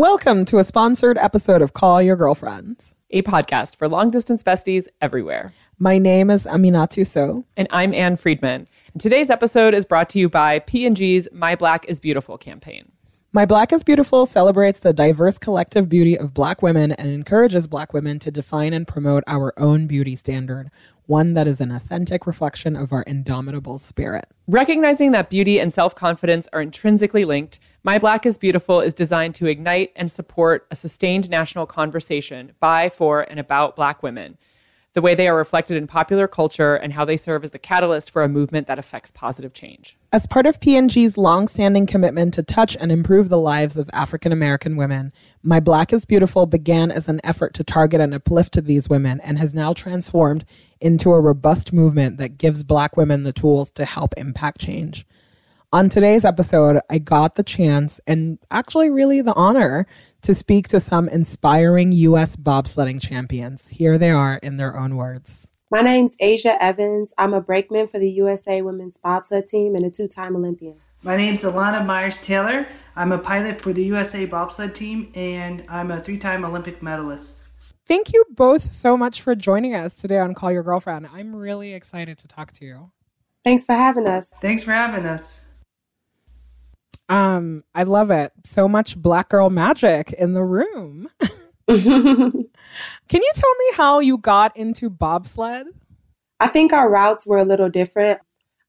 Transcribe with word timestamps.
Welcome 0.00 0.46
to 0.46 0.58
a 0.58 0.64
sponsored 0.64 1.18
episode 1.18 1.60
of 1.60 1.74
Call 1.74 2.00
Your 2.00 2.16
Girlfriends, 2.16 2.94
a 3.10 3.20
podcast 3.20 3.76
for 3.76 3.86
long 3.86 4.10
distance 4.10 4.42
besties 4.42 4.86
everywhere. 5.02 5.52
My 5.78 5.98
name 5.98 6.30
is 6.30 6.46
Aminatou 6.46 7.06
Sow. 7.06 7.44
And 7.54 7.68
I'm 7.70 7.92
Ann 7.92 8.16
Friedman. 8.16 8.66
And 8.94 9.02
today's 9.02 9.28
episode 9.28 9.74
is 9.74 9.84
brought 9.84 10.08
to 10.08 10.18
you 10.18 10.30
by 10.30 10.60
P&G's 10.60 11.28
My 11.34 11.54
Black 11.54 11.84
is 11.84 12.00
Beautiful 12.00 12.38
campaign. 12.38 12.92
My 13.34 13.44
Black 13.44 13.74
is 13.74 13.82
Beautiful 13.82 14.24
celebrates 14.24 14.80
the 14.80 14.94
diverse 14.94 15.36
collective 15.36 15.90
beauty 15.90 16.16
of 16.16 16.32
Black 16.32 16.62
women 16.62 16.92
and 16.92 17.10
encourages 17.10 17.66
Black 17.66 17.92
women 17.92 18.18
to 18.20 18.30
define 18.30 18.72
and 18.72 18.88
promote 18.88 19.22
our 19.26 19.52
own 19.58 19.86
beauty 19.86 20.16
standard, 20.16 20.70
one 21.10 21.34
that 21.34 21.48
is 21.48 21.60
an 21.60 21.72
authentic 21.72 22.24
reflection 22.24 22.76
of 22.76 22.92
our 22.92 23.02
indomitable 23.02 23.78
spirit. 23.78 24.26
Recognizing 24.46 25.10
that 25.10 25.28
beauty 25.28 25.58
and 25.58 25.72
self 25.72 25.92
confidence 25.92 26.46
are 26.52 26.62
intrinsically 26.62 27.24
linked, 27.24 27.58
My 27.82 27.98
Black 27.98 28.24
is 28.24 28.38
Beautiful 28.38 28.80
is 28.80 28.94
designed 28.94 29.34
to 29.34 29.46
ignite 29.46 29.92
and 29.96 30.10
support 30.10 30.68
a 30.70 30.76
sustained 30.76 31.28
national 31.28 31.66
conversation 31.66 32.52
by, 32.60 32.88
for, 32.88 33.22
and 33.22 33.40
about 33.40 33.74
Black 33.74 34.04
women 34.04 34.38
the 34.92 35.00
way 35.00 35.14
they 35.14 35.28
are 35.28 35.36
reflected 35.36 35.76
in 35.76 35.86
popular 35.86 36.26
culture, 36.26 36.74
and 36.74 36.92
how 36.92 37.04
they 37.04 37.16
serve 37.16 37.44
as 37.44 37.52
the 37.52 37.58
catalyst 37.58 38.10
for 38.10 38.22
a 38.22 38.28
movement 38.28 38.66
that 38.66 38.78
affects 38.78 39.10
positive 39.10 39.52
change. 39.52 39.96
As 40.12 40.26
part 40.26 40.44
of 40.44 40.58
P&G's 40.58 41.16
long-standing 41.16 41.86
commitment 41.86 42.34
to 42.34 42.42
touch 42.42 42.76
and 42.80 42.90
improve 42.90 43.28
the 43.28 43.38
lives 43.38 43.76
of 43.76 43.88
African 43.92 44.32
American 44.32 44.74
women, 44.74 45.12
My 45.40 45.60
Black 45.60 45.92
is 45.92 46.04
Beautiful 46.04 46.46
began 46.46 46.90
as 46.90 47.08
an 47.08 47.20
effort 47.22 47.54
to 47.54 47.62
target 47.62 48.00
and 48.00 48.12
uplift 48.12 48.64
these 48.64 48.88
women 48.88 49.20
and 49.20 49.38
has 49.38 49.54
now 49.54 49.72
transformed 49.72 50.44
into 50.80 51.12
a 51.12 51.20
robust 51.20 51.72
movement 51.72 52.16
that 52.16 52.38
gives 52.38 52.64
Black 52.64 52.96
women 52.96 53.22
the 53.22 53.32
tools 53.32 53.70
to 53.70 53.84
help 53.84 54.12
impact 54.16 54.60
change. 54.60 55.06
On 55.72 55.88
today's 55.88 56.24
episode, 56.24 56.80
I 56.90 56.98
got 56.98 57.36
the 57.36 57.44
chance 57.44 58.00
and 58.04 58.40
actually 58.50 58.90
really 58.90 59.22
the 59.22 59.34
honor 59.34 59.86
to 60.22 60.34
speak 60.34 60.66
to 60.68 60.80
some 60.80 61.08
inspiring 61.08 61.92
U.S. 61.92 62.34
bobsledding 62.34 63.00
champions. 63.00 63.68
Here 63.68 63.96
they 63.96 64.10
are 64.10 64.40
in 64.42 64.56
their 64.56 64.76
own 64.76 64.96
words. 64.96 65.50
My 65.72 65.82
name's 65.82 66.16
Aja 66.20 66.56
Evans. 66.60 67.14
I'm 67.16 67.32
a 67.32 67.40
brakeman 67.40 67.86
for 67.86 68.00
the 68.00 68.10
USA 68.10 68.60
Women's 68.60 68.96
Bobsled 68.96 69.46
Team 69.46 69.76
and 69.76 69.86
a 69.86 69.90
two 69.90 70.08
time 70.08 70.34
Olympian. 70.34 70.74
My 71.04 71.16
name's 71.16 71.44
Elana 71.44 71.86
Meyers 71.86 72.20
Taylor. 72.20 72.66
I'm 72.96 73.12
a 73.12 73.18
pilot 73.18 73.60
for 73.60 73.72
the 73.72 73.84
USA 73.84 74.26
Bobsled 74.26 74.74
Team 74.74 75.12
and 75.14 75.64
I'm 75.68 75.92
a 75.92 76.00
three 76.00 76.18
time 76.18 76.44
Olympic 76.44 76.82
medalist. 76.82 77.42
Thank 77.86 78.12
you 78.12 78.24
both 78.30 78.64
so 78.64 78.96
much 78.96 79.22
for 79.22 79.36
joining 79.36 79.76
us 79.76 79.94
today 79.94 80.18
on 80.18 80.34
Call 80.34 80.50
Your 80.50 80.64
Girlfriend. 80.64 81.06
I'm 81.12 81.36
really 81.36 81.72
excited 81.72 82.18
to 82.18 82.26
talk 82.26 82.50
to 82.54 82.64
you. 82.64 82.90
Thanks 83.44 83.64
for 83.64 83.76
having 83.76 84.08
us. 84.08 84.28
Thanks 84.40 84.64
for 84.64 84.72
having 84.72 85.06
us. 85.06 85.40
Um, 87.08 87.62
I 87.76 87.84
love 87.84 88.10
it. 88.10 88.32
So 88.44 88.66
much 88.66 88.96
black 88.96 89.28
girl 89.28 89.50
magic 89.50 90.12
in 90.14 90.32
the 90.32 90.42
room. 90.42 91.10
Can 93.08 93.22
you 93.22 93.32
tell 93.34 93.54
me 93.54 93.64
how 93.74 94.00
you 94.00 94.18
got 94.18 94.56
into 94.56 94.90
bobsled? 94.90 95.66
I 96.40 96.48
think 96.48 96.72
our 96.72 96.90
routes 96.90 97.26
were 97.26 97.38
a 97.38 97.44
little 97.44 97.68
different. 97.68 98.18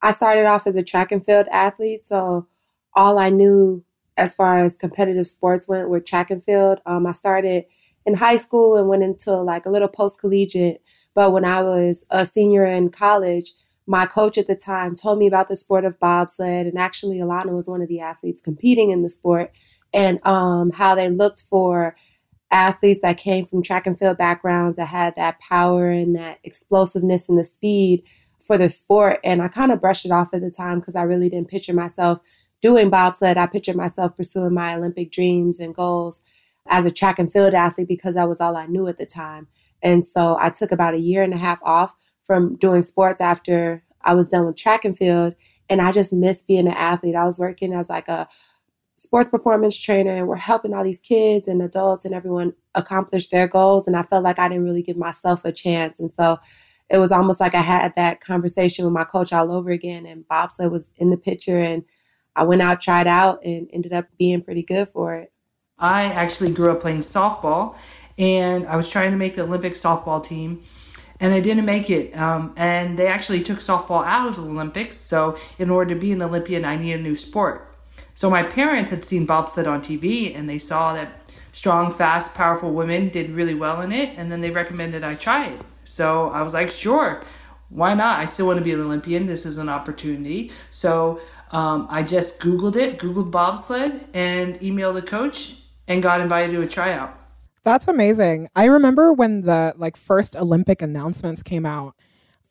I 0.03 0.11
started 0.11 0.45
off 0.45 0.67
as 0.67 0.75
a 0.75 0.83
track 0.83 1.11
and 1.11 1.25
field 1.25 1.47
athlete, 1.51 2.03
so 2.03 2.45
all 2.93 3.17
I 3.17 3.29
knew 3.29 3.83
as 4.17 4.35
far 4.35 4.59
as 4.59 4.77
competitive 4.77 5.27
sports 5.27 5.67
went 5.67 5.89
were 5.89 5.99
track 5.99 6.29
and 6.29 6.43
field. 6.43 6.79
Um, 6.85 7.07
I 7.07 7.11
started 7.13 7.65
in 8.05 8.13
high 8.13 8.37
school 8.37 8.77
and 8.77 8.87
went 8.87 9.01
into 9.01 9.33
like 9.33 9.65
a 9.65 9.71
little 9.71 9.87
post 9.87 10.19
collegiate. 10.19 10.83
But 11.15 11.31
when 11.31 11.45
I 11.45 11.63
was 11.63 12.05
a 12.11 12.23
senior 12.23 12.65
in 12.65 12.89
college, 12.89 13.51
my 13.87 14.05
coach 14.05 14.37
at 14.37 14.47
the 14.47 14.55
time 14.55 14.95
told 14.95 15.17
me 15.17 15.25
about 15.25 15.49
the 15.49 15.55
sport 15.55 15.85
of 15.85 15.99
bobsled, 15.99 16.67
and 16.67 16.77
actually, 16.77 17.17
Elana 17.17 17.51
was 17.51 17.67
one 17.67 17.81
of 17.81 17.87
the 17.87 17.99
athletes 17.99 18.41
competing 18.41 18.91
in 18.91 19.01
the 19.01 19.09
sport, 19.09 19.51
and 19.91 20.23
um, 20.23 20.69
how 20.69 20.93
they 20.93 21.09
looked 21.09 21.41
for 21.41 21.95
athletes 22.51 22.99
that 23.01 23.17
came 23.17 23.45
from 23.45 23.63
track 23.63 23.87
and 23.87 23.97
field 23.97 24.17
backgrounds 24.17 24.75
that 24.75 24.85
had 24.85 25.15
that 25.15 25.39
power 25.39 25.89
and 25.89 26.15
that 26.15 26.39
explosiveness 26.43 27.29
and 27.29 27.39
the 27.39 27.43
speed 27.43 28.03
for 28.45 28.57
the 28.57 28.69
sport. 28.69 29.19
And 29.23 29.41
I 29.41 29.47
kind 29.47 29.71
of 29.71 29.79
brushed 29.79 30.05
it 30.05 30.11
off 30.11 30.33
at 30.33 30.41
the 30.41 30.51
time 30.51 30.79
because 30.79 30.95
I 30.95 31.03
really 31.03 31.29
didn't 31.29 31.49
picture 31.49 31.73
myself 31.73 32.19
doing 32.61 32.89
bobsled. 32.89 33.37
I 33.37 33.47
pictured 33.47 33.75
myself 33.75 34.15
pursuing 34.15 34.53
my 34.53 34.75
Olympic 34.75 35.11
dreams 35.11 35.59
and 35.59 35.73
goals 35.73 36.21
as 36.67 36.85
a 36.85 36.91
track 36.91 37.19
and 37.19 37.31
field 37.31 37.53
athlete 37.53 37.87
because 37.87 38.15
that 38.15 38.27
was 38.27 38.41
all 38.41 38.55
I 38.55 38.67
knew 38.67 38.87
at 38.87 38.97
the 38.97 39.05
time. 39.05 39.47
And 39.81 40.03
so 40.03 40.37
I 40.39 40.49
took 40.49 40.71
about 40.71 40.93
a 40.93 40.99
year 40.99 41.23
and 41.23 41.33
a 41.33 41.37
half 41.37 41.59
off 41.63 41.95
from 42.25 42.55
doing 42.57 42.83
sports 42.83 43.19
after 43.19 43.83
I 44.03 44.13
was 44.13 44.27
done 44.27 44.45
with 44.45 44.57
track 44.57 44.85
and 44.85 44.97
field. 44.97 45.35
And 45.69 45.81
I 45.81 45.91
just 45.91 46.13
missed 46.13 46.47
being 46.47 46.67
an 46.67 46.73
athlete. 46.73 47.15
I 47.15 47.25
was 47.25 47.39
working 47.39 47.73
as 47.73 47.89
like 47.89 48.07
a 48.07 48.27
sports 49.01 49.29
performance 49.29 49.75
trainer 49.75 50.11
and 50.11 50.27
we're 50.27 50.35
helping 50.35 50.73
all 50.73 50.83
these 50.83 50.99
kids 50.99 51.47
and 51.47 51.61
adults 51.61 52.05
and 52.05 52.13
everyone 52.13 52.53
accomplish 52.75 53.29
their 53.29 53.47
goals. 53.47 53.87
And 53.87 53.97
I 53.97 54.03
felt 54.03 54.23
like 54.23 54.37
I 54.37 54.47
didn't 54.47 54.63
really 54.63 54.83
give 54.83 54.95
myself 54.95 55.43
a 55.43 55.51
chance. 55.51 55.99
And 55.99 56.09
so 56.09 56.39
it 56.87 56.99
was 56.99 57.11
almost 57.11 57.39
like 57.39 57.55
I 57.55 57.61
had 57.61 57.95
that 57.95 58.21
conversation 58.21 58.85
with 58.85 58.93
my 58.93 59.03
coach 59.03 59.33
all 59.33 59.51
over 59.51 59.71
again. 59.71 60.05
And 60.05 60.27
bobsled 60.27 60.71
was 60.71 60.93
in 60.97 61.09
the 61.09 61.17
picture. 61.17 61.57
And 61.57 61.83
I 62.35 62.43
went 62.43 62.61
out, 62.61 62.79
tried 62.79 63.07
out, 63.07 63.43
and 63.43 63.67
ended 63.73 63.91
up 63.91 64.05
being 64.19 64.43
pretty 64.43 64.61
good 64.61 64.89
for 64.89 65.15
it. 65.15 65.31
I 65.79 66.03
actually 66.03 66.51
grew 66.51 66.71
up 66.71 66.81
playing 66.81 66.99
softball 66.99 67.75
and 68.19 68.67
I 68.67 68.75
was 68.75 68.87
trying 68.87 69.09
to 69.11 69.17
make 69.17 69.33
the 69.33 69.41
Olympic 69.41 69.73
softball 69.73 70.23
team 70.23 70.63
and 71.19 71.33
I 71.33 71.39
didn't 71.39 71.65
make 71.65 71.89
it. 71.89 72.15
Um, 72.15 72.53
and 72.55 72.99
they 72.99 73.07
actually 73.07 73.41
took 73.41 73.57
softball 73.59 74.05
out 74.05 74.29
of 74.29 74.35
the 74.35 74.43
Olympics. 74.43 74.95
So 74.95 75.37
in 75.57 75.71
order 75.71 75.95
to 75.95 75.99
be 75.99 76.11
an 76.11 76.21
Olympian, 76.21 76.65
I 76.65 76.75
need 76.75 76.93
a 76.93 77.01
new 77.01 77.15
sport. 77.15 77.70
So 78.21 78.29
my 78.29 78.43
parents 78.43 78.91
had 78.91 79.03
seen 79.03 79.25
bobsled 79.25 79.65
on 79.65 79.81
TV, 79.81 80.37
and 80.37 80.47
they 80.47 80.59
saw 80.59 80.93
that 80.93 81.21
strong, 81.53 81.91
fast, 81.91 82.35
powerful 82.35 82.71
women 82.71 83.09
did 83.09 83.31
really 83.31 83.55
well 83.55 83.81
in 83.81 83.91
it, 83.91 84.15
and 84.15 84.31
then 84.31 84.41
they 84.41 84.51
recommended 84.51 85.03
I 85.03 85.15
try 85.15 85.47
it. 85.47 85.59
So 85.85 86.29
I 86.29 86.43
was 86.43 86.53
like, 86.53 86.69
sure, 86.69 87.23
why 87.69 87.95
not? 87.95 88.19
I 88.19 88.25
still 88.25 88.45
want 88.45 88.59
to 88.59 88.63
be 88.63 88.73
an 88.73 88.79
Olympian. 88.79 89.25
This 89.25 89.43
is 89.43 89.57
an 89.57 89.69
opportunity. 89.69 90.51
So 90.69 91.19
um, 91.49 91.87
I 91.89 92.03
just 92.03 92.39
Googled 92.39 92.75
it, 92.75 92.99
Googled 92.99 93.31
bobsled, 93.31 94.05
and 94.13 94.59
emailed 94.59 94.99
a 94.99 95.01
coach 95.01 95.55
and 95.87 96.03
got 96.03 96.21
invited 96.21 96.51
to 96.51 96.61
a 96.61 96.67
tryout. 96.67 97.17
That's 97.63 97.87
amazing. 97.87 98.49
I 98.55 98.65
remember 98.65 99.11
when 99.11 99.41
the 99.41 99.73
like 99.77 99.97
first 99.97 100.35
Olympic 100.35 100.83
announcements 100.83 101.41
came 101.41 101.65
out, 101.65 101.95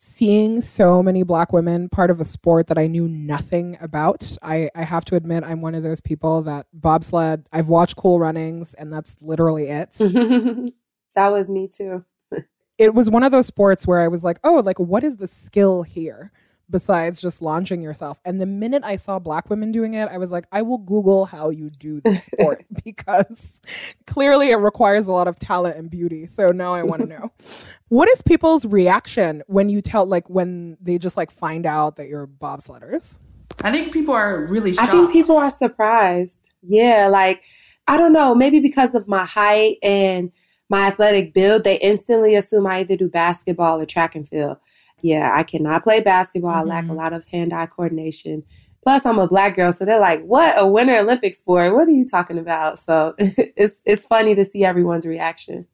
seeing 0.01 0.61
so 0.61 1.03
many 1.03 1.21
black 1.21 1.53
women 1.53 1.87
part 1.87 2.09
of 2.09 2.19
a 2.19 2.25
sport 2.25 2.65
that 2.67 2.77
I 2.77 2.87
knew 2.87 3.07
nothing 3.07 3.77
about. 3.79 4.35
I, 4.41 4.69
I 4.75 4.83
have 4.83 5.05
to 5.05 5.15
admit 5.15 5.43
I'm 5.43 5.61
one 5.61 5.75
of 5.75 5.83
those 5.83 6.01
people 6.01 6.41
that 6.43 6.65
bobsled, 6.73 7.47
I've 7.53 7.67
watched 7.67 7.97
cool 7.97 8.19
runnings 8.19 8.73
and 8.73 8.91
that's 8.91 9.21
literally 9.21 9.67
it. 9.67 9.93
that 11.15 11.27
was 11.27 11.49
me 11.49 11.67
too. 11.67 12.03
it 12.79 12.95
was 12.95 13.11
one 13.11 13.23
of 13.23 13.31
those 13.31 13.45
sports 13.45 13.85
where 13.85 14.01
I 14.01 14.07
was 14.07 14.23
like, 14.23 14.39
oh, 14.43 14.61
like 14.65 14.79
what 14.79 15.03
is 15.03 15.17
the 15.17 15.27
skill 15.27 15.83
here? 15.83 16.31
Besides 16.71 17.21
just 17.21 17.41
launching 17.41 17.81
yourself. 17.81 18.19
And 18.25 18.41
the 18.41 18.45
minute 18.45 18.83
I 18.83 18.95
saw 18.95 19.19
black 19.19 19.49
women 19.49 19.71
doing 19.71 19.93
it, 19.93 20.09
I 20.09 20.17
was 20.17 20.31
like, 20.31 20.45
I 20.51 20.61
will 20.61 20.77
Google 20.77 21.25
how 21.25 21.49
you 21.49 21.69
do 21.69 22.01
this 22.01 22.25
sport 22.33 22.65
because 22.83 23.61
clearly 24.07 24.51
it 24.51 24.55
requires 24.55 25.07
a 25.07 25.11
lot 25.11 25.27
of 25.27 25.37
talent 25.37 25.77
and 25.77 25.89
beauty. 25.89 26.27
So 26.27 26.51
now 26.51 26.73
I 26.73 26.83
want 26.83 27.01
to 27.01 27.07
know. 27.07 27.31
what 27.89 28.09
is 28.09 28.21
people's 28.21 28.65
reaction 28.65 29.43
when 29.47 29.69
you 29.69 29.81
tell, 29.81 30.05
like, 30.05 30.29
when 30.29 30.77
they 30.81 30.97
just 30.97 31.17
like 31.17 31.29
find 31.29 31.65
out 31.65 31.97
that 31.97 32.07
you're 32.07 32.27
bobsledders? 32.27 33.19
I 33.61 33.71
think 33.71 33.91
people 33.93 34.13
are 34.13 34.45
really 34.45 34.73
shocked. 34.73 34.89
I 34.89 34.91
think 34.91 35.11
people 35.11 35.37
are 35.37 35.49
surprised. 35.49 36.39
Yeah, 36.63 37.07
like, 37.07 37.43
I 37.87 37.97
don't 37.97 38.13
know, 38.13 38.33
maybe 38.33 38.59
because 38.59 38.95
of 38.95 39.07
my 39.07 39.25
height 39.25 39.77
and 39.83 40.31
my 40.69 40.87
athletic 40.87 41.33
build, 41.33 41.65
they 41.65 41.77
instantly 41.79 42.35
assume 42.35 42.65
I 42.65 42.79
either 42.79 42.95
do 42.95 43.09
basketball 43.09 43.81
or 43.81 43.85
track 43.85 44.15
and 44.15 44.27
field 44.27 44.57
yeah, 45.01 45.33
I 45.35 45.43
cannot 45.43 45.83
play 45.83 45.99
basketball. 45.99 46.51
Mm-hmm. 46.51 46.71
I 46.71 46.75
lack 46.75 46.83
a 46.83 46.87
mm-hmm. 46.87 46.97
lot 46.97 47.13
of 47.13 47.25
hand 47.25 47.53
eye 47.53 47.65
coordination. 47.65 48.43
Plus, 48.83 49.05
I'm 49.05 49.19
a 49.19 49.27
black 49.27 49.55
girl, 49.55 49.71
so 49.71 49.85
they're 49.85 49.99
like, 49.99 50.23
"What 50.23 50.55
a 50.57 50.65
Winter 50.65 50.97
Olympic 50.97 51.35
sport? 51.35 51.73
What 51.73 51.87
are 51.87 51.91
you 51.91 52.07
talking 52.07 52.37
about?" 52.37 52.79
So 52.79 53.13
it's 53.17 53.77
it's 53.85 54.05
funny 54.05 54.33
to 54.35 54.45
see 54.45 54.65
everyone's 54.65 55.05
reaction. 55.05 55.67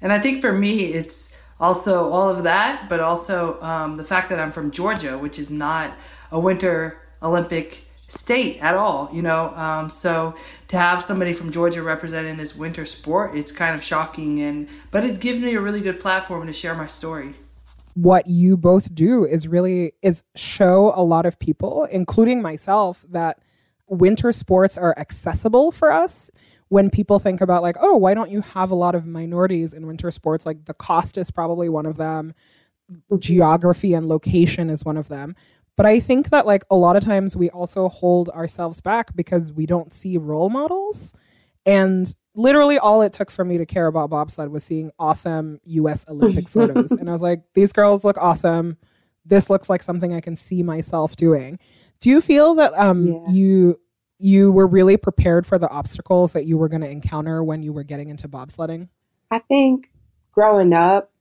And 0.00 0.12
I 0.12 0.20
think 0.20 0.40
for 0.40 0.52
me, 0.52 0.92
it's 0.92 1.36
also 1.58 2.10
all 2.10 2.28
of 2.28 2.44
that, 2.44 2.88
but 2.88 3.00
also 3.00 3.60
um, 3.60 3.96
the 3.96 4.04
fact 4.04 4.28
that 4.28 4.38
I'm 4.38 4.52
from 4.52 4.70
Georgia, 4.70 5.18
which 5.18 5.38
is 5.38 5.50
not 5.50 5.94
a 6.30 6.38
Winter 6.38 7.00
Olympic 7.22 7.84
state 8.06 8.58
at 8.60 8.76
all. 8.76 9.08
You 9.12 9.22
know, 9.22 9.48
um, 9.56 9.90
so 9.90 10.34
to 10.68 10.76
have 10.76 11.02
somebody 11.02 11.32
from 11.32 11.50
Georgia 11.50 11.82
representing 11.82 12.36
this 12.36 12.54
winter 12.54 12.86
sport, 12.86 13.36
it's 13.36 13.50
kind 13.50 13.74
of 13.74 13.82
shocking, 13.82 14.40
and 14.40 14.68
but 14.92 15.04
it's 15.04 15.18
given 15.18 15.42
me 15.42 15.54
a 15.54 15.60
really 15.60 15.80
good 15.80 15.98
platform 15.98 16.46
to 16.46 16.52
share 16.52 16.76
my 16.76 16.86
story 16.86 17.34
what 17.94 18.26
you 18.26 18.56
both 18.56 18.94
do 18.94 19.24
is 19.24 19.46
really 19.46 19.92
is 20.02 20.24
show 20.34 20.92
a 20.96 21.02
lot 21.02 21.26
of 21.26 21.38
people 21.38 21.84
including 21.90 22.42
myself 22.42 23.04
that 23.08 23.38
winter 23.88 24.32
sports 24.32 24.76
are 24.76 24.94
accessible 24.98 25.70
for 25.70 25.92
us. 25.92 26.30
When 26.68 26.90
people 26.90 27.18
think 27.20 27.40
about 27.40 27.62
like 27.62 27.76
oh 27.80 27.96
why 27.96 28.14
don't 28.14 28.30
you 28.30 28.40
have 28.40 28.70
a 28.70 28.74
lot 28.74 28.94
of 28.94 29.06
minorities 29.06 29.72
in 29.72 29.86
winter 29.86 30.10
sports? 30.10 30.44
Like 30.44 30.64
the 30.64 30.74
cost 30.74 31.16
is 31.16 31.30
probably 31.30 31.68
one 31.68 31.86
of 31.86 31.96
them. 31.96 32.34
Geography 33.18 33.94
and 33.94 34.06
location 34.06 34.70
is 34.70 34.84
one 34.84 34.96
of 34.96 35.08
them. 35.08 35.36
But 35.76 35.86
i 35.86 36.00
think 36.00 36.30
that 36.30 36.46
like 36.46 36.64
a 36.70 36.76
lot 36.76 36.96
of 36.96 37.04
times 37.04 37.36
we 37.36 37.48
also 37.50 37.88
hold 37.88 38.28
ourselves 38.30 38.80
back 38.80 39.14
because 39.14 39.52
we 39.52 39.66
don't 39.66 39.94
see 39.94 40.18
role 40.18 40.50
models 40.50 41.14
and 41.66 42.14
literally 42.34 42.78
all 42.78 43.02
it 43.02 43.12
took 43.12 43.30
for 43.30 43.44
me 43.44 43.58
to 43.58 43.66
care 43.66 43.86
about 43.86 44.10
bobsled 44.10 44.48
was 44.48 44.64
seeing 44.64 44.90
awesome 44.98 45.60
US 45.64 46.04
Olympic 46.08 46.48
photos. 46.48 46.90
And 46.92 47.08
I 47.08 47.12
was 47.12 47.22
like, 47.22 47.42
these 47.54 47.72
girls 47.72 48.04
look 48.04 48.18
awesome. 48.18 48.76
This 49.24 49.48
looks 49.48 49.70
like 49.70 49.82
something 49.82 50.12
I 50.12 50.20
can 50.20 50.36
see 50.36 50.62
myself 50.62 51.16
doing. 51.16 51.58
Do 52.00 52.10
you 52.10 52.20
feel 52.20 52.54
that 52.56 52.74
um 52.78 53.06
yeah. 53.06 53.30
you 53.30 53.80
you 54.18 54.52
were 54.52 54.66
really 54.66 54.96
prepared 54.96 55.46
for 55.46 55.58
the 55.58 55.68
obstacles 55.70 56.32
that 56.32 56.44
you 56.44 56.56
were 56.56 56.68
going 56.68 56.82
to 56.82 56.90
encounter 56.90 57.42
when 57.42 57.62
you 57.62 57.72
were 57.72 57.82
getting 57.82 58.10
into 58.10 58.28
bobsledding? 58.28 58.88
I 59.30 59.40
think 59.40 59.90
growing 60.32 60.72
up, 60.72 61.12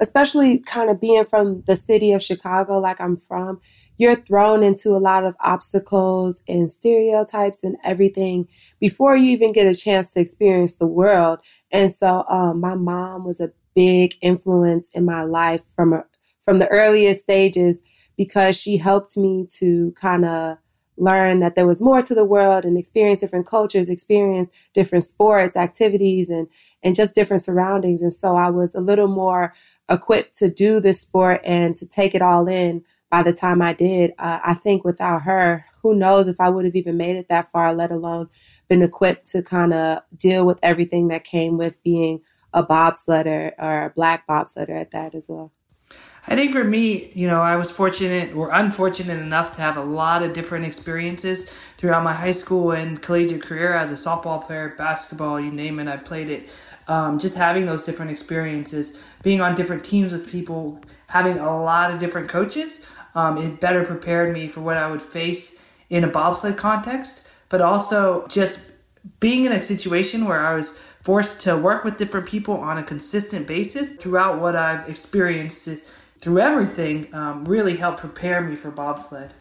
especially 0.00 0.58
kind 0.58 0.90
of 0.90 1.00
being 1.00 1.24
from 1.24 1.62
the 1.62 1.76
city 1.76 2.12
of 2.12 2.22
Chicago, 2.22 2.78
like 2.78 3.00
I'm 3.00 3.16
from, 3.16 3.60
you're 3.98 4.16
thrown 4.16 4.62
into 4.62 4.96
a 4.96 4.98
lot 4.98 5.24
of 5.24 5.34
obstacles 5.40 6.40
and 6.48 6.70
stereotypes 6.70 7.58
and 7.62 7.76
everything 7.84 8.48
before 8.80 9.16
you 9.16 9.30
even 9.30 9.52
get 9.52 9.66
a 9.66 9.74
chance 9.74 10.12
to 10.12 10.20
experience 10.20 10.74
the 10.74 10.86
world. 10.86 11.38
And 11.70 11.92
so, 11.92 12.24
um, 12.28 12.60
my 12.60 12.74
mom 12.74 13.24
was 13.24 13.40
a 13.40 13.52
big 13.74 14.16
influence 14.20 14.88
in 14.92 15.04
my 15.04 15.22
life 15.22 15.62
from 15.74 16.02
from 16.44 16.58
the 16.58 16.68
earliest 16.68 17.22
stages 17.22 17.80
because 18.16 18.56
she 18.56 18.76
helped 18.76 19.16
me 19.16 19.46
to 19.58 19.92
kind 19.92 20.24
of 20.24 20.58
learn 20.96 21.40
that 21.40 21.56
there 21.56 21.66
was 21.66 21.80
more 21.80 22.00
to 22.00 22.14
the 22.14 22.24
world 22.24 22.64
and 22.64 22.78
experience 22.78 23.18
different 23.18 23.46
cultures, 23.46 23.88
experience 23.88 24.48
different 24.74 25.04
sports, 25.04 25.56
activities, 25.56 26.28
and 26.28 26.48
and 26.82 26.94
just 26.94 27.14
different 27.14 27.42
surroundings. 27.42 28.02
And 28.02 28.12
so 28.12 28.36
I 28.36 28.50
was 28.50 28.74
a 28.74 28.80
little 28.80 29.08
more 29.08 29.54
equipped 29.88 30.38
to 30.38 30.48
do 30.48 30.80
this 30.80 31.00
sport 31.00 31.40
and 31.44 31.76
to 31.76 31.86
take 31.86 32.14
it 32.14 32.22
all 32.22 32.48
in 32.48 32.82
by 33.10 33.22
the 33.22 33.32
time 33.32 33.62
I 33.62 33.72
did. 33.72 34.12
Uh, 34.18 34.40
I 34.44 34.54
think 34.54 34.84
without 34.84 35.22
her, 35.22 35.64
who 35.82 35.94
knows 35.94 36.26
if 36.26 36.40
I 36.40 36.48
would 36.48 36.64
have 36.64 36.76
even 36.76 36.96
made 36.96 37.16
it 37.16 37.28
that 37.28 37.50
far, 37.52 37.74
let 37.74 37.90
alone 37.90 38.28
been 38.68 38.82
equipped 38.82 39.30
to 39.30 39.42
kind 39.42 39.72
of 39.72 40.02
deal 40.16 40.46
with 40.46 40.58
everything 40.62 41.08
that 41.08 41.24
came 41.24 41.58
with 41.58 41.82
being 41.82 42.20
a 42.54 42.64
bobsledder 42.64 43.52
or 43.58 43.86
a 43.86 43.90
black 43.90 44.26
bobsledder 44.26 44.80
at 44.80 44.92
that 44.92 45.14
as 45.14 45.28
well. 45.28 45.52
I 46.26 46.36
think 46.36 46.52
for 46.52 46.64
me, 46.64 47.12
you 47.14 47.26
know, 47.26 47.42
I 47.42 47.56
was 47.56 47.70
fortunate 47.70 48.34
or 48.34 48.50
unfortunate 48.50 49.20
enough 49.20 49.54
to 49.56 49.60
have 49.60 49.76
a 49.76 49.82
lot 49.82 50.22
of 50.22 50.32
different 50.32 50.64
experiences 50.64 51.50
throughout 51.76 52.02
my 52.02 52.14
high 52.14 52.30
school 52.30 52.70
and 52.70 53.02
collegiate 53.02 53.42
career 53.42 53.74
as 53.74 53.90
a 53.90 53.94
softball 53.94 54.44
player, 54.44 54.74
basketball, 54.78 55.38
you 55.38 55.50
name 55.50 55.78
it, 55.80 55.88
I 55.88 55.98
played 55.98 56.30
it. 56.30 56.48
Um, 56.86 57.18
just 57.18 57.34
having 57.34 57.66
those 57.66 57.84
different 57.84 58.10
experiences, 58.10 58.98
being 59.22 59.40
on 59.40 59.54
different 59.54 59.84
teams 59.84 60.12
with 60.12 60.28
people, 60.28 60.80
having 61.06 61.38
a 61.38 61.62
lot 61.62 61.90
of 61.90 61.98
different 61.98 62.28
coaches, 62.28 62.80
um, 63.14 63.38
it 63.38 63.60
better 63.60 63.84
prepared 63.84 64.32
me 64.32 64.48
for 64.48 64.60
what 64.60 64.76
I 64.76 64.90
would 64.90 65.02
face 65.02 65.54
in 65.88 66.04
a 66.04 66.08
bobsled 66.08 66.56
context, 66.56 67.26
but 67.48 67.60
also 67.60 68.26
just 68.28 68.58
being 69.20 69.44
in 69.44 69.52
a 69.52 69.62
situation 69.62 70.24
where 70.24 70.44
I 70.44 70.54
was 70.54 70.78
forced 71.02 71.40
to 71.42 71.56
work 71.56 71.84
with 71.84 71.96
different 71.96 72.26
people 72.26 72.54
on 72.54 72.78
a 72.78 72.82
consistent 72.82 73.46
basis 73.46 73.92
throughout 73.92 74.40
what 74.40 74.56
I've 74.56 74.88
experienced 74.88 75.68
through 76.20 76.40
everything 76.40 77.14
um, 77.14 77.44
really 77.44 77.76
helped 77.76 78.00
prepare 78.00 78.40
me 78.40 78.56
for 78.56 78.70
bobsled. 78.70 79.34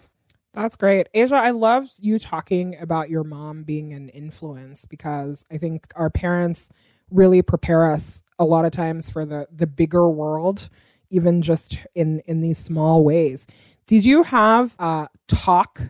That's 0.53 0.75
great. 0.75 1.07
Aja, 1.15 1.35
I 1.35 1.49
love 1.49 1.87
you 1.97 2.19
talking 2.19 2.77
about 2.77 3.09
your 3.09 3.23
mom 3.23 3.63
being 3.63 3.93
an 3.93 4.09
influence 4.09 4.85
because 4.85 5.45
I 5.49 5.57
think 5.57 5.87
our 5.95 6.09
parents 6.09 6.69
really 7.13 7.41
prepare 7.41 7.91
us 7.91 8.23
a 8.39 8.45
lot 8.45 8.65
of 8.65 8.71
times 8.71 9.09
for 9.09 9.25
the 9.25 9.47
the 9.51 9.67
bigger 9.67 10.09
world, 10.09 10.69
even 11.09 11.41
just 11.41 11.79
in 11.95 12.19
in 12.25 12.41
these 12.41 12.57
small 12.57 13.03
ways. 13.03 13.47
Did 13.85 14.03
you 14.05 14.23
have 14.23 14.75
a 14.79 15.07
talk 15.27 15.81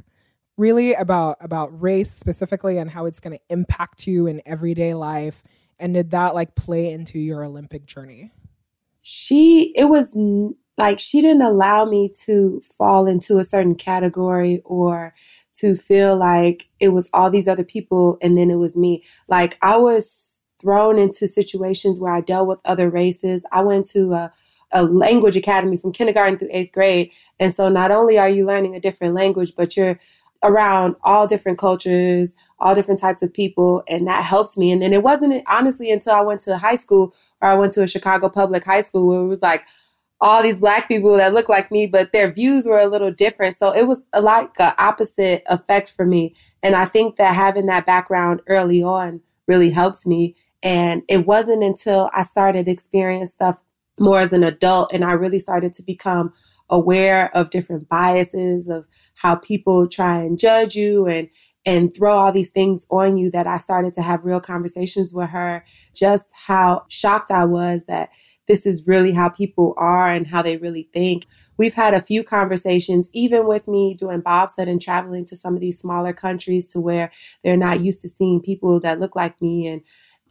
really 0.57 0.93
about 0.93 1.37
about 1.39 1.81
race 1.81 2.11
specifically 2.11 2.77
and 2.77 2.91
how 2.91 3.05
it's 3.05 3.19
going 3.19 3.35
to 3.35 3.43
impact 3.49 4.05
you 4.05 4.27
in 4.27 4.41
everyday 4.45 4.93
life? 4.93 5.43
And 5.79 5.93
did 5.93 6.11
that 6.11 6.35
like 6.35 6.55
play 6.55 6.91
into 6.91 7.19
your 7.19 7.43
Olympic 7.43 7.85
journey? 7.85 8.31
She 9.01 9.73
it 9.75 9.85
was 9.85 10.15
like 10.77 10.99
she 10.99 11.21
didn't 11.21 11.41
allow 11.41 11.85
me 11.85 12.11
to 12.25 12.61
fall 12.77 13.07
into 13.07 13.37
a 13.37 13.43
certain 13.43 13.75
category 13.75 14.61
or 14.65 15.13
to 15.55 15.75
feel 15.75 16.17
like 16.17 16.67
it 16.79 16.89
was 16.89 17.09
all 17.13 17.29
these 17.29 17.47
other 17.47 17.63
people 17.63 18.17
and 18.21 18.37
then 18.37 18.49
it 18.49 18.55
was 18.55 18.75
me. 18.75 19.03
Like 19.27 19.57
I 19.61 19.77
was 19.77 20.22
thrown 20.63 20.97
into 20.97 21.27
situations 21.27 21.99
where 21.99 22.13
I 22.13 22.21
dealt 22.21 22.47
with 22.47 22.59
other 22.65 22.89
races. 22.89 23.43
I 23.51 23.61
went 23.61 23.85
to 23.91 24.13
a, 24.13 24.33
a 24.71 24.83
language 24.83 25.35
academy 25.35 25.77
from 25.77 25.91
kindergarten 25.91 26.39
through 26.39 26.49
eighth 26.51 26.71
grade. 26.71 27.11
And 27.39 27.53
so 27.53 27.69
not 27.69 27.91
only 27.91 28.17
are 28.17 28.29
you 28.29 28.45
learning 28.47 28.75
a 28.75 28.79
different 28.79 29.13
language, 29.13 29.53
but 29.55 29.77
you're 29.77 29.99
around 30.41 30.95
all 31.03 31.27
different 31.27 31.59
cultures, 31.59 32.33
all 32.59 32.73
different 32.73 32.99
types 32.99 33.21
of 33.21 33.31
people, 33.31 33.83
and 33.87 34.07
that 34.07 34.23
helped 34.23 34.57
me. 34.57 34.71
And 34.71 34.81
then 34.81 34.91
it 34.91 35.03
wasn't 35.03 35.43
honestly 35.47 35.91
until 35.91 36.13
I 36.13 36.21
went 36.21 36.41
to 36.41 36.57
high 36.57 36.75
school 36.75 37.13
or 37.41 37.49
I 37.49 37.53
went 37.53 37.73
to 37.73 37.83
a 37.83 37.87
Chicago 37.87 38.27
public 38.29 38.65
high 38.65 38.81
school 38.81 39.07
where 39.07 39.21
it 39.21 39.27
was 39.27 39.41
like, 39.41 39.63
all 40.23 40.41
these 40.41 40.57
black 40.57 40.87
people 40.87 41.17
that 41.17 41.33
look 41.33 41.49
like 41.49 41.69
me, 41.69 41.85
but 41.85 42.13
their 42.13 42.31
views 42.31 42.65
were 42.65 42.79
a 42.79 42.87
little 42.87 43.11
different. 43.11 43.57
So 43.57 43.75
it 43.75 43.87
was 43.87 44.03
a, 44.13 44.21
like 44.21 44.51
an 44.57 44.71
opposite 44.77 45.43
effect 45.47 45.91
for 45.91 46.05
me. 46.05 46.33
And 46.63 46.75
I 46.75 46.85
think 46.85 47.17
that 47.17 47.35
having 47.35 47.65
that 47.65 47.85
background 47.85 48.41
early 48.47 48.81
on 48.81 49.19
really 49.49 49.69
helped 49.69 50.07
me. 50.07 50.37
And 50.63 51.03
it 51.09 51.27
wasn't 51.27 51.63
until 51.63 52.09
I 52.13 52.23
started 52.23 52.67
experiencing 52.67 53.27
stuff 53.27 53.61
more 53.99 54.19
as 54.19 54.33
an 54.33 54.43
adult 54.43 54.91
and 54.91 55.03
I 55.03 55.11
really 55.11 55.39
started 55.39 55.73
to 55.75 55.83
become 55.83 56.33
aware 56.69 57.35
of 57.35 57.51
different 57.51 57.87
biases 57.89 58.67
of 58.67 58.87
how 59.13 59.35
people 59.35 59.87
try 59.87 60.19
and 60.21 60.39
judge 60.39 60.75
you 60.75 61.05
and 61.05 61.29
and 61.65 61.95
throw 61.95 62.13
all 62.13 62.31
these 62.31 62.49
things 62.49 62.85
on 62.91 63.17
you 63.17 63.31
that 63.31 63.47
I 63.47 63.57
started 63.57 63.93
to 63.93 64.01
have 64.01 64.25
real 64.25 64.41
conversations 64.41 65.13
with 65.13 65.29
her 65.29 65.63
just 65.93 66.25
how 66.33 66.83
shocked 66.89 67.31
I 67.31 67.45
was 67.45 67.85
that 67.85 68.09
this 68.47 68.65
is 68.65 68.87
really 68.87 69.13
how 69.13 69.29
people 69.29 69.73
are 69.77 70.07
and 70.07 70.27
how 70.27 70.41
they 70.41 70.57
really 70.57 70.89
think. 70.93 71.27
We've 71.57 71.73
had 71.73 71.93
a 71.93 72.01
few 72.01 72.23
conversations, 72.23 73.09
even 73.13 73.47
with 73.47 73.67
me 73.67 73.93
doing 73.93 74.19
bobsled 74.19 74.67
and 74.67 74.81
traveling 74.81 75.23
to 75.25 75.37
some 75.37 75.55
of 75.55 75.61
these 75.61 75.79
smaller 75.79 76.11
countries 76.11 76.65
to 76.73 76.81
where 76.81 77.11
they're 77.43 77.55
not 77.55 77.79
used 77.79 78.01
to 78.01 78.09
seeing 78.09 78.41
people 78.41 78.81
that 78.81 78.99
look 78.99 79.15
like 79.15 79.41
me 79.41 79.67
and 79.67 79.81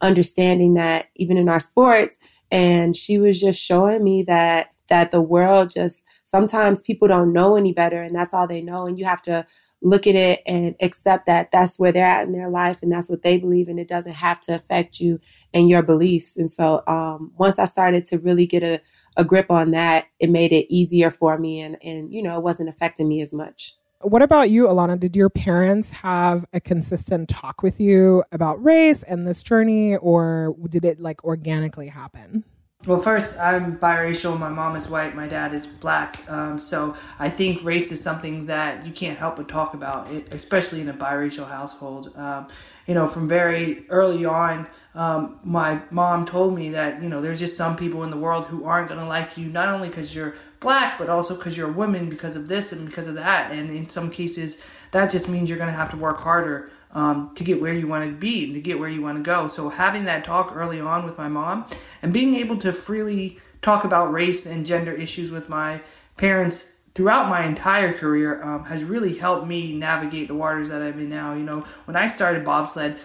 understanding 0.03 0.75
that 0.75 1.07
even 1.15 1.37
in 1.37 1.49
our 1.49 1.59
sports. 1.59 2.17
And 2.51 2.95
she 2.95 3.17
was 3.17 3.39
just 3.39 3.59
showing 3.59 4.03
me 4.03 4.23
that 4.23 4.69
that 4.89 5.09
the 5.09 5.21
world 5.21 5.71
just 5.71 6.03
sometimes 6.23 6.83
people 6.83 7.07
don't 7.07 7.33
know 7.33 7.55
any 7.55 7.73
better 7.73 8.01
and 8.01 8.15
that's 8.15 8.33
all 8.33 8.47
they 8.47 8.61
know 8.61 8.85
and 8.85 8.99
you 8.99 9.05
have 9.05 9.21
to 9.21 9.45
look 9.81 10.07
at 10.07 10.15
it 10.15 10.41
and 10.45 10.75
accept 10.81 11.25
that 11.25 11.51
that's 11.51 11.77
where 11.77 11.91
they're 11.91 12.05
at 12.05 12.25
in 12.25 12.33
their 12.33 12.49
life 12.49 12.79
and 12.81 12.91
that's 12.91 13.09
what 13.09 13.21
they 13.21 13.37
believe 13.37 13.67
and 13.67 13.79
it 13.79 13.87
doesn't 13.87 14.13
have 14.13 14.39
to 14.39 14.53
affect 14.55 14.99
you 14.99 15.19
and 15.53 15.69
your 15.69 15.81
beliefs 15.81 16.37
and 16.37 16.49
so 16.49 16.83
um, 16.87 17.31
once 17.37 17.59
i 17.59 17.65
started 17.65 18.05
to 18.05 18.17
really 18.19 18.45
get 18.45 18.63
a, 18.63 18.79
a 19.17 19.23
grip 19.23 19.49
on 19.49 19.71
that 19.71 20.05
it 20.19 20.29
made 20.29 20.51
it 20.51 20.71
easier 20.73 21.11
for 21.11 21.37
me 21.37 21.59
and, 21.59 21.77
and 21.83 22.13
you 22.13 22.21
know 22.21 22.37
it 22.37 22.43
wasn't 22.43 22.69
affecting 22.69 23.07
me 23.07 23.21
as 23.21 23.33
much 23.33 23.75
what 24.03 24.21
about 24.21 24.49
you 24.49 24.67
elana 24.67 24.99
did 24.99 25.15
your 25.15 25.29
parents 25.29 25.91
have 25.91 26.45
a 26.53 26.59
consistent 26.59 27.29
talk 27.29 27.63
with 27.63 27.79
you 27.79 28.23
about 28.31 28.61
race 28.63 29.03
and 29.03 29.27
this 29.27 29.41
journey 29.41 29.95
or 29.97 30.55
did 30.69 30.85
it 30.85 30.99
like 30.99 31.23
organically 31.23 31.87
happen 31.87 32.43
well, 32.85 33.01
first, 33.01 33.39
I'm 33.39 33.77
biracial. 33.77 34.37
My 34.37 34.49
mom 34.49 34.75
is 34.75 34.89
white. 34.89 35.15
My 35.15 35.25
dad 35.25 35.53
is 35.53 35.65
black. 35.65 36.19
Um, 36.29 36.59
so 36.59 36.95
I 37.17 37.29
think 37.29 37.63
race 37.63 37.93
is 37.93 38.01
something 38.01 38.47
that 38.47 38.85
you 38.85 38.91
can't 38.91 39.17
help 39.17 39.37
but 39.37 39.47
talk 39.47 39.73
about, 39.73 40.09
especially 40.31 40.81
in 40.81 40.89
a 40.89 40.93
biracial 40.93 41.47
household. 41.47 42.11
Um, 42.17 42.47
you 42.85 42.93
know, 42.93 43.07
from 43.07 43.29
very 43.29 43.87
early 43.87 44.25
on, 44.25 44.67
um, 44.95 45.39
my 45.43 45.81
mom 45.89 46.25
told 46.25 46.55
me 46.55 46.69
that, 46.69 47.01
you 47.01 47.09
know, 47.09 47.21
there's 47.21 47.39
just 47.39 47.57
some 47.57 47.75
people 47.75 48.03
in 48.03 48.11
the 48.11 48.17
world 48.17 48.45
who 48.45 48.65
aren't 48.65 48.89
going 48.89 48.99
to 48.99 49.07
like 49.07 49.37
you, 49.37 49.47
not 49.47 49.69
only 49.69 49.89
because 49.89 50.13
you're 50.13 50.35
black, 50.59 50.97
but 50.97 51.09
also 51.09 51.35
because 51.35 51.57
you're 51.57 51.69
a 51.69 51.73
woman 51.73 52.09
because 52.09 52.35
of 52.35 52.47
this 52.47 52.71
and 52.71 52.85
because 52.85 53.07
of 53.07 53.15
that. 53.15 53.51
And 53.51 53.71
in 53.71 53.89
some 53.89 54.11
cases, 54.11 54.59
that 54.91 55.09
just 55.09 55.27
means 55.27 55.49
you're 55.49 55.57
going 55.57 55.71
to 55.71 55.75
have 55.75 55.89
to 55.89 55.97
work 55.97 56.19
harder 56.19 56.71
um, 56.91 57.31
to 57.35 57.43
get 57.43 57.59
where 57.59 57.73
you 57.73 57.87
want 57.87 58.07
to 58.07 58.15
be 58.15 58.45
and 58.45 58.53
to 58.53 58.61
get 58.61 58.77
where 58.77 58.89
you 58.89 59.01
want 59.01 59.17
to 59.17 59.23
go. 59.23 59.47
So 59.47 59.69
having 59.69 60.05
that 60.05 60.23
talk 60.23 60.55
early 60.55 60.79
on 60.79 61.05
with 61.05 61.17
my 61.17 61.27
mom 61.27 61.65
and 62.03 62.13
being 62.13 62.35
able 62.35 62.57
to 62.57 62.71
freely 62.71 63.39
talk 63.63 63.83
about 63.83 64.13
race 64.13 64.45
and 64.45 64.65
gender 64.65 64.91
issues 64.93 65.31
with 65.31 65.49
my 65.49 65.81
parents 66.17 66.73
throughout 66.93 67.27
my 67.29 67.43
entire 67.45 67.93
career 67.93 68.43
um, 68.43 68.65
has 68.65 68.83
really 68.83 69.17
helped 69.17 69.47
me 69.47 69.73
navigate 69.73 70.27
the 70.27 70.35
waters 70.35 70.69
that 70.69 70.81
I'm 70.81 70.99
in 70.99 71.09
now. 71.09 71.33
You 71.33 71.43
know, 71.43 71.65
when 71.85 71.95
I 71.95 72.05
started 72.05 72.45
bobsled, 72.45 72.97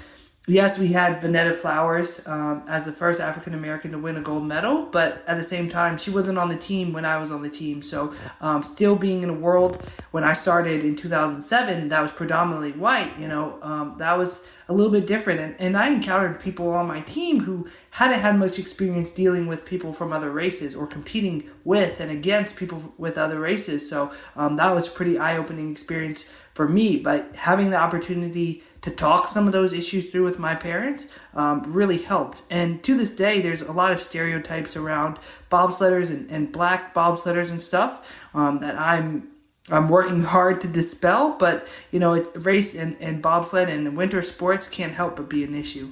yes, 0.48 0.78
we 0.78 0.88
had 0.88 1.20
Vonetta 1.20 1.54
Flowers 1.54 2.26
um, 2.26 2.62
as 2.66 2.84
the 2.84 2.92
first 2.92 3.20
African 3.20 3.54
American 3.54 3.92
to 3.92 3.98
win 3.98 4.16
a 4.16 4.20
gold 4.20 4.44
medal, 4.44 4.86
but 4.86 5.22
at 5.26 5.36
the 5.36 5.42
same 5.42 5.68
time, 5.68 5.98
she 5.98 6.10
wasn't 6.10 6.38
on 6.38 6.48
the 6.48 6.56
team 6.56 6.92
when 6.92 7.04
I 7.04 7.18
was 7.18 7.30
on 7.30 7.42
the 7.42 7.50
team. 7.50 7.82
So, 7.82 8.14
um, 8.40 8.62
still 8.62 8.96
being 8.96 9.22
in 9.22 9.30
a 9.30 9.34
world 9.34 9.82
when 10.10 10.24
I 10.24 10.32
started 10.32 10.84
in 10.84 10.96
2007 10.96 11.88
that 11.88 12.00
was 12.00 12.12
predominantly 12.12 12.72
white, 12.72 13.18
you 13.18 13.28
know, 13.28 13.58
um, 13.62 13.94
that 13.98 14.16
was 14.16 14.44
a 14.68 14.72
little 14.72 14.92
bit 14.92 15.06
different. 15.06 15.40
And, 15.40 15.54
and 15.58 15.76
I 15.76 15.88
encountered 15.88 16.40
people 16.40 16.68
on 16.70 16.86
my 16.86 17.00
team 17.00 17.40
who 17.40 17.68
hadn't 17.90 18.20
had 18.20 18.38
much 18.38 18.58
experience 18.58 19.10
dealing 19.10 19.46
with 19.46 19.64
people 19.64 19.92
from 19.92 20.12
other 20.12 20.30
races 20.30 20.74
or 20.74 20.86
competing 20.86 21.48
with 21.64 22.00
and 22.00 22.10
against 22.10 22.56
people 22.56 22.94
with 22.98 23.18
other 23.18 23.38
races. 23.40 23.88
So, 23.88 24.12
um, 24.36 24.56
that 24.56 24.74
was 24.74 24.88
a 24.88 24.90
pretty 24.90 25.18
eye 25.18 25.36
opening 25.36 25.70
experience 25.70 26.24
for 26.54 26.68
me. 26.68 26.96
But 26.96 27.34
having 27.34 27.70
the 27.70 27.76
opportunity 27.76 28.62
to 28.82 28.90
talk 28.90 29.28
some 29.28 29.46
of 29.46 29.52
those 29.52 29.72
issues 29.72 30.10
through 30.10 30.24
with 30.24 30.38
my 30.38 30.54
parents 30.54 31.08
um, 31.34 31.62
really 31.66 31.98
helped. 31.98 32.42
And 32.48 32.82
to 32.84 32.96
this 32.96 33.14
day, 33.14 33.40
there's 33.40 33.62
a 33.62 33.72
lot 33.72 33.92
of 33.92 34.00
stereotypes 34.00 34.76
around 34.76 35.18
bobsledders 35.50 36.10
and, 36.10 36.30
and 36.30 36.52
black 36.52 36.94
bobsledders 36.94 37.50
and 37.50 37.60
stuff 37.60 38.12
um, 38.34 38.60
that 38.60 38.78
I'm 38.78 39.28
I'm 39.70 39.88
working 39.88 40.22
hard 40.34 40.60
to 40.62 40.68
dispel. 40.68 41.36
But 41.38 41.66
you 41.90 41.98
know, 41.98 42.14
it, 42.14 42.28
race 42.34 42.74
and, 42.74 42.96
and 43.00 43.20
bobsled 43.20 43.68
and 43.68 43.96
winter 43.96 44.22
sports 44.22 44.68
can't 44.68 44.94
help 44.94 45.16
but 45.16 45.28
be 45.28 45.44
an 45.44 45.54
issue. 45.54 45.90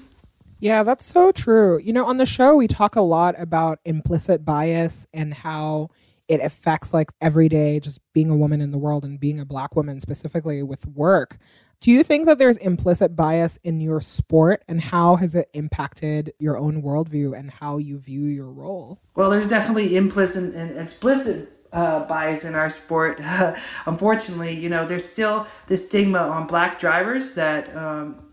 Yeah, 0.59 0.83
that's 0.83 1.05
so 1.05 1.33
true. 1.33 1.79
You 1.79 1.93
know, 1.93 2.07
on 2.07 2.17
the 2.17 2.25
show, 2.25 2.57
we 2.57 2.67
talk 2.67 2.97
a 2.97 3.03
lot 3.03 3.35
about 3.39 3.79
implicit 3.85 4.45
bias 4.45 5.07
and 5.13 5.35
how 5.35 5.91
it 6.29 6.41
affects 6.41 6.93
like 6.93 7.13
every 7.21 7.49
day 7.49 7.79
just 7.79 8.01
being 8.13 8.31
a 8.31 8.37
woman 8.37 8.61
in 8.61 8.73
the 8.73 8.79
world 8.79 9.05
and 9.05 9.21
being 9.21 9.39
a 9.39 9.45
black 9.45 9.77
woman 9.77 10.01
specifically 10.01 10.63
with 10.63 10.87
work. 10.87 11.39
Do 11.81 11.91
you 11.91 12.03
think 12.03 12.27
that 12.27 12.39
there's 12.39 12.57
implicit 12.57 13.15
bias 13.15 13.59
in 13.63 13.81
your 13.81 14.01
sport 14.01 14.65
and 14.67 14.81
how 14.81 15.17
has 15.17 15.35
it 15.35 15.49
impacted 15.53 16.33
your 16.39 16.57
own 16.57 16.83
worldview 16.83 17.39
and 17.39 17.51
how 17.51 17.79
you 17.79 17.99
view 17.99 18.25
your 18.25 18.51
role? 18.51 19.01
Well, 19.15 19.31
there's 19.31 19.49
definitely 19.49 19.97
implicit 19.97 20.55
and 20.55 20.79
explicit 20.79 21.53
uh, 21.73 22.01
bias 22.07 22.45
in 22.45 22.55
our 22.55 22.71
sport. 22.71 23.21
Unfortunately, 23.87 24.59
you 24.59 24.69
know, 24.69 24.87
there's 24.87 25.05
still 25.05 25.47
the 25.67 25.77
stigma 25.77 26.19
on 26.19 26.47
black 26.47 26.79
drivers 26.79 27.35
that 27.35 27.75
um, 27.77 28.26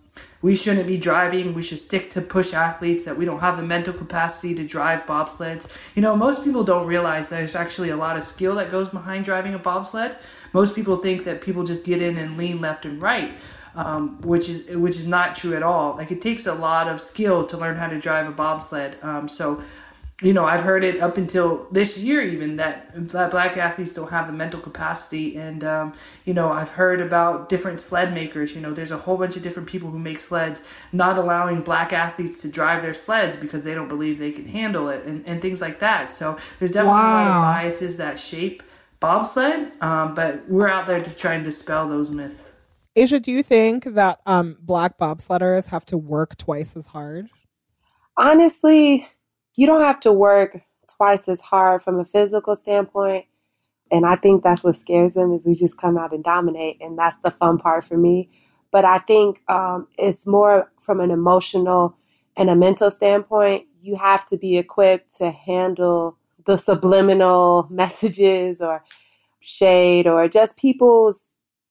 we 0.44 0.54
shouldn't 0.54 0.86
be 0.86 0.98
driving. 0.98 1.54
We 1.54 1.64
should 1.64 1.80
stick 1.80 2.12
to 2.12 2.22
push 2.22 2.54
athletes, 2.54 3.06
that 3.06 3.18
we 3.18 3.24
don't 3.24 3.40
have 3.40 3.56
the 3.56 3.64
mental 3.64 3.94
capacity 3.94 4.54
to 4.56 4.64
drive 4.64 5.06
bobsleds. 5.06 5.68
You 5.96 6.02
know, 6.02 6.16
most 6.18 6.44
people 6.44 6.66
don't 6.66 6.86
realize 6.86 7.30
there's 7.30 7.56
actually 7.56 7.90
a 7.90 7.96
lot 7.96 8.18
of 8.18 8.24
skill 8.24 8.54
that 8.56 8.70
goes 8.70 8.90
behind 8.90 9.24
driving 9.24 9.54
a 9.54 9.58
bobsled. 9.58 10.18
Most 10.52 10.76
people 10.76 10.98
think 10.98 11.24
that 11.24 11.40
people 11.40 11.64
just 11.64 11.86
get 11.86 12.02
in 12.02 12.18
and 12.18 12.38
lean 12.38 12.60
left 12.60 12.86
and 12.86 13.02
right. 13.02 13.36
Um, 13.76 14.22
which 14.22 14.50
is 14.50 14.68
which 14.76 14.98
is 14.98 15.08
not 15.08 15.36
true 15.36 15.56
at 15.56 15.64
all. 15.64 15.96
Like 15.98 16.12
it 16.12 16.22
takes 16.22 16.46
a 16.46 16.54
lot 16.54 16.88
of 16.88 17.02
skill 17.02 17.48
to 17.48 17.58
learn 17.58 17.76
how 17.76 17.88
to 17.88 18.00
drive 18.00 18.28
a 18.28 18.32
bobsled. 18.32 18.98
Um, 19.02 19.28
so 19.28 19.64
you 20.24 20.32
know, 20.32 20.46
I've 20.46 20.62
heard 20.62 20.84
it 20.84 21.02
up 21.02 21.18
until 21.18 21.68
this 21.70 21.98
year 21.98 22.22
even 22.22 22.56
that, 22.56 23.10
that 23.10 23.30
black 23.30 23.58
athletes 23.58 23.94
don't 23.94 24.10
have 24.10 24.26
the 24.26 24.34
mental 24.34 24.60
capacity. 24.60 25.36
And, 25.36 25.64
um, 25.64 25.94
you 26.26 26.34
know, 26.34 26.52
I've 26.52 26.70
heard 26.70 27.02
about 27.02 27.50
different 27.50 27.82
sled 27.82 28.14
makers. 28.14 28.56
You 28.56 28.62
know, 28.62 28.72
there's 28.74 28.92
a 28.92 28.98
whole 28.98 29.18
bunch 29.18 29.36
of 29.36 29.42
different 29.42 29.68
people 29.68 29.90
who 29.92 30.00
make 30.00 30.20
sleds 30.22 30.62
not 30.94 31.18
allowing 31.18 31.62
black 31.62 31.92
athletes 31.92 32.42
to 32.44 32.48
drive 32.48 32.82
their 32.82 32.94
sleds 32.94 33.36
because 33.36 33.66
they 33.66 33.74
don't 33.74 33.90
believe 33.90 34.18
they 34.18 34.32
can 34.32 34.48
handle 34.48 34.88
it 34.88 35.06
and, 35.06 35.28
and 35.28 35.42
things 35.42 35.60
like 35.60 35.80
that. 35.80 36.10
So 36.10 36.38
there's 36.58 36.72
definitely 36.72 37.00
wow. 37.02 37.12
a 37.12 37.28
lot 37.30 37.38
of 37.38 37.44
biases 37.44 37.98
that 37.98 38.18
shape 38.18 38.64
bobsled, 39.02 39.74
um, 39.82 40.14
but 40.14 40.48
we're 40.48 40.70
out 40.70 40.88
there 40.88 41.04
to 41.04 41.16
try 41.16 41.34
and 41.34 41.44
dispel 41.44 41.90
those 41.90 42.10
myths. 42.10 42.54
Aja, 42.96 43.20
do 43.20 43.34
you 43.34 43.44
think 43.44 43.84
that 43.84 44.22
um, 44.26 44.56
black 44.62 44.98
bobsledders 44.98 45.68
have 45.68 45.84
to 45.88 45.98
work 45.98 46.38
twice 46.38 46.78
as 46.78 46.88
hard? 46.88 47.28
Honestly, 48.18 49.10
you 49.56 49.68
don't 49.68 49.82
have 49.82 50.00
to 50.02 50.12
work 50.12 50.62
twice 50.96 51.28
as 51.28 51.40
hard 51.42 51.82
from 51.84 52.00
a 52.00 52.06
physical 52.06 52.56
standpoint. 52.56 53.26
And 53.92 54.06
I 54.06 54.16
think 54.16 54.44
that's 54.44 54.64
what 54.64 54.76
scares 54.76 55.14
them 55.14 55.34
is 55.34 55.46
we 55.46 55.56
just 55.56 55.78
come 55.78 55.98
out 55.98 56.14
and 56.14 56.24
dominate. 56.24 56.82
And 56.82 56.98
that's 56.98 57.18
the 57.24 57.32
fun 57.32 57.58
part 57.58 57.86
for 57.86 57.98
me. 57.98 58.30
But 58.72 58.86
I 58.86 58.98
think 59.00 59.42
um, 59.48 59.88
it's 59.98 60.26
more 60.26 60.72
from 60.82 61.00
an 61.00 61.12
emotional 61.12 61.96
and 62.36 62.50
a 62.50 62.56
mental 62.56 62.90
standpoint. 62.90 63.68
You 63.82 63.96
have 63.96 64.26
to 64.28 64.38
be 64.38 64.58
equipped 64.58 65.18
to 65.18 65.30
handle 65.30 66.18
the 66.46 66.58
subliminal 66.58 67.68
messages 67.72 68.62
or 68.62 68.84
shade 69.40 70.08
or 70.08 70.28
just 70.28 70.56
people's 70.56 71.26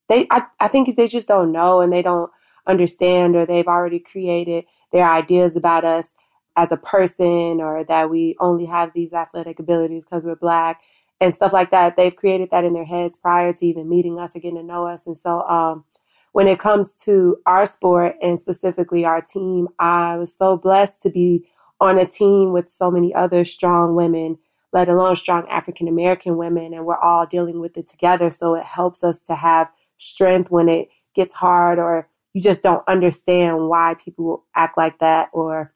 they 0.09 0.27
I, 0.31 0.43
I 0.61 0.69
think 0.69 0.95
they 0.95 1.09
just 1.09 1.27
don't 1.27 1.53
know 1.53 1.81
and 1.81 1.91
they 1.91 2.03
don't 2.03 2.31
understand 2.67 3.35
or 3.35 3.47
they've 3.47 3.67
already 3.67 3.99
created 3.99 4.67
their 4.93 5.09
ideas 5.09 5.57
about 5.57 5.85
us 5.85 6.13
as 6.57 6.73
a 6.73 6.77
person 6.77 7.61
or 7.61 7.85
that 7.85 8.11
we 8.11 8.37
only 8.41 8.67
have 8.67 8.93
these 8.95 9.13
athletic 9.13 9.59
abilities 9.59 10.05
because 10.05 10.25
we're 10.25 10.37
black 10.37 10.83
and 11.21 11.35
stuff 11.35 11.53
like 11.53 11.71
that. 11.71 11.97
They've 11.97 12.15
created 12.15 12.51
that 12.51 12.65
in 12.65 12.75
their 12.75 12.85
heads 12.85 13.17
prior 13.17 13.53
to 13.53 13.67
even 13.67 13.89
meeting 13.89 14.19
us 14.19 14.37
or 14.37 14.41
getting 14.41 14.59
to 14.59 14.63
know 14.63 14.87
us. 14.87 15.07
And 15.07 15.17
so, 15.17 15.43
um, 15.43 15.85
when 16.33 16.49
it 16.49 16.59
comes 16.59 16.93
to 17.05 17.37
our 17.47 17.67
sport 17.67 18.17
and 18.23 18.39
specifically 18.39 19.05
our 19.05 19.21
team, 19.21 19.69
I 19.79 20.17
was 20.17 20.35
so 20.35 20.57
blessed 20.57 21.03
to 21.03 21.11
be 21.11 21.47
on 21.79 21.99
a 21.99 22.07
team 22.07 22.53
with 22.53 22.71
so 22.71 22.91
many 22.91 23.15
other 23.15 23.45
strong 23.45 23.95
women, 23.95 24.39
let 24.73 24.89
alone 24.89 25.17
strong 25.17 25.47
African 25.49 25.89
American 25.89 26.39
women, 26.39 26.73
and 26.73 26.87
we're 26.87 26.97
all 26.97 27.27
dealing 27.27 27.61
with 27.61 27.77
it 27.77 27.87
together. 27.87 28.31
So 28.31 28.55
it 28.55 28.65
helps 28.65 29.05
us 29.05 29.21
to 29.25 29.35
have 29.35 29.69
strength 29.99 30.51
when 30.51 30.69
it 30.69 30.89
gets 31.15 31.35
hard 31.35 31.79
or 31.79 32.09
you 32.33 32.41
just 32.41 32.63
don't 32.63 32.87
understand 32.89 33.69
why 33.69 33.95
people 34.03 34.45
act 34.57 34.79
like 34.79 34.99
that 35.01 35.29
or 35.33 35.75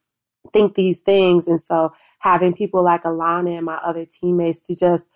think 0.53 0.75
these 0.75 1.01
things. 1.01 1.47
And 1.47 1.61
so 1.61 1.93
having 2.19 2.53
people 2.55 2.83
like 2.83 3.03
Elana 3.03 3.57
and 3.57 3.67
my 3.67 3.77
other 3.77 4.05
teammates 4.05 4.61
to 4.67 4.75
just 4.75 5.09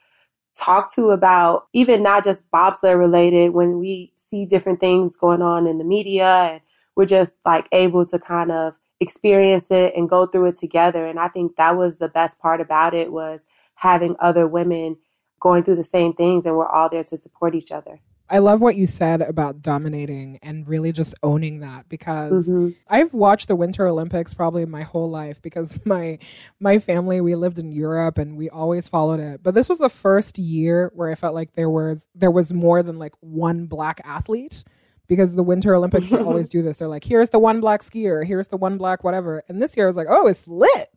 talk 0.57 0.95
to 0.95 1.11
about 1.11 1.67
even 1.73 2.03
not 2.03 2.25
just 2.25 2.49
bobsled 2.51 2.97
related 2.97 3.51
when 3.51 3.79
we 3.79 4.13
see 4.17 4.47
different 4.47 4.81
things 4.81 5.17
going 5.17 5.43
on 5.43 5.67
in 5.67 5.79
the 5.79 5.85
media 5.85 6.51
and 6.53 6.61
we're 6.97 7.07
just 7.07 7.33
like 7.45 7.67
able 7.73 8.05
to 8.07 8.19
kind 8.19 8.51
of 8.51 8.79
experience 9.01 9.67
it 9.71 9.95
and 9.97 10.11
go 10.11 10.27
through 10.27 10.47
it 10.47 10.59
together. 10.59 11.07
And 11.07 11.19
I 11.19 11.29
think 11.29 11.57
that 11.57 11.77
was 11.77 11.97
the 11.97 12.09
best 12.09 12.39
part 12.39 12.61
about 12.61 12.95
it 12.95 13.11
was 13.11 13.45
having 13.75 14.17
other 14.21 14.47
women 14.47 14.99
going 15.41 15.65
through 15.65 15.77
the 15.77 15.85
same 15.85 16.13
things 16.13 16.45
and 16.45 16.57
we're 16.57 16.69
all 16.69 16.91
there 16.91 17.05
to 17.05 17.17
support 17.17 17.55
each 17.55 17.73
other. 17.73 18.01
I 18.31 18.39
love 18.39 18.61
what 18.61 18.77
you 18.77 18.87
said 18.87 19.23
about 19.23 19.61
dominating 19.61 20.39
and 20.43 20.67
really 20.69 20.93
just 20.93 21.15
owning 21.23 21.61
that 21.61 21.89
because 21.89 22.49
mm-hmm. 22.49 22.71
I've 22.89 23.13
watched 23.13 23.49
the 23.49 23.57
Winter 23.57 23.89
Olympics 23.89 24.35
probably 24.35 24.65
my 24.67 24.83
whole 24.83 25.11
life 25.11 25.43
because 25.43 25.79
my 25.85 26.19
my 26.61 26.79
family 26.79 27.21
we 27.21 27.35
lived 27.35 27.59
in 27.59 27.73
Europe 27.73 28.19
and 28.19 28.37
we 28.37 28.49
always 28.49 28.89
followed 28.89 29.21
it. 29.21 29.43
But 29.43 29.55
this 29.55 29.69
was 29.69 29.79
the 29.79 29.89
first 29.89 30.39
year 30.39 30.93
where 30.95 31.11
I 31.11 31.17
felt 31.17 31.35
like 31.35 31.55
there 31.55 31.71
was 31.71 32.07
there 32.15 32.31
was 32.31 32.53
more 32.53 32.83
than 32.83 32.99
like 32.99 33.15
one 33.21 33.67
black 33.67 34.01
athlete 34.05 34.63
because 35.09 35.35
the 35.35 35.43
Winter 35.43 35.75
Olympics 35.75 36.09
would 36.09 36.21
always 36.27 36.49
do 36.49 36.63
this. 36.63 36.79
They're 36.79 36.89
like, 36.89 37.05
here's 37.05 37.31
the 37.31 37.41
one 37.41 37.61
black 37.61 37.83
skier, 37.83 38.25
here's 38.25 38.49
the 38.49 38.57
one 38.57 38.79
black 38.79 39.03
whatever. 39.03 39.43
And 39.49 39.61
this 39.61 39.77
year 39.77 39.87
I 39.87 39.89
was 39.89 39.97
like, 39.97 40.07
oh, 40.09 40.29
it's 40.29 40.47
lit. 40.47 40.89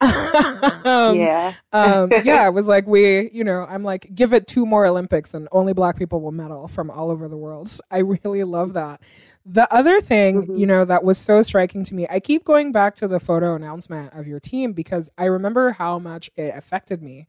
um, 0.84 1.16
yeah. 1.16 1.54
um, 1.72 2.10
yeah, 2.24 2.46
it 2.46 2.54
was 2.54 2.68
like 2.68 2.86
we, 2.86 3.30
you 3.30 3.42
know, 3.42 3.66
I'm 3.68 3.82
like, 3.82 4.14
give 4.14 4.32
it 4.32 4.46
two 4.46 4.64
more 4.64 4.86
Olympics 4.86 5.34
and 5.34 5.48
only 5.50 5.72
black 5.72 5.96
people 5.96 6.20
will 6.20 6.32
medal 6.32 6.68
from 6.68 6.90
all 6.90 7.10
over 7.10 7.28
the 7.28 7.36
world. 7.36 7.78
I 7.90 7.98
really 7.98 8.44
love 8.44 8.74
that. 8.74 9.00
The 9.44 9.72
other 9.74 10.00
thing, 10.00 10.42
mm-hmm. 10.42 10.56
you 10.56 10.66
know, 10.66 10.84
that 10.84 11.02
was 11.02 11.18
so 11.18 11.42
striking 11.42 11.82
to 11.84 11.94
me, 11.94 12.06
I 12.08 12.20
keep 12.20 12.44
going 12.44 12.70
back 12.70 12.94
to 12.96 13.08
the 13.08 13.18
photo 13.18 13.54
announcement 13.54 14.14
of 14.14 14.26
your 14.26 14.40
team 14.40 14.72
because 14.72 15.10
I 15.18 15.24
remember 15.24 15.72
how 15.72 15.98
much 15.98 16.30
it 16.36 16.54
affected 16.54 17.02
me 17.02 17.26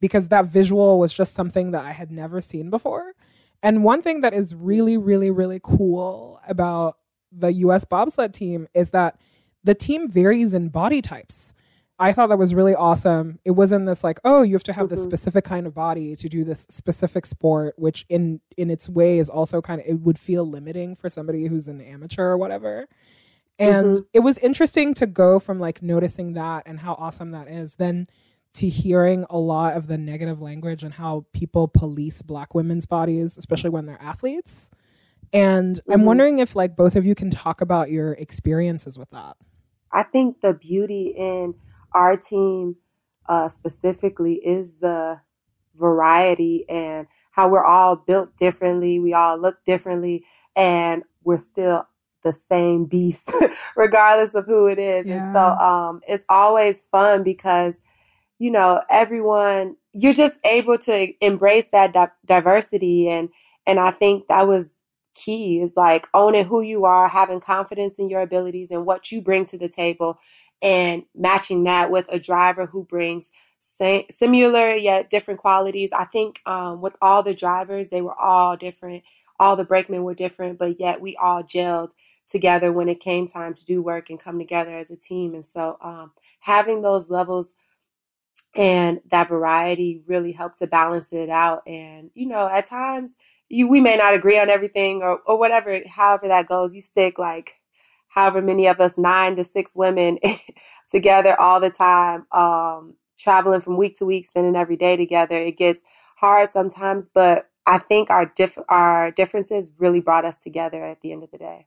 because 0.00 0.28
that 0.28 0.46
visual 0.46 0.98
was 0.98 1.12
just 1.12 1.34
something 1.34 1.70
that 1.70 1.84
I 1.84 1.92
had 1.92 2.12
never 2.12 2.40
seen 2.40 2.70
before. 2.70 3.14
And 3.62 3.82
one 3.82 4.02
thing 4.02 4.20
that 4.20 4.34
is 4.34 4.54
really, 4.54 4.98
really, 4.98 5.30
really 5.30 5.58
cool 5.60 6.38
about 6.46 6.98
the 7.32 7.52
US 7.54 7.84
bobsled 7.84 8.34
team 8.34 8.68
is 8.74 8.90
that 8.90 9.18
the 9.64 9.74
team 9.74 10.08
varies 10.08 10.52
in 10.52 10.68
body 10.68 11.00
types. 11.00 11.53
I 11.98 12.12
thought 12.12 12.28
that 12.28 12.38
was 12.38 12.54
really 12.54 12.74
awesome. 12.74 13.38
It 13.44 13.52
wasn't 13.52 13.86
this 13.86 14.02
like, 14.02 14.18
oh, 14.24 14.42
you 14.42 14.54
have 14.54 14.64
to 14.64 14.72
have 14.72 14.86
mm-hmm. 14.86 14.96
this 14.96 15.04
specific 15.04 15.44
kind 15.44 15.66
of 15.66 15.74
body 15.74 16.16
to 16.16 16.28
do 16.28 16.44
this 16.44 16.66
specific 16.68 17.24
sport, 17.24 17.74
which 17.76 18.04
in 18.08 18.40
in 18.56 18.68
its 18.70 18.88
way 18.88 19.18
is 19.18 19.28
also 19.28 19.62
kind 19.62 19.80
of 19.80 19.86
it 19.86 20.00
would 20.00 20.18
feel 20.18 20.44
limiting 20.44 20.96
for 20.96 21.08
somebody 21.08 21.46
who's 21.46 21.68
an 21.68 21.80
amateur 21.80 22.30
or 22.30 22.38
whatever. 22.38 22.88
And 23.58 23.86
mm-hmm. 23.86 24.02
it 24.12 24.20
was 24.20 24.38
interesting 24.38 24.94
to 24.94 25.06
go 25.06 25.38
from 25.38 25.60
like 25.60 25.82
noticing 25.82 26.32
that 26.32 26.64
and 26.66 26.80
how 26.80 26.94
awesome 26.94 27.30
that 27.30 27.46
is, 27.46 27.76
then 27.76 28.08
to 28.54 28.68
hearing 28.68 29.24
a 29.30 29.38
lot 29.38 29.76
of 29.76 29.86
the 29.86 29.98
negative 29.98 30.40
language 30.40 30.82
and 30.82 30.94
how 30.94 31.26
people 31.32 31.68
police 31.68 32.22
black 32.22 32.54
women's 32.54 32.86
bodies, 32.86 33.38
especially 33.38 33.70
when 33.70 33.86
they're 33.86 34.02
athletes. 34.02 34.70
And 35.32 35.76
mm-hmm. 35.76 35.92
I'm 35.92 36.04
wondering 36.04 36.40
if 36.40 36.56
like 36.56 36.76
both 36.76 36.96
of 36.96 37.04
you 37.04 37.14
can 37.14 37.30
talk 37.30 37.60
about 37.60 37.90
your 37.90 38.14
experiences 38.14 38.98
with 38.98 39.10
that. 39.10 39.36
I 39.92 40.02
think 40.02 40.40
the 40.40 40.52
beauty 40.52 41.14
in 41.16 41.54
our 41.94 42.16
team 42.16 42.76
uh, 43.28 43.48
specifically 43.48 44.34
is 44.34 44.76
the 44.76 45.20
variety 45.76 46.64
and 46.68 47.06
how 47.30 47.48
we're 47.48 47.64
all 47.64 47.96
built 47.96 48.36
differently. 48.36 48.98
We 48.98 49.12
all 49.12 49.38
look 49.38 49.64
differently, 49.64 50.24
and 50.54 51.02
we're 51.24 51.38
still 51.38 51.86
the 52.22 52.34
same 52.48 52.84
beast, 52.86 53.28
regardless 53.76 54.34
of 54.34 54.46
who 54.46 54.66
it 54.66 54.78
is. 54.78 55.06
Yeah. 55.06 55.24
And 55.24 55.34
so 55.34 55.40
um, 55.40 56.00
it's 56.08 56.24
always 56.28 56.82
fun 56.90 57.22
because, 57.22 57.76
you 58.38 58.50
know, 58.50 58.82
everyone, 58.90 59.76
you're 59.92 60.14
just 60.14 60.34
able 60.44 60.78
to 60.78 61.12
embrace 61.24 61.66
that 61.72 61.92
di- 61.92 62.08
diversity. 62.24 63.08
And, 63.08 63.28
and 63.66 63.78
I 63.78 63.90
think 63.90 64.28
that 64.28 64.46
was 64.46 64.66
key 65.14 65.60
is 65.60 65.72
like 65.76 66.08
owning 66.12 66.44
who 66.44 66.60
you 66.60 66.84
are, 66.84 67.08
having 67.08 67.40
confidence 67.40 67.94
in 67.98 68.08
your 68.08 68.20
abilities 68.20 68.70
and 68.70 68.84
what 68.84 69.12
you 69.12 69.20
bring 69.20 69.46
to 69.46 69.58
the 69.58 69.68
table, 69.68 70.18
and 70.64 71.04
matching 71.14 71.64
that 71.64 71.90
with 71.90 72.06
a 72.08 72.18
driver 72.18 72.64
who 72.66 72.82
brings 72.84 73.26
similar 74.10 74.74
yet 74.74 75.10
different 75.10 75.38
qualities. 75.38 75.90
I 75.92 76.06
think 76.06 76.40
um, 76.46 76.80
with 76.80 76.94
all 77.02 77.22
the 77.22 77.34
drivers, 77.34 77.88
they 77.88 78.00
were 78.00 78.18
all 78.18 78.56
different. 78.56 79.04
all 79.38 79.56
the 79.56 79.64
brakemen 79.64 80.04
were 80.04 80.14
different, 80.14 80.58
but 80.58 80.80
yet 80.80 81.00
we 81.00 81.16
all 81.16 81.42
gelled 81.42 81.90
together 82.30 82.72
when 82.72 82.88
it 82.88 83.00
came 83.00 83.28
time 83.28 83.52
to 83.52 83.64
do 83.64 83.82
work 83.82 84.08
and 84.08 84.18
come 84.18 84.38
together 84.38 84.76
as 84.78 84.90
a 84.90 84.96
team. 84.96 85.34
And 85.34 85.44
so 85.44 85.76
um, 85.82 86.12
having 86.40 86.82
those 86.82 87.10
levels 87.10 87.52
and 88.54 89.00
that 89.10 89.28
variety 89.28 90.02
really 90.06 90.32
helps 90.32 90.60
to 90.60 90.66
balance 90.66 91.08
it 91.10 91.28
out. 91.28 91.62
And, 91.66 92.10
you 92.14 92.26
know, 92.26 92.48
at 92.48 92.66
times 92.66 93.10
you, 93.48 93.68
we 93.68 93.80
may 93.80 93.96
not 93.96 94.14
agree 94.14 94.38
on 94.38 94.48
everything 94.48 95.02
or, 95.02 95.18
or 95.26 95.38
whatever, 95.38 95.80
however 95.86 96.28
that 96.28 96.46
goes, 96.46 96.74
you 96.74 96.80
stick 96.80 97.18
like 97.18 97.60
however 98.14 98.40
many 98.40 98.66
of 98.68 98.80
us, 98.80 98.96
nine 98.96 99.34
to 99.36 99.44
six 99.44 99.72
women 99.74 100.18
together 100.92 101.38
all 101.40 101.58
the 101.58 101.70
time, 101.70 102.26
um, 102.30 102.94
traveling 103.18 103.60
from 103.60 103.76
week 103.76 103.98
to 103.98 104.04
week, 104.04 104.24
spending 104.24 104.54
every 104.54 104.76
day 104.76 104.96
together. 104.96 105.36
It 105.36 105.58
gets 105.58 105.82
hard 106.16 106.48
sometimes, 106.48 107.08
but 107.12 107.50
I 107.66 107.78
think 107.78 108.10
our 108.10 108.32
our 108.68 109.10
differences 109.10 109.70
really 109.78 110.00
brought 110.00 110.24
us 110.24 110.36
together 110.36 110.84
at 110.84 111.00
the 111.00 111.10
end 111.12 111.24
of 111.24 111.30
the 111.32 111.38
day. 111.38 111.66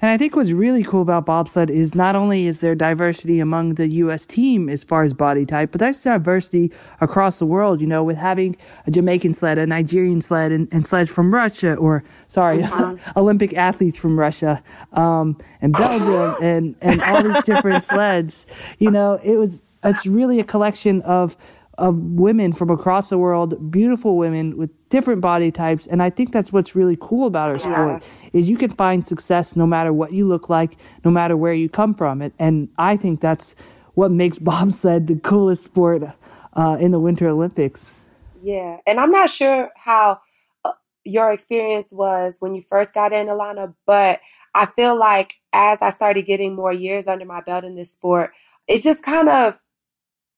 And 0.00 0.10
I 0.12 0.16
think 0.16 0.36
what's 0.36 0.52
really 0.52 0.84
cool 0.84 1.02
about 1.02 1.26
bobsled 1.26 1.70
is 1.70 1.92
not 1.94 2.14
only 2.14 2.46
is 2.46 2.60
there 2.60 2.76
diversity 2.76 3.40
among 3.40 3.74
the 3.74 3.88
U.S. 3.88 4.26
team 4.26 4.68
as 4.68 4.84
far 4.84 5.02
as 5.02 5.12
body 5.12 5.44
type, 5.44 5.72
but 5.72 5.80
there's 5.80 6.02
diversity 6.02 6.70
across 7.00 7.40
the 7.40 7.46
world, 7.46 7.80
you 7.80 7.86
know, 7.86 8.04
with 8.04 8.16
having 8.16 8.56
a 8.86 8.92
Jamaican 8.92 9.34
sled, 9.34 9.58
a 9.58 9.66
Nigerian 9.66 10.20
sled, 10.20 10.52
and, 10.52 10.68
and 10.72 10.86
sleds 10.86 11.10
from 11.10 11.34
Russia, 11.34 11.74
or 11.74 12.04
sorry, 12.28 12.62
uh-huh. 12.62 12.96
Olympic 13.16 13.54
athletes 13.54 13.98
from 13.98 14.18
Russia, 14.18 14.62
um, 14.92 15.36
and 15.60 15.72
Belgium, 15.72 16.36
and, 16.40 16.76
and 16.80 17.02
all 17.02 17.22
these 17.22 17.42
different 17.42 17.82
sleds. 17.82 18.46
You 18.78 18.92
know, 18.92 19.18
it 19.24 19.36
was, 19.36 19.62
it's 19.82 20.06
really 20.06 20.38
a 20.38 20.44
collection 20.44 21.02
of 21.02 21.36
of 21.78 22.00
women 22.00 22.52
from 22.52 22.70
across 22.70 23.08
the 23.08 23.16
world, 23.16 23.70
beautiful 23.70 24.16
women 24.16 24.56
with 24.56 24.70
different 24.88 25.20
body 25.20 25.52
types. 25.52 25.86
And 25.86 26.02
I 26.02 26.10
think 26.10 26.32
that's 26.32 26.52
what's 26.52 26.74
really 26.74 26.98
cool 27.00 27.26
about 27.26 27.50
our 27.50 27.58
sport 27.58 28.02
yeah. 28.02 28.30
is 28.32 28.50
you 28.50 28.56
can 28.56 28.70
find 28.70 29.06
success 29.06 29.54
no 29.54 29.66
matter 29.66 29.92
what 29.92 30.12
you 30.12 30.26
look 30.26 30.48
like, 30.48 30.76
no 31.04 31.10
matter 31.10 31.36
where 31.36 31.52
you 31.52 31.68
come 31.68 31.94
from. 31.94 32.20
And, 32.20 32.32
and 32.38 32.68
I 32.78 32.96
think 32.96 33.20
that's 33.20 33.54
what 33.94 34.10
makes 34.10 34.38
bobsled 34.40 35.06
the 35.06 35.16
coolest 35.16 35.64
sport 35.64 36.02
uh, 36.54 36.76
in 36.80 36.90
the 36.90 36.98
Winter 36.98 37.28
Olympics. 37.28 37.92
Yeah. 38.42 38.78
And 38.86 38.98
I'm 38.98 39.12
not 39.12 39.30
sure 39.30 39.70
how 39.76 40.20
uh, 40.64 40.72
your 41.04 41.30
experience 41.30 41.88
was 41.92 42.36
when 42.40 42.56
you 42.56 42.62
first 42.62 42.92
got 42.92 43.12
in, 43.12 43.28
Elana, 43.28 43.72
but 43.86 44.20
I 44.52 44.66
feel 44.66 44.96
like 44.96 45.34
as 45.52 45.78
I 45.80 45.90
started 45.90 46.26
getting 46.26 46.56
more 46.56 46.72
years 46.72 47.06
under 47.06 47.24
my 47.24 47.40
belt 47.40 47.64
in 47.64 47.76
this 47.76 47.92
sport, 47.92 48.32
it 48.66 48.82
just 48.82 49.02
kind 49.02 49.28
of 49.28 49.58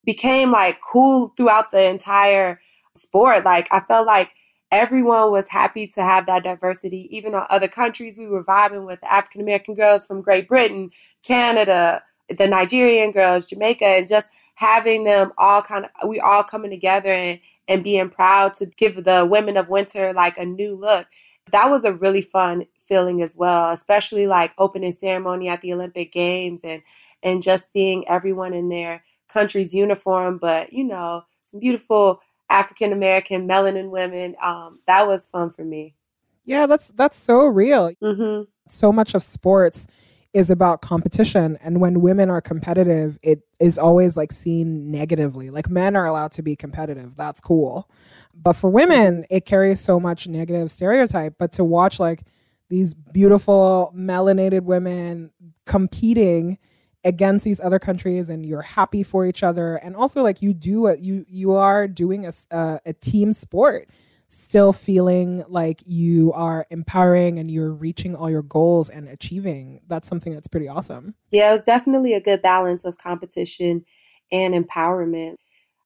became 0.04 0.50
like 0.50 0.80
cool 0.80 1.32
throughout 1.36 1.72
the 1.72 1.82
entire 1.82 2.60
sport. 2.96 3.44
Like 3.44 3.68
I 3.70 3.80
felt 3.80 4.06
like 4.06 4.30
everyone 4.70 5.30
was 5.30 5.46
happy 5.48 5.86
to 5.88 6.02
have 6.02 6.26
that 6.26 6.44
diversity. 6.44 7.08
Even 7.14 7.34
on 7.34 7.46
other 7.50 7.68
countries, 7.68 8.16
we 8.16 8.26
were 8.26 8.44
vibing 8.44 8.86
with 8.86 9.02
African 9.04 9.40
American 9.40 9.74
girls 9.74 10.04
from 10.04 10.22
Great 10.22 10.48
Britain, 10.48 10.90
Canada, 11.22 12.02
the 12.38 12.46
Nigerian 12.46 13.10
girls, 13.12 13.46
Jamaica, 13.46 13.84
and 13.84 14.08
just 14.08 14.28
having 14.54 15.04
them 15.04 15.32
all 15.38 15.62
kind 15.62 15.86
of 15.86 16.08
we 16.08 16.20
all 16.20 16.44
coming 16.44 16.70
together 16.70 17.12
and 17.12 17.40
and 17.68 17.84
being 17.84 18.10
proud 18.10 18.54
to 18.54 18.66
give 18.66 19.04
the 19.04 19.26
women 19.30 19.56
of 19.56 19.68
winter 19.68 20.12
like 20.12 20.36
a 20.38 20.44
new 20.44 20.74
look. 20.74 21.06
That 21.52 21.70
was 21.70 21.84
a 21.84 21.92
really 21.92 22.22
fun 22.22 22.66
feeling 22.88 23.22
as 23.22 23.34
well, 23.36 23.70
especially 23.70 24.26
like 24.26 24.52
opening 24.58 24.92
ceremony 24.92 25.48
at 25.48 25.62
the 25.62 25.72
Olympic 25.72 26.12
Games 26.12 26.60
and 26.64 26.82
and 27.22 27.42
just 27.42 27.72
seeing 27.72 28.06
everyone 28.08 28.54
in 28.54 28.68
there 28.68 29.02
country's 29.32 29.74
uniform, 29.74 30.38
but 30.38 30.72
you 30.72 30.84
know, 30.84 31.24
some 31.44 31.60
beautiful 31.60 32.20
African 32.48 32.92
American 32.92 33.46
melanin 33.48 33.90
women. 33.90 34.36
Um, 34.42 34.80
that 34.86 35.06
was 35.06 35.26
fun 35.26 35.50
for 35.50 35.64
me. 35.64 35.94
Yeah, 36.44 36.66
that's 36.66 36.90
that's 36.92 37.18
so 37.18 37.44
real. 37.46 37.92
Mm-hmm. 38.02 38.44
So 38.68 38.92
much 38.92 39.14
of 39.14 39.22
sports 39.22 39.86
is 40.32 40.50
about 40.50 40.80
competition, 40.80 41.58
and 41.62 41.80
when 41.80 42.00
women 42.00 42.30
are 42.30 42.40
competitive, 42.40 43.18
it 43.22 43.42
is 43.58 43.78
always 43.78 44.16
like 44.16 44.32
seen 44.32 44.90
negatively. 44.90 45.50
Like 45.50 45.68
men 45.68 45.96
are 45.96 46.06
allowed 46.06 46.32
to 46.32 46.42
be 46.42 46.56
competitive, 46.56 47.16
that's 47.16 47.40
cool, 47.40 47.90
but 48.34 48.54
for 48.54 48.70
women, 48.70 49.24
it 49.30 49.44
carries 49.44 49.80
so 49.80 49.98
much 49.98 50.28
negative 50.28 50.70
stereotype. 50.70 51.34
But 51.38 51.52
to 51.52 51.64
watch 51.64 51.98
like 51.98 52.22
these 52.68 52.94
beautiful 52.94 53.92
melanated 53.94 54.62
women 54.62 55.32
competing 55.66 56.58
against 57.04 57.44
these 57.44 57.60
other 57.60 57.78
countries 57.78 58.28
and 58.28 58.44
you're 58.44 58.62
happy 58.62 59.02
for 59.02 59.26
each 59.26 59.42
other. 59.42 59.76
And 59.76 59.96
also 59.96 60.22
like 60.22 60.42
you 60.42 60.52
do 60.52 60.82
what 60.82 61.00
you 61.00 61.24
you 61.28 61.52
are 61.52 61.88
doing 61.88 62.26
a, 62.26 62.32
a, 62.50 62.80
a 62.86 62.92
team 62.92 63.32
sport 63.32 63.88
still 64.28 64.72
feeling 64.72 65.42
like 65.48 65.82
you 65.86 66.32
are 66.34 66.64
empowering 66.70 67.38
and 67.38 67.50
you're 67.50 67.72
reaching 67.72 68.14
all 68.14 68.30
your 68.30 68.42
goals 68.42 68.88
and 68.88 69.08
achieving. 69.08 69.80
That's 69.88 70.08
something 70.08 70.32
that's 70.32 70.46
pretty 70.48 70.68
awesome. 70.68 71.14
Yeah 71.30 71.50
it 71.50 71.52
was 71.52 71.62
definitely 71.62 72.14
a 72.14 72.20
good 72.20 72.42
balance 72.42 72.84
of 72.84 72.98
competition 72.98 73.84
and 74.30 74.54
empowerment. 74.54 75.36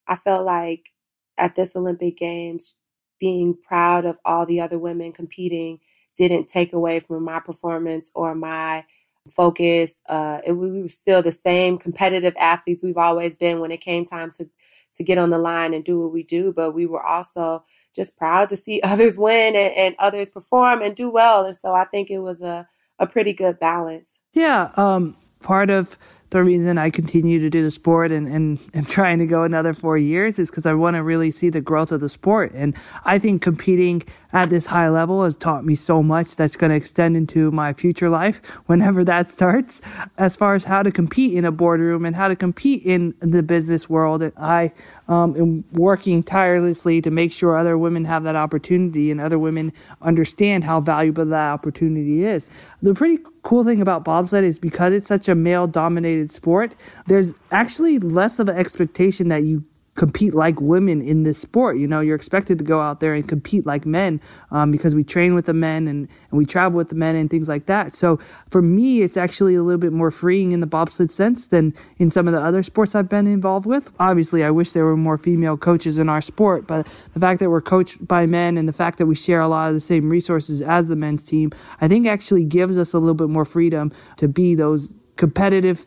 I 0.06 0.16
felt 0.16 0.44
like 0.44 0.90
at 1.38 1.56
this 1.56 1.74
olympic 1.74 2.16
games 2.18 2.76
being 3.18 3.56
proud 3.66 4.04
of 4.04 4.18
all 4.24 4.44
the 4.44 4.60
other 4.60 4.78
women 4.78 5.12
competing 5.12 5.78
didn't 6.16 6.46
take 6.48 6.72
away 6.72 7.00
from 7.00 7.24
my 7.24 7.40
performance 7.40 8.10
or 8.14 8.34
my 8.34 8.84
focused. 9.30 9.96
Uh, 10.08 10.40
it, 10.46 10.52
we 10.52 10.82
were 10.82 10.88
still 10.88 11.22
the 11.22 11.32
same 11.32 11.78
competitive 11.78 12.34
athletes 12.38 12.82
we've 12.82 12.98
always 12.98 13.36
been 13.36 13.60
when 13.60 13.70
it 13.70 13.80
came 13.80 14.04
time 14.04 14.30
to 14.32 14.48
to 14.96 15.02
get 15.02 15.18
on 15.18 15.30
the 15.30 15.38
line 15.38 15.74
and 15.74 15.84
do 15.84 16.00
what 16.00 16.12
we 16.12 16.22
do. 16.22 16.52
But 16.52 16.72
we 16.72 16.86
were 16.86 17.02
also 17.02 17.64
just 17.94 18.16
proud 18.16 18.48
to 18.50 18.56
see 18.56 18.80
others 18.84 19.16
win 19.16 19.56
and, 19.56 19.74
and 19.74 19.94
others 19.98 20.30
perform 20.30 20.82
and 20.82 20.94
do 20.94 21.10
well. 21.10 21.44
And 21.44 21.56
so 21.56 21.74
I 21.74 21.84
think 21.84 22.10
it 22.10 22.18
was 22.18 22.42
a 22.42 22.68
a 22.98 23.06
pretty 23.06 23.32
good 23.32 23.58
balance. 23.58 24.12
Yeah, 24.32 24.70
um, 24.76 25.16
part 25.40 25.70
of 25.70 25.98
the 26.34 26.42
reason 26.42 26.78
I 26.78 26.90
continue 26.90 27.38
to 27.38 27.48
do 27.48 27.62
the 27.62 27.70
sport 27.70 28.10
and, 28.10 28.26
and 28.26 28.58
am 28.74 28.86
trying 28.86 29.20
to 29.20 29.26
go 29.26 29.44
another 29.44 29.72
four 29.72 29.96
years 29.96 30.40
is 30.40 30.50
because 30.50 30.66
I 30.66 30.74
want 30.74 30.96
to 30.96 31.02
really 31.04 31.30
see 31.30 31.48
the 31.48 31.60
growth 31.60 31.92
of 31.92 32.00
the 32.00 32.08
sport. 32.08 32.50
And 32.54 32.76
I 33.04 33.20
think 33.20 33.40
competing 33.40 34.02
at 34.32 34.50
this 34.50 34.66
high 34.66 34.88
level 34.88 35.22
has 35.22 35.36
taught 35.36 35.64
me 35.64 35.76
so 35.76 36.02
much 36.02 36.34
that's 36.34 36.56
going 36.56 36.70
to 36.70 36.76
extend 36.76 37.16
into 37.16 37.52
my 37.52 37.72
future 37.72 38.10
life 38.10 38.44
whenever 38.66 39.04
that 39.04 39.28
starts, 39.28 39.80
as 40.18 40.34
far 40.34 40.56
as 40.56 40.64
how 40.64 40.82
to 40.82 40.90
compete 40.90 41.34
in 41.34 41.44
a 41.44 41.52
boardroom 41.52 42.04
and 42.04 42.16
how 42.16 42.26
to 42.26 42.34
compete 42.34 42.82
in 42.82 43.14
the 43.20 43.44
business 43.44 43.88
world. 43.88 44.20
And 44.20 44.32
I 44.36 44.72
um, 45.06 45.36
am 45.36 45.64
working 45.70 46.24
tirelessly 46.24 47.00
to 47.02 47.12
make 47.12 47.30
sure 47.30 47.56
other 47.56 47.78
women 47.78 48.06
have 48.06 48.24
that 48.24 48.34
opportunity 48.34 49.12
and 49.12 49.20
other 49.20 49.38
women 49.38 49.72
understand 50.02 50.64
how 50.64 50.80
valuable 50.80 51.26
that 51.26 51.52
opportunity 51.52 52.24
is. 52.24 52.50
The 52.82 52.92
pretty 52.92 53.18
cool 53.44 53.62
thing 53.62 53.80
about 53.80 54.04
bobsled 54.04 54.42
is 54.42 54.58
because 54.58 54.92
it's 54.92 55.06
such 55.06 55.28
a 55.28 55.34
male 55.34 55.66
dominated 55.66 56.32
sport, 56.32 56.74
there's 57.06 57.34
actually 57.52 57.98
less 58.00 58.38
of 58.38 58.48
an 58.48 58.56
expectation 58.56 59.28
that 59.28 59.44
you 59.44 59.64
compete 59.94 60.34
like 60.34 60.60
women 60.60 61.00
in 61.00 61.22
this 61.22 61.38
sport. 61.38 61.78
You 61.78 61.86
know, 61.86 62.00
you're 62.00 62.16
expected 62.16 62.58
to 62.58 62.64
go 62.64 62.80
out 62.80 63.00
there 63.00 63.14
and 63.14 63.26
compete 63.26 63.64
like 63.64 63.86
men 63.86 64.20
um, 64.50 64.70
because 64.70 64.94
we 64.94 65.04
train 65.04 65.34
with 65.34 65.46
the 65.46 65.52
men 65.52 65.86
and, 65.86 66.08
and 66.30 66.38
we 66.38 66.44
travel 66.44 66.76
with 66.76 66.88
the 66.88 66.94
men 66.94 67.14
and 67.16 67.30
things 67.30 67.48
like 67.48 67.66
that. 67.66 67.94
So 67.94 68.18
for 68.48 68.60
me, 68.60 69.02
it's 69.02 69.16
actually 69.16 69.54
a 69.54 69.62
little 69.62 69.78
bit 69.78 69.92
more 69.92 70.10
freeing 70.10 70.52
in 70.52 70.60
the 70.60 70.66
bobsled 70.66 71.10
sense 71.12 71.48
than 71.48 71.74
in 71.98 72.10
some 72.10 72.26
of 72.26 72.34
the 72.34 72.40
other 72.40 72.62
sports 72.62 72.94
I've 72.94 73.08
been 73.08 73.26
involved 73.26 73.66
with. 73.66 73.90
Obviously, 74.00 74.42
I 74.42 74.50
wish 74.50 74.72
there 74.72 74.84
were 74.84 74.96
more 74.96 75.18
female 75.18 75.56
coaches 75.56 75.98
in 75.98 76.08
our 76.08 76.20
sport, 76.20 76.66
but 76.66 76.86
the 77.12 77.20
fact 77.20 77.40
that 77.40 77.50
we're 77.50 77.60
coached 77.60 78.06
by 78.06 78.26
men 78.26 78.58
and 78.58 78.68
the 78.68 78.72
fact 78.72 78.98
that 78.98 79.06
we 79.06 79.14
share 79.14 79.40
a 79.40 79.48
lot 79.48 79.68
of 79.68 79.74
the 79.74 79.80
same 79.80 80.10
resources 80.10 80.60
as 80.60 80.88
the 80.88 80.96
men's 80.96 81.22
team, 81.22 81.52
I 81.80 81.88
think 81.88 82.06
actually 82.06 82.44
gives 82.44 82.78
us 82.78 82.92
a 82.92 82.98
little 82.98 83.14
bit 83.14 83.28
more 83.28 83.44
freedom 83.44 83.92
to 84.16 84.26
be 84.26 84.54
those 84.54 84.96
competitive 85.16 85.86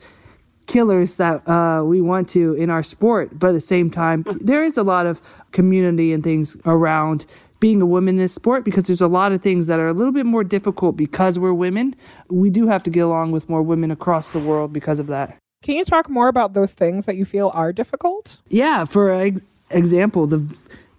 killers 0.67 1.17
that 1.17 1.47
uh, 1.47 1.83
we 1.83 2.01
want 2.01 2.29
to 2.29 2.53
in 2.53 2.69
our 2.69 2.83
sport. 2.83 3.39
But 3.39 3.49
at 3.49 3.53
the 3.53 3.59
same 3.59 3.89
time, 3.89 4.23
there 4.39 4.63
is 4.63 4.77
a 4.77 4.83
lot 4.83 5.05
of 5.05 5.21
community 5.51 6.13
and 6.13 6.23
things 6.23 6.55
around 6.65 7.25
being 7.59 7.81
a 7.81 7.85
woman 7.85 8.15
in 8.15 8.17
this 8.17 8.33
sport 8.33 8.63
because 8.63 8.83
there's 8.83 9.01
a 9.01 9.07
lot 9.07 9.31
of 9.31 9.41
things 9.41 9.67
that 9.67 9.79
are 9.79 9.87
a 9.87 9.93
little 9.93 10.13
bit 10.13 10.25
more 10.25 10.43
difficult 10.43 10.95
because 10.95 11.39
we're 11.39 11.53
women. 11.53 11.95
We 12.29 12.49
do 12.49 12.67
have 12.67 12.83
to 12.83 12.89
get 12.89 13.01
along 13.01 13.31
with 13.31 13.49
more 13.49 13.63
women 13.63 13.89
across 13.89 14.31
the 14.31 14.39
world 14.39 14.71
because 14.71 14.99
of 14.99 15.07
that. 15.07 15.37
Can 15.63 15.75
you 15.75 15.83
talk 15.83 16.09
more 16.09 16.27
about 16.27 16.53
those 16.53 16.73
things 16.73 17.07
that 17.07 17.15
you 17.15 17.25
feel 17.25 17.49
are 17.53 17.73
difficult? 17.73 18.37
Yeah, 18.47 18.85
for 18.85 19.31
example, 19.71 20.27
the 20.27 20.37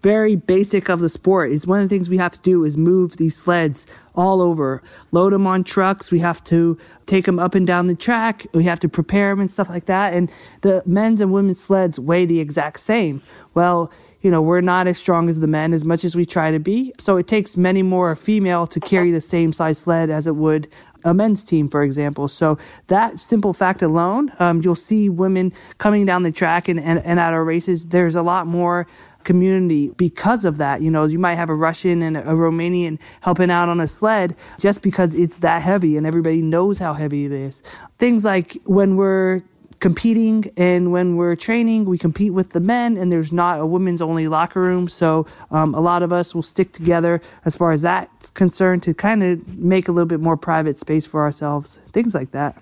very 0.03 0.37
basic 0.37 0.89
of 0.89 1.01
the 1.01 1.09
sport 1.09 1.51
is 1.51 1.67
one 1.67 1.81
of 1.81 1.89
the 1.89 1.95
things 1.95 2.09
we 2.09 2.19
have 2.19 2.33
to 2.33 2.41
do 2.41 2.65
is 2.65 2.77
move 2.77 3.17
these 3.17 3.37
sleds 3.37 3.87
all 4.15 4.41
over 4.41 4.83
load 5.13 5.33
them 5.33 5.47
on 5.47 5.65
trucks 5.65 6.11
we 6.11 6.19
have 6.19 6.43
to 6.45 6.79
take 7.07 7.25
them 7.25 7.39
up 7.39 7.55
and 7.55 7.67
down 7.67 7.87
the 7.87 7.95
track 7.95 8.47
we 8.55 8.65
have 8.65 8.81
to 8.81 8.89
prepare 8.89 9.31
them 9.31 9.41
and 9.41 9.51
stuff 9.51 9.69
like 9.69 9.87
that 9.87 10.13
and 10.13 10.31
the 10.63 10.83
men's 10.87 11.21
and 11.21 11.33
women's 11.33 11.61
sleds 11.61 11.99
weigh 11.99 12.27
the 12.27 12.41
exact 12.41 12.81
same 12.81 13.23
well 13.55 13.91
you 14.21 14.33
know, 14.33 14.43
we're 14.43 14.61
not 14.61 14.89
as 14.89 14.99
strong 14.99 15.29
as 15.29 15.39
the 15.39 15.47
men 15.47 15.73
as 15.73 15.85
much 15.85 16.05
as 16.05 16.17
we 16.17 16.25
try 16.25 16.51
to 16.51 16.59
be. 16.59 16.93
So 16.99 17.17
it 17.19 17.29
takes 17.29 17.57
many 17.57 17.83
more 17.83 18.15
female 18.17 18.67
to 18.67 18.81
carry 18.81 19.13
the 19.13 19.21
same 19.21 19.53
size 19.53 19.79
sled 19.79 20.11
as 20.11 20.27
it 20.27 20.35
would 20.35 20.69
a 21.05 21.15
men's 21.15 21.45
team, 21.45 21.69
for 21.69 21.83
example. 21.83 22.27
So 22.29 22.59
that 22.89 23.21
simple 23.21 23.53
fact 23.53 23.83
alone, 23.83 24.33
um, 24.41 24.61
you'll 24.63 24.75
see 24.75 25.09
women 25.09 25.53
coming 25.79 26.05
down 26.05 26.25
the 26.25 26.33
track 26.33 26.69
and, 26.69 26.81
and, 26.81 26.99
and 27.05 27.21
at 27.21 27.33
our 27.33 27.45
races. 27.45 27.87
There's 27.87 28.17
a 28.17 28.23
lot 28.23 28.47
more 28.47 28.87
community 29.25 29.91
because 29.97 30.45
of 30.45 30.59
that. 30.59 30.83
You 30.83 30.91
know, 30.91 31.05
you 31.05 31.19
might 31.19 31.35
have 31.35 31.51
a 31.51 31.55
Russian 31.55 32.03
and 32.03 32.17
a 32.17 32.23
Romanian 32.23 32.99
helping 33.21 33.51
out 33.51 33.69
on 33.69 33.81
a 33.81 33.87
sled 33.87 34.35
just 34.59 34.83
because 34.83 35.15
it's 35.15 35.39
that 35.39 35.63
heavy 35.63 35.97
and 35.97 36.07
everybody 36.07 36.43
knows 36.43 36.79
how 36.79 36.95
heavy 36.95 37.25
it 37.25 37.33
is. 37.33 37.63
Things 37.99 38.25
like 38.25 38.57
when 38.65 38.97
we're 38.97 39.43
competing 39.81 40.45
and 40.57 40.91
when 40.91 41.17
we're 41.17 41.37
training 41.37 41.85
we 41.85 41.97
compete 41.97 42.33
with 42.33 42.51
the 42.51 42.61
men 42.61 42.97
and 42.97 43.13
there's 43.13 43.33
not 43.33 43.61
a 43.61 43.67
women's 43.67 44.03
only 44.03 44.27
locker 44.27 44.61
room 44.61 44.89
so 44.89 45.25
um, 45.53 45.75
a 45.75 45.81
lot 45.81 46.03
of 46.03 46.13
us 46.13 46.35
will 46.35 46.43
stick 46.43 46.73
together 46.73 47.21
as 47.45 47.57
far 47.57 47.71
as 47.71 47.83
that's 47.83 48.31
concerned 48.31 48.83
to 48.83 48.93
kind 48.93 49.23
of 49.23 49.47
make 49.57 49.87
a 49.87 49.93
little 49.93 50.07
bit 50.07 50.21
more 50.21 50.37
private 50.37 50.77
space 50.77 51.07
for 51.07 51.23
ourselves 51.23 51.79
things 51.93 52.13
like 52.13 52.33
that 52.33 52.61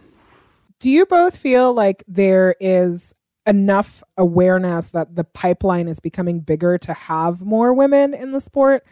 do 0.79 0.90
you 0.90 1.07
both 1.07 1.37
feel 1.38 1.73
like 1.73 2.05
there 2.07 2.55
is 2.61 3.14
enough 3.47 4.03
awareness 4.17 4.91
that 4.91 5.15
the 5.15 5.25
pipeline 5.25 5.89
is 5.89 6.01
becoming 6.01 6.41
bigger 6.41 6.79
to 6.79 6.93
have 6.93 7.43
more 7.43 7.73
women 7.73 8.13
in 8.13 8.33
the 8.33 8.41
sport. 8.41 8.85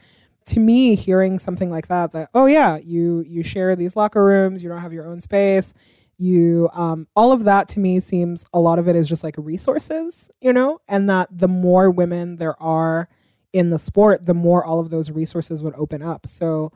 To 0.49 0.61
me 0.61 0.95
hearing 0.95 1.38
something 1.38 1.71
like 1.71 1.88
that 1.88 2.12
that 2.12 2.29
oh 2.35 2.45
yeah 2.45 2.77
you 2.77 3.25
you 3.27 3.43
share 3.43 3.75
these 3.75 3.97
locker 3.97 4.23
rooms 4.23 4.62
you 4.62 4.69
don't 4.69 4.83
have 4.83 4.93
your 4.93 5.07
own 5.07 5.23
space 5.23 5.73
you 6.19 6.69
um, 6.75 7.09
all 7.17 7.33
of 7.33 7.45
that 7.45 7.67
to 7.71 7.81
me 7.81 7.99
seems 7.99 8.45
a 8.53 8.61
lot 8.61 8.79
of 8.79 8.87
it 8.87 8.95
is 8.95 9.09
just 9.09 9.25
like 9.25 9.35
resources 9.38 10.31
you 10.43 10.53
know? 10.53 10.81
And 10.87 11.09
that 11.09 11.31
the 11.31 11.49
more 11.49 11.90
women 11.90 12.37
there 12.37 12.62
are 12.62 13.09
in 13.55 13.71
the 13.71 13.79
sport 13.79 14.27
the 14.27 14.35
more 14.35 14.62
all 14.62 14.81
of 14.81 14.90
those 14.90 15.11
resources 15.11 15.62
would 15.62 15.75
open 15.77 16.03
up. 16.03 16.29
So 16.29 16.73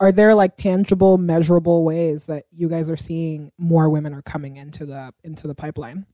are 0.00 0.10
there 0.10 0.34
like 0.34 0.56
tangible 0.56 1.16
measurable 1.16 1.84
ways 1.84 2.26
that 2.26 2.46
you 2.50 2.68
guys 2.68 2.90
are 2.90 2.96
seeing 2.96 3.52
more 3.56 3.88
women 3.88 4.14
are 4.14 4.22
coming 4.22 4.56
into 4.56 4.84
the 4.84 5.14
into 5.22 5.46
the 5.46 5.54
pipeline 5.54 6.06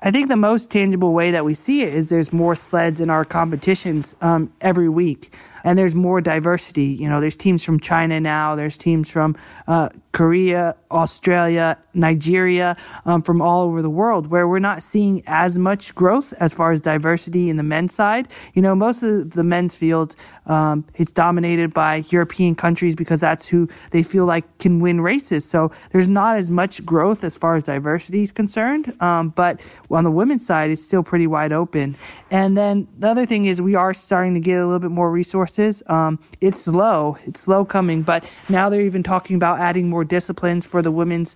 I 0.00 0.10
think 0.10 0.28
the 0.28 0.36
most 0.36 0.70
tangible 0.70 1.14
way 1.14 1.30
that 1.30 1.44
we 1.44 1.54
see 1.54 1.80
it 1.80 1.94
is 1.94 2.10
there's 2.10 2.30
more 2.30 2.54
sleds 2.54 3.00
in 3.00 3.08
our 3.08 3.24
competitions 3.24 4.14
um, 4.20 4.52
every 4.60 4.90
week, 4.90 5.32
and 5.66 5.76
there's 5.76 5.96
more 5.96 6.20
diversity. 6.20 6.84
You 6.84 7.08
know, 7.08 7.20
there's 7.20 7.34
teams 7.34 7.64
from 7.64 7.80
China 7.80 8.20
now, 8.20 8.54
there's 8.54 8.78
teams 8.78 9.10
from 9.10 9.36
uh, 9.66 9.88
Korea, 10.12 10.76
Australia, 10.92 11.76
Nigeria, 11.92 12.76
um, 13.04 13.20
from 13.20 13.42
all 13.42 13.62
over 13.62 13.82
the 13.82 13.90
world, 13.90 14.28
where 14.28 14.46
we're 14.46 14.60
not 14.60 14.82
seeing 14.82 15.24
as 15.26 15.58
much 15.58 15.92
growth 15.96 16.32
as 16.38 16.54
far 16.54 16.70
as 16.70 16.80
diversity 16.80 17.50
in 17.50 17.56
the 17.56 17.64
men's 17.64 17.92
side. 17.92 18.28
You 18.54 18.62
know, 18.62 18.76
most 18.76 19.02
of 19.02 19.32
the 19.32 19.42
men's 19.42 19.74
field, 19.74 20.14
um, 20.46 20.84
it's 20.94 21.10
dominated 21.10 21.74
by 21.74 22.04
European 22.10 22.54
countries 22.54 22.94
because 22.94 23.20
that's 23.20 23.48
who 23.48 23.68
they 23.90 24.04
feel 24.04 24.24
like 24.24 24.58
can 24.58 24.78
win 24.78 25.00
races. 25.00 25.44
So 25.44 25.72
there's 25.90 26.08
not 26.08 26.36
as 26.36 26.48
much 26.48 26.86
growth 26.86 27.24
as 27.24 27.36
far 27.36 27.56
as 27.56 27.64
diversity 27.64 28.22
is 28.22 28.30
concerned. 28.30 28.94
Um, 29.02 29.30
but 29.30 29.60
on 29.90 30.04
the 30.04 30.12
women's 30.12 30.46
side, 30.46 30.70
it's 30.70 30.82
still 30.82 31.02
pretty 31.02 31.26
wide 31.26 31.52
open. 31.52 31.96
And 32.30 32.56
then 32.56 32.86
the 32.96 33.08
other 33.08 33.26
thing 33.26 33.46
is 33.46 33.60
we 33.60 33.74
are 33.74 33.92
starting 33.92 34.34
to 34.34 34.40
get 34.40 34.60
a 34.60 34.64
little 34.64 34.78
bit 34.78 34.92
more 34.92 35.10
resources. 35.10 35.55
Um, 35.58 36.18
it's 36.40 36.62
slow, 36.62 37.18
it's 37.26 37.40
slow 37.40 37.64
coming, 37.64 38.02
but 38.02 38.24
now 38.48 38.68
they're 38.68 38.82
even 38.82 39.02
talking 39.02 39.36
about 39.36 39.58
adding 39.58 39.88
more 39.88 40.04
disciplines 40.04 40.66
for 40.66 40.82
the 40.82 40.90
women's 40.90 41.34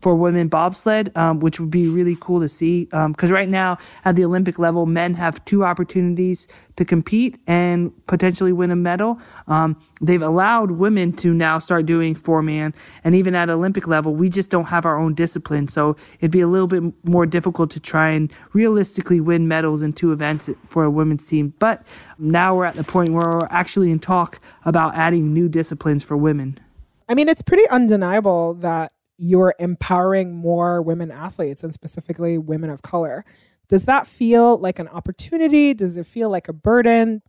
for 0.00 0.14
women 0.14 0.48
bobsled, 0.48 1.14
um, 1.16 1.40
which 1.40 1.58
would 1.58 1.70
be 1.70 1.88
really 1.88 2.16
cool 2.20 2.40
to 2.40 2.48
see. 2.48 2.84
Because 2.84 3.30
um, 3.30 3.34
right 3.34 3.48
now, 3.48 3.76
at 4.04 4.16
the 4.16 4.24
Olympic 4.24 4.58
level, 4.58 4.86
men 4.86 5.14
have 5.14 5.44
two 5.44 5.64
opportunities 5.64 6.46
to 6.76 6.84
compete 6.84 7.38
and 7.46 7.92
potentially 8.06 8.52
win 8.52 8.70
a 8.70 8.76
medal. 8.76 9.20
Um, 9.48 9.76
they've 10.00 10.22
allowed 10.22 10.70
women 10.72 11.12
to 11.14 11.34
now 11.34 11.58
start 11.58 11.86
doing 11.86 12.14
four 12.14 12.40
man, 12.40 12.72
and 13.04 13.14
even 13.14 13.34
at 13.34 13.50
Olympic 13.50 13.86
level, 13.86 14.14
we 14.14 14.28
just 14.30 14.48
don't 14.48 14.66
have 14.66 14.86
our 14.86 14.98
own 14.98 15.14
discipline. 15.14 15.68
So 15.68 15.96
it'd 16.20 16.30
be 16.30 16.40
a 16.40 16.46
little 16.46 16.68
bit 16.68 16.82
more 17.04 17.26
difficult 17.26 17.70
to 17.72 17.80
try 17.80 18.10
and 18.10 18.32
realistically 18.52 19.20
win 19.20 19.48
medals 19.48 19.82
in 19.82 19.92
two 19.92 20.12
events 20.12 20.48
for 20.68 20.84
a 20.84 20.90
women's 20.90 21.26
team. 21.26 21.52
But 21.58 21.84
now 22.18 22.54
we're 22.54 22.64
at 22.64 22.76
the 22.76 22.84
point 22.84 23.10
where 23.10 23.28
we're 23.28 23.46
actually 23.50 23.90
in 23.90 23.98
talk 23.98 24.40
about 24.64 24.94
adding 24.94 25.34
new 25.34 25.48
disciplines 25.48 26.04
for 26.04 26.16
women. 26.16 26.58
I 27.08 27.14
mean, 27.14 27.28
it's 27.28 27.42
pretty 27.42 27.68
undeniable 27.68 28.54
that 28.54 28.92
you're 29.22 29.54
empowering 29.58 30.34
more 30.34 30.80
women 30.80 31.10
athletes 31.10 31.62
and 31.62 31.74
specifically 31.74 32.38
women 32.38 32.70
of 32.70 32.80
color. 32.80 33.22
Does 33.68 33.84
that 33.84 34.06
feel 34.06 34.56
like 34.56 34.78
an 34.78 34.88
opportunity? 34.88 35.74
Does 35.74 35.98
it 35.98 36.06
feel 36.06 36.30
like 36.30 36.48
a 36.48 36.54
burden? 36.54 37.20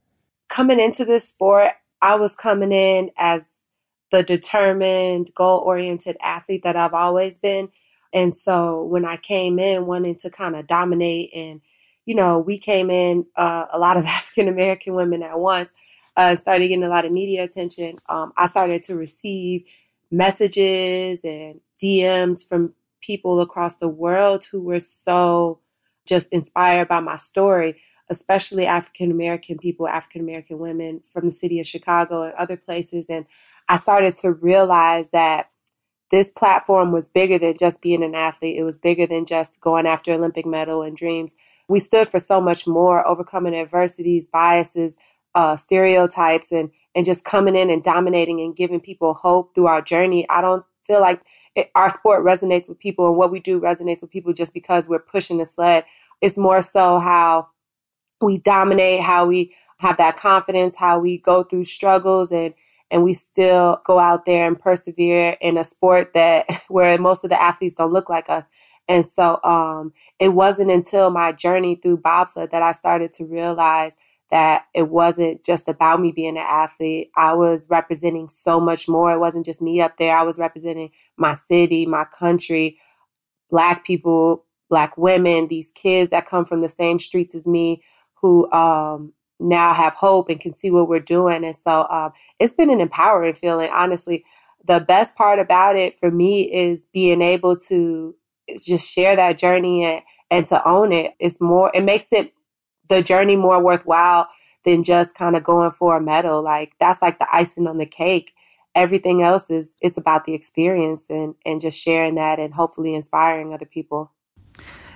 Coming 0.49 0.79
into 0.79 1.03
this 1.03 1.27
sport, 1.27 1.73
I 2.01 2.15
was 2.15 2.33
coming 2.33 2.71
in 2.71 3.11
as 3.17 3.43
the 4.09 4.23
determined, 4.23 5.31
goal 5.35 5.59
oriented 5.59 6.15
athlete 6.21 6.63
that 6.63 6.77
I've 6.77 6.93
always 6.93 7.37
been. 7.37 7.67
And 8.13 8.35
so 8.35 8.83
when 8.83 9.03
I 9.03 9.17
came 9.17 9.59
in 9.59 9.85
wanting 9.85 10.15
to 10.19 10.29
kind 10.29 10.55
of 10.55 10.67
dominate, 10.67 11.31
and, 11.35 11.59
you 12.05 12.15
know, 12.15 12.39
we 12.39 12.57
came 12.57 12.89
in, 12.89 13.25
uh, 13.35 13.65
a 13.71 13.77
lot 13.77 13.97
of 13.97 14.05
African 14.07 14.47
American 14.47 14.93
women 14.93 15.23
at 15.23 15.37
once, 15.37 15.69
uh, 16.15 16.37
started 16.37 16.69
getting 16.69 16.85
a 16.85 16.89
lot 16.89 17.03
of 17.03 17.11
media 17.11 17.43
attention, 17.43 17.97
um, 18.07 18.31
I 18.37 18.47
started 18.47 18.83
to 18.83 18.95
receive 18.95 19.65
messages 20.09 21.19
and 21.23 21.59
DMs 21.81 22.47
from 22.47 22.73
people 23.01 23.41
across 23.41 23.75
the 23.75 23.87
world 23.87 24.45
who 24.45 24.61
were 24.61 24.79
so 24.79 25.59
just 26.05 26.27
inspired 26.31 26.87
by 26.87 26.99
my 26.99 27.17
story, 27.17 27.81
especially 28.09 28.65
African 28.65 29.11
American 29.11 29.57
people, 29.57 29.87
African 29.87 30.21
American 30.21 30.59
women 30.59 31.01
from 31.11 31.25
the 31.25 31.35
city 31.35 31.59
of 31.59 31.67
Chicago 31.67 32.23
and 32.23 32.33
other 32.33 32.57
places. 32.57 33.07
And 33.09 33.25
I 33.69 33.77
started 33.77 34.15
to 34.17 34.33
realize 34.33 35.09
that 35.11 35.49
this 36.11 36.29
platform 36.29 36.91
was 36.91 37.07
bigger 37.07 37.39
than 37.39 37.57
just 37.57 37.81
being 37.81 38.03
an 38.03 38.15
athlete, 38.15 38.57
it 38.57 38.63
was 38.63 38.77
bigger 38.77 39.07
than 39.07 39.25
just 39.25 39.59
going 39.61 39.87
after 39.87 40.11
Olympic 40.11 40.45
medal 40.45 40.81
and 40.81 40.97
dreams. 40.97 41.33
We 41.69 41.79
stood 41.79 42.09
for 42.09 42.19
so 42.19 42.41
much 42.41 42.67
more, 42.67 43.07
overcoming 43.07 43.55
adversities, 43.55 44.27
biases, 44.27 44.97
uh, 45.35 45.55
stereotypes 45.55 46.51
and 46.51 46.69
and 46.93 47.05
just 47.05 47.23
coming 47.23 47.55
in 47.55 47.69
and 47.69 47.83
dominating 47.83 48.41
and 48.41 48.55
giving 48.55 48.81
people 48.81 49.13
hope 49.13 49.55
through 49.55 49.67
our 49.67 49.81
journey. 49.81 50.29
I 50.29 50.41
don't 50.41 50.65
feel 50.85 50.99
like 50.99 51.21
it, 51.55 51.71
our 51.75 51.89
sport 51.89 52.23
resonates 52.23 52.67
with 52.67 52.79
people 52.79 53.07
and 53.07 53.17
what 53.17 53.31
we 53.31 53.39
do 53.39 53.59
resonates 53.59 54.01
with 54.01 54.11
people 54.11 54.33
just 54.33 54.53
because 54.53 54.87
we're 54.87 54.99
pushing 54.99 55.37
the 55.37 55.45
sled. 55.45 55.85
It's 56.21 56.37
more 56.37 56.61
so 56.61 56.99
how 56.99 57.49
we 58.21 58.37
dominate, 58.37 59.01
how 59.01 59.25
we 59.25 59.55
have 59.79 59.97
that 59.97 60.17
confidence, 60.17 60.75
how 60.75 60.99
we 60.99 61.17
go 61.17 61.43
through 61.43 61.65
struggles 61.65 62.31
and 62.31 62.53
and 62.91 63.03
we 63.03 63.13
still 63.13 63.81
go 63.85 63.99
out 63.99 64.25
there 64.25 64.45
and 64.45 64.59
persevere 64.59 65.37
in 65.39 65.57
a 65.57 65.63
sport 65.63 66.13
that 66.13 66.45
where 66.67 66.97
most 66.97 67.23
of 67.23 67.29
the 67.29 67.41
athletes 67.41 67.75
don't 67.75 67.93
look 67.93 68.09
like 68.09 68.29
us. 68.29 68.45
And 68.89 69.05
so 69.05 69.39
um, 69.45 69.93
it 70.19 70.29
wasn't 70.29 70.71
until 70.71 71.09
my 71.09 71.31
journey 71.31 71.75
through 71.75 71.97
bobsled 71.97 72.51
that 72.51 72.61
I 72.61 72.73
started 72.73 73.13
to 73.13 73.25
realize 73.25 73.95
that 74.31 74.65
it 74.73 74.89
wasn't 74.89 75.43
just 75.43 75.67
about 75.67 76.01
me 76.01 76.11
being 76.11 76.37
an 76.37 76.45
athlete. 76.47 77.11
I 77.15 77.33
was 77.33 77.65
representing 77.69 78.29
so 78.29 78.59
much 78.59 78.87
more. 78.87 79.11
It 79.11 79.19
wasn't 79.19 79.45
just 79.45 79.61
me 79.61 79.81
up 79.81 79.97
there. 79.97 80.15
I 80.15 80.23
was 80.23 80.37
representing 80.37 80.91
my 81.17 81.33
city, 81.33 81.85
my 81.85 82.05
country, 82.05 82.79
black 83.49 83.85
people, 83.85 84.45
black 84.69 84.97
women, 84.97 85.49
these 85.49 85.69
kids 85.75 86.09
that 86.11 86.27
come 86.27 86.45
from 86.45 86.61
the 86.61 86.69
same 86.69 86.97
streets 86.97 87.35
as 87.35 87.45
me 87.45 87.83
who 88.13 88.49
um, 88.51 89.11
now 89.39 89.73
have 89.73 89.93
hope 89.93 90.29
and 90.29 90.39
can 90.39 90.55
see 90.55 90.71
what 90.71 90.87
we're 90.87 90.99
doing. 90.99 91.43
And 91.43 91.57
so 91.57 91.85
um, 91.89 92.13
it's 92.39 92.53
been 92.53 92.69
an 92.69 92.81
empowering 92.81 93.33
feeling, 93.33 93.69
honestly. 93.73 94.23
The 94.65 94.79
best 94.79 95.15
part 95.15 95.39
about 95.39 95.75
it 95.75 95.99
for 95.99 96.09
me 96.09 96.43
is 96.43 96.85
being 96.93 97.21
able 97.21 97.57
to 97.57 98.15
just 98.63 98.87
share 98.89 99.15
that 99.15 99.37
journey 99.37 99.83
and, 99.83 100.01
and 100.29 100.47
to 100.47 100.65
own 100.67 100.93
it. 100.93 101.15
It's 101.19 101.41
more, 101.41 101.71
it 101.73 101.81
makes 101.81 102.05
it 102.11 102.33
the 102.91 103.01
journey 103.01 103.37
more 103.37 103.61
worthwhile 103.63 104.27
than 104.65 104.83
just 104.83 105.15
kind 105.15 105.35
of 105.35 105.43
going 105.43 105.71
for 105.71 105.95
a 105.95 106.01
medal. 106.01 106.41
Like 106.43 106.73
that's 106.79 107.01
like 107.01 107.19
the 107.19 107.27
icing 107.33 107.67
on 107.67 107.77
the 107.77 107.85
cake. 107.85 108.33
Everything 108.75 109.21
else 109.21 109.49
is 109.49 109.71
it's 109.81 109.97
about 109.97 110.25
the 110.25 110.33
experience 110.33 111.03
and 111.09 111.33
and 111.45 111.61
just 111.61 111.79
sharing 111.79 112.15
that 112.15 112.39
and 112.39 112.53
hopefully 112.53 112.93
inspiring 112.93 113.53
other 113.53 113.65
people. 113.65 114.11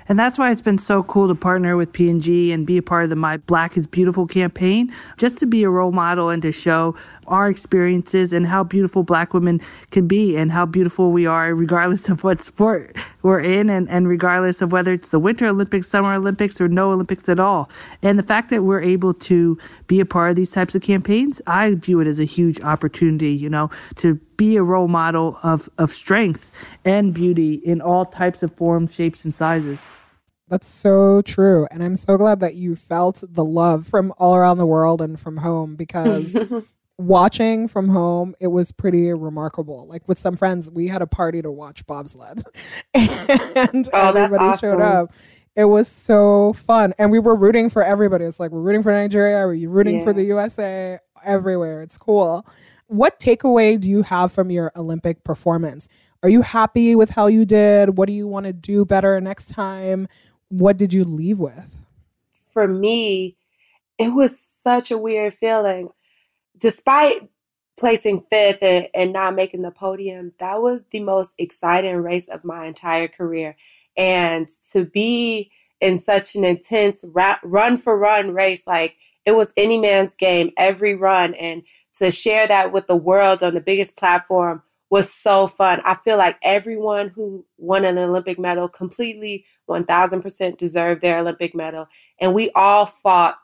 And 0.08 0.20
that's 0.20 0.38
why 0.38 0.52
it's 0.52 0.62
been 0.62 0.78
so 0.78 1.02
cool 1.02 1.28
to 1.28 1.34
partner 1.34 1.76
with 1.76 1.92
P&G 1.92 2.52
and 2.52 2.68
be 2.68 2.78
a 2.78 2.84
part 2.84 3.06
of 3.06 3.10
the 3.10 3.16
My 3.16 3.38
Black 3.38 3.76
is 3.76 3.88
Beautiful 3.88 4.28
campaign, 4.28 4.94
just 5.18 5.40
to 5.40 5.48
be 5.48 5.64
a 5.64 5.70
role 5.70 5.92
model 5.92 6.30
and 6.30 6.44
to 6.44 6.52
show 6.52 6.96
our 7.26 7.50
experiences 7.50 8.32
and 8.32 8.46
how 8.46 8.64
beautiful 8.64 9.02
black 9.02 9.34
women 9.34 9.60
can 9.90 10.08
be 10.08 10.38
and 10.38 10.52
how 10.52 10.64
beautiful 10.64 11.12
we 11.12 11.26
are 11.26 11.56
regardless 11.56 12.08
of 12.08 12.24
what 12.24 12.40
sport 12.40 12.96
we're 13.24 13.40
in 13.40 13.68
and, 13.68 13.90
and 13.90 14.08
regardless 14.08 14.62
of 14.62 14.72
whether 14.72 14.94
it's 14.94 15.10
the 15.10 15.18
Winter 15.18 15.48
Olympics, 15.48 15.88
Summer 15.88 16.14
Olympics, 16.14 16.62
or 16.62 16.68
no 16.68 16.92
Olympics 16.92 17.28
at 17.28 17.40
all. 17.40 17.68
And 18.04 18.20
the 18.20 18.24
fact 18.24 18.52
that 18.52 18.64
we're 18.64 18.82
able 18.82 19.16
to 19.16 19.58
be 19.88 20.00
a 20.00 20.06
part 20.06 20.30
of 20.30 20.36
these 20.36 20.52
types 20.52 20.76
of 20.76 20.84
campaigns, 20.84 21.42
I 21.48 21.74
view 21.74 22.00
it 22.00 22.06
as 22.06 22.20
a 22.20 22.26
huge 22.26 22.62
opportunity, 22.62 23.34
you 23.34 23.50
know, 23.50 23.72
to 23.96 24.20
be 24.38 24.56
a 24.56 24.64
role 24.64 24.88
model 24.88 25.40
of, 25.42 25.68
of 25.80 25.90
strength 25.90 26.52
and 26.84 27.14
beauty 27.14 27.56
in 27.56 27.82
all 27.82 28.06
types 28.06 28.44
of 28.44 28.54
forms, 28.54 28.94
shapes, 28.94 29.26
and 29.26 29.34
sizes. 29.34 29.90
That's 30.48 30.68
so 30.68 31.22
true. 31.24 31.68
And 31.72 31.84
I'm 31.84 31.96
so 31.96 32.18
glad 32.18 32.40
that 32.42 32.56
you 32.56 32.76
felt 32.76 33.24
the 33.28 33.44
love 33.44 33.88
from 33.88 34.14
all 34.18 34.36
around 34.36 34.58
the 34.58 34.66
world 34.66 35.02
and 35.02 35.20
from 35.20 35.38
home 35.38 35.76
because 35.76 36.38
watching 36.98 37.68
from 37.68 37.90
home, 37.90 38.36
it 38.40 38.48
was 38.48 38.72
pretty 38.72 39.12
remarkable. 39.14 39.88
Like 39.88 40.08
with 40.08 40.20
some 40.20 40.36
friends, 40.36 40.70
we 40.70 40.88
had 40.88 41.02
a 41.02 41.08
party 41.08 41.42
to 41.42 41.52
watch 41.52 41.86
bobsled 41.88 42.44
and 42.94 43.90
oh, 43.92 44.10
everybody 44.10 44.44
awesome. 44.46 44.60
showed 44.60 44.82
up. 44.82 45.14
It 45.56 45.66
was 45.66 45.88
so 45.88 46.54
fun. 46.54 46.94
And 47.00 47.12
we 47.12 47.20
were 47.20 47.36
rooting 47.36 47.70
for 47.70 47.82
everybody. 47.82 48.26
It's 48.26 48.40
like 48.40 48.52
we're 48.52 48.62
rooting 48.62 48.84
for 48.84 48.92
Nigeria, 48.92 49.48
we're 49.48 49.70
rooting 49.70 50.00
yeah. 50.00 50.04
for 50.04 50.14
the 50.14 50.24
USA 50.26 51.00
everywhere. 51.24 51.82
It's 51.82 51.98
cool. 51.98 52.46
What 52.88 53.20
takeaway 53.20 53.80
do 53.80 53.90
you 53.90 54.04
have 54.04 54.32
from 54.32 54.52
your 54.52 54.72
Olympic 54.76 55.24
performance? 55.24 55.88
Are 56.22 56.30
you 56.30 56.42
happy 56.42 56.96
with 56.96 57.12
how 57.12 57.28
you 57.28 57.46
did? 57.46 57.98
What 57.98 58.08
do 58.08 58.14
you 58.14 58.28
want 58.28 58.46
to 58.46 58.54
do 58.54 58.86
better 58.86 59.20
next 59.22 59.50
time? 59.50 60.08
What 60.50 60.78
did 60.78 60.94
you 60.94 61.04
leave 61.04 61.40
with? 61.40 61.78
For 62.54 62.68
me, 62.68 63.36
it 63.98 64.10
was 64.10 64.36
such 64.64 64.92
a 64.92 64.98
weird 64.98 65.34
feeling. 65.36 65.90
Despite 66.58 67.30
placing 67.78 68.22
fifth 68.30 68.60
and, 68.62 68.88
and 68.94 69.14
not 69.14 69.36
making 69.36 69.62
the 69.62 69.72
podium, 69.72 70.32
that 70.40 70.62
was 70.62 70.84
the 70.92 71.02
most 71.02 71.32
exciting 71.38 71.98
race 71.98 72.30
of 72.30 72.44
my 72.44 72.66
entire 72.66 73.08
career. 73.08 73.56
And 73.98 74.48
to 74.72 74.86
be 74.86 75.52
in 75.82 76.02
such 76.04 76.36
an 76.36 76.44
intense 76.44 77.04
ra- 77.04 77.40
run 77.44 77.78
for 77.78 77.98
run 77.98 78.34
race, 78.34 78.62
like 78.66 78.96
it 79.26 79.36
was 79.36 79.50
any 79.58 79.78
man's 79.78 80.16
game 80.16 80.52
every 80.58 80.96
run. 80.96 81.34
And 81.34 81.64
to 82.00 82.12
share 82.12 82.48
that 82.48 82.72
with 82.72 82.88
the 82.88 82.96
world 82.96 83.44
on 83.44 83.54
the 83.54 83.62
biggest 83.62 83.96
platform 83.98 84.62
was 84.90 85.14
so 85.14 85.48
fun. 85.48 85.82
I 85.84 85.96
feel 85.96 86.18
like 86.18 86.38
everyone 86.42 87.10
who 87.10 87.46
won 87.58 87.86
an 87.86 87.98
Olympic 87.98 88.40
medal 88.40 88.70
completely 88.70 89.46
1000% 89.70 90.58
deserved 90.58 91.02
their 91.02 91.20
Olympic 91.20 91.56
medal. 91.56 91.88
And 92.20 92.34
we 92.34 92.52
all 92.52 92.86
fought 92.86 93.38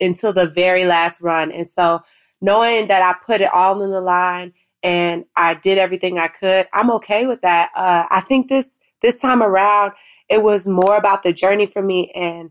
until 0.00 0.32
the 0.32 0.46
very 0.46 0.84
last 0.84 1.20
run. 1.20 1.50
And 1.52 1.68
so 1.68 2.02
knowing 2.40 2.88
that 2.88 3.02
I 3.02 3.14
put 3.24 3.40
it 3.40 3.52
all 3.52 3.82
in 3.82 3.90
the 3.90 4.00
line 4.00 4.52
and 4.82 5.24
I 5.36 5.54
did 5.54 5.78
everything 5.78 6.18
I 6.18 6.28
could, 6.28 6.68
I'm 6.72 6.90
okay 6.92 7.26
with 7.26 7.40
that. 7.42 7.70
Uh, 7.74 8.06
I 8.10 8.20
think 8.20 8.48
this 8.48 8.66
this 9.02 9.16
time 9.16 9.42
around, 9.42 9.92
it 10.28 10.42
was 10.42 10.66
more 10.66 10.96
about 10.96 11.22
the 11.22 11.32
journey 11.32 11.66
for 11.66 11.82
me. 11.82 12.10
And 12.12 12.50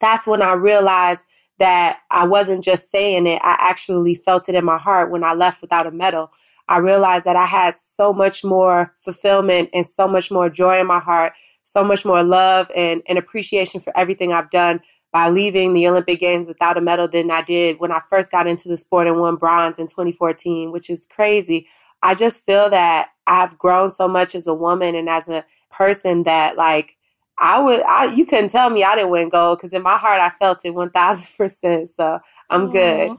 that's 0.00 0.26
when 0.26 0.42
I 0.42 0.54
realized 0.54 1.20
that 1.58 1.98
I 2.10 2.24
wasn't 2.24 2.64
just 2.64 2.90
saying 2.90 3.26
it, 3.26 3.40
I 3.44 3.56
actually 3.60 4.14
felt 4.14 4.48
it 4.48 4.54
in 4.54 4.64
my 4.64 4.78
heart 4.78 5.10
when 5.10 5.22
I 5.22 5.34
left 5.34 5.60
without 5.60 5.86
a 5.86 5.90
medal. 5.90 6.32
I 6.68 6.78
realized 6.78 7.26
that 7.26 7.36
I 7.36 7.44
had 7.44 7.74
so 7.96 8.12
much 8.12 8.42
more 8.42 8.94
fulfillment 9.04 9.68
and 9.74 9.86
so 9.86 10.08
much 10.08 10.30
more 10.30 10.48
joy 10.48 10.80
in 10.80 10.86
my 10.86 11.00
heart, 11.00 11.34
so 11.72 11.84
much 11.84 12.04
more 12.04 12.22
love 12.22 12.70
and, 12.74 13.02
and 13.08 13.18
appreciation 13.18 13.80
for 13.80 13.96
everything 13.96 14.32
I've 14.32 14.50
done 14.50 14.80
by 15.12 15.28
leaving 15.28 15.74
the 15.74 15.88
Olympic 15.88 16.20
Games 16.20 16.46
without 16.46 16.78
a 16.78 16.80
medal 16.80 17.08
than 17.08 17.30
I 17.30 17.42
did 17.42 17.80
when 17.80 17.92
I 17.92 18.00
first 18.08 18.30
got 18.30 18.46
into 18.46 18.68
the 18.68 18.76
sport 18.76 19.06
and 19.06 19.20
won 19.20 19.36
bronze 19.36 19.78
in 19.78 19.86
2014, 19.88 20.70
which 20.70 20.88
is 20.88 21.06
crazy. 21.10 21.66
I 22.02 22.14
just 22.14 22.44
feel 22.44 22.70
that 22.70 23.08
I've 23.26 23.58
grown 23.58 23.90
so 23.90 24.08
much 24.08 24.34
as 24.34 24.46
a 24.46 24.54
woman 24.54 24.94
and 24.94 25.08
as 25.08 25.28
a 25.28 25.44
person 25.70 26.24
that 26.24 26.56
like 26.56 26.96
I 27.38 27.58
would, 27.58 27.82
I 27.82 28.06
you 28.06 28.26
couldn't 28.26 28.50
tell 28.50 28.70
me 28.70 28.84
I 28.84 28.94
didn't 28.94 29.10
win 29.10 29.28
gold 29.28 29.58
because 29.58 29.72
in 29.72 29.82
my 29.82 29.96
heart 29.96 30.20
I 30.20 30.30
felt 30.38 30.60
it 30.64 30.74
one 30.74 30.90
thousand 30.90 31.26
percent. 31.36 31.90
So 31.96 32.20
I'm 32.48 32.68
Aww. 32.68 32.72
good. 32.72 33.12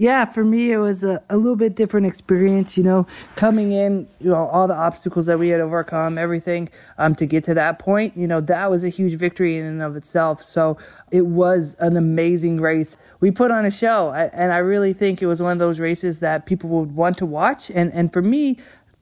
Yeah, 0.00 0.24
for 0.24 0.44
me 0.44 0.72
it 0.72 0.78
was 0.78 1.04
a, 1.04 1.22
a 1.28 1.36
little 1.36 1.56
bit 1.56 1.76
different 1.76 2.06
experience. 2.06 2.78
You 2.78 2.84
know, 2.84 3.06
coming 3.36 3.72
in, 3.72 4.08
you 4.18 4.30
know, 4.30 4.46
all 4.46 4.66
the 4.66 4.74
obstacles 4.74 5.26
that 5.26 5.38
we 5.38 5.50
had 5.50 5.60
overcome, 5.60 6.16
everything 6.16 6.70
um, 6.96 7.14
to 7.16 7.26
get 7.26 7.44
to 7.44 7.54
that 7.54 7.78
point. 7.78 8.16
You 8.16 8.26
know, 8.26 8.40
that 8.40 8.70
was 8.70 8.82
a 8.82 8.88
huge 8.88 9.18
victory 9.18 9.58
in 9.58 9.66
and 9.66 9.82
of 9.82 9.96
itself. 9.96 10.42
So 10.42 10.78
it 11.10 11.26
was 11.26 11.76
an 11.80 11.98
amazing 11.98 12.62
race. 12.62 12.96
We 13.20 13.30
put 13.30 13.50
on 13.50 13.66
a 13.66 13.70
show, 13.70 14.10
and 14.14 14.54
I 14.54 14.58
really 14.58 14.94
think 14.94 15.20
it 15.20 15.26
was 15.26 15.42
one 15.42 15.52
of 15.52 15.58
those 15.58 15.78
races 15.78 16.20
that 16.20 16.46
people 16.46 16.70
would 16.70 16.92
want 16.92 17.18
to 17.18 17.26
watch. 17.26 17.70
And 17.70 17.92
and 17.92 18.10
for 18.10 18.22
me, 18.22 18.56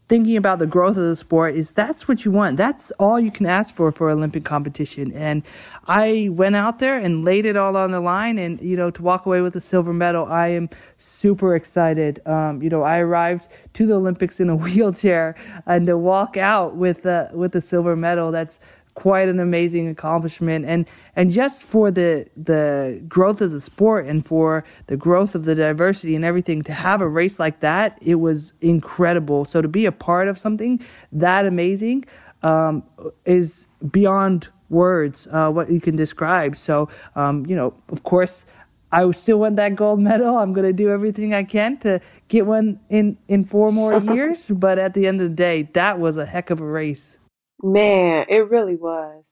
thinking 0.09 0.37
about 0.37 0.59
the 0.59 0.66
growth 0.66 0.97
of 0.97 1.05
the 1.05 1.16
sport 1.16 1.55
is 1.55 1.75
that's 1.75 2.09
what 2.09 2.25
you 2.25 2.31
want. 2.31 2.57
That's 2.57 2.90
all 2.92 3.21
you 3.21 3.31
can 3.31 3.47
ask 3.47 3.77
for 3.77 3.92
for 3.92 4.09
Olympic 4.09 4.44
competition. 4.44 5.12
And 5.12 5.42
I 5.87 6.31
went 6.33 6.57
out 6.57 6.79
there 6.79 6.99
and 6.99 7.25
laid 7.25 7.44
it 7.44 7.57
all 7.57 7.77
on 7.77 7.90
the 7.90 8.01
line 8.01 8.38
and, 8.38 8.61
you 8.61 8.77
know, 8.77 8.90
to 8.90 9.03
walk 9.03 9.27
away 9.27 9.42
with 9.42 9.55
a 9.55 9.61
silver 9.61 9.92
medal, 9.92 10.27
I 10.27 10.49
am 10.49 10.71
super 10.97 11.55
excited. 11.55 12.27
Um, 12.27 12.62
you 12.62 12.71
know, 12.71 12.83
I 12.83 12.99
arrived 12.99 13.49
to 13.75 13.87
the 13.87 13.94
Olympics 13.94 14.40
in 14.40 14.49
a 14.49 14.57
wheelchair 14.64 15.37
and 15.66 15.87
to 15.87 15.99
walk 15.99 16.37
out 16.37 16.77
with 16.77 17.05
a, 17.05 17.31
with 17.35 17.55
a 17.55 17.61
silver 17.61 17.94
medal, 17.94 18.33
that's, 18.33 18.59
quite 18.94 19.29
an 19.29 19.38
amazing 19.40 19.88
accomplishment 19.88 20.64
and 20.64 20.88
and 21.14 21.31
just 21.31 21.64
for 21.64 21.90
the 21.90 22.27
the 22.37 23.03
growth 23.09 23.40
of 23.40 23.53
the 23.53 23.61
sport 23.61 24.07
and 24.07 24.27
for 24.27 24.64
the 24.87 24.96
growth 24.96 25.35
of 25.35 25.44
the 25.44 25.55
diversity 25.55 26.14
and 26.14 26.24
everything 26.24 26.62
to 26.62 26.72
have 26.72 27.01
a 27.01 27.09
race 27.09 27.38
like 27.38 27.61
that 27.61 27.98
it 28.03 28.16
was 28.16 28.55
incredible 28.61 29.44
so 29.44 29.62
to 29.62 29.68
be 29.68 29.87
a 29.87 29.92
part 29.92 30.29
of 30.29 30.38
something 30.38 30.81
that 31.12 31.46
amazing 31.46 32.05
um, 32.42 32.83
is 33.24 33.68
beyond 33.90 34.48
words 34.68 35.27
uh, 35.33 35.48
what 35.48 35.70
you 35.70 35.81
can 35.81 35.96
describe 35.96 36.57
so 36.57 36.88
um, 37.14 37.44
you 37.46 37.57
know 37.57 37.74
of 37.90 38.03
course 38.03 38.44
I 38.90 39.11
still 39.11 39.40
want 39.40 39.57
that 39.57 39.77
gold 39.77 40.01
medal. 40.01 40.38
I'm 40.38 40.53
going 40.53 40.66
to 40.66 40.72
do 40.72 40.90
everything 40.90 41.35
I 41.35 41.44
can 41.44 41.77
to 41.79 42.01
get 42.29 42.46
one 42.46 42.81
in, 42.88 43.18
in 43.29 43.44
four 43.44 43.70
more 43.70 44.01
years. 44.14 44.48
but 44.48 44.79
at 44.79 44.94
the 44.94 45.07
end 45.07 45.20
of 45.20 45.29
the 45.29 45.35
day, 45.35 45.68
that 45.74 45.98
was 45.98 46.16
a 46.16 46.24
heck 46.24 46.51
of 46.51 46.61
a 46.61 46.64
race. 46.64 47.17
Man, 47.62 48.27
it 48.29 48.49
really 48.51 48.77
was. 48.77 49.25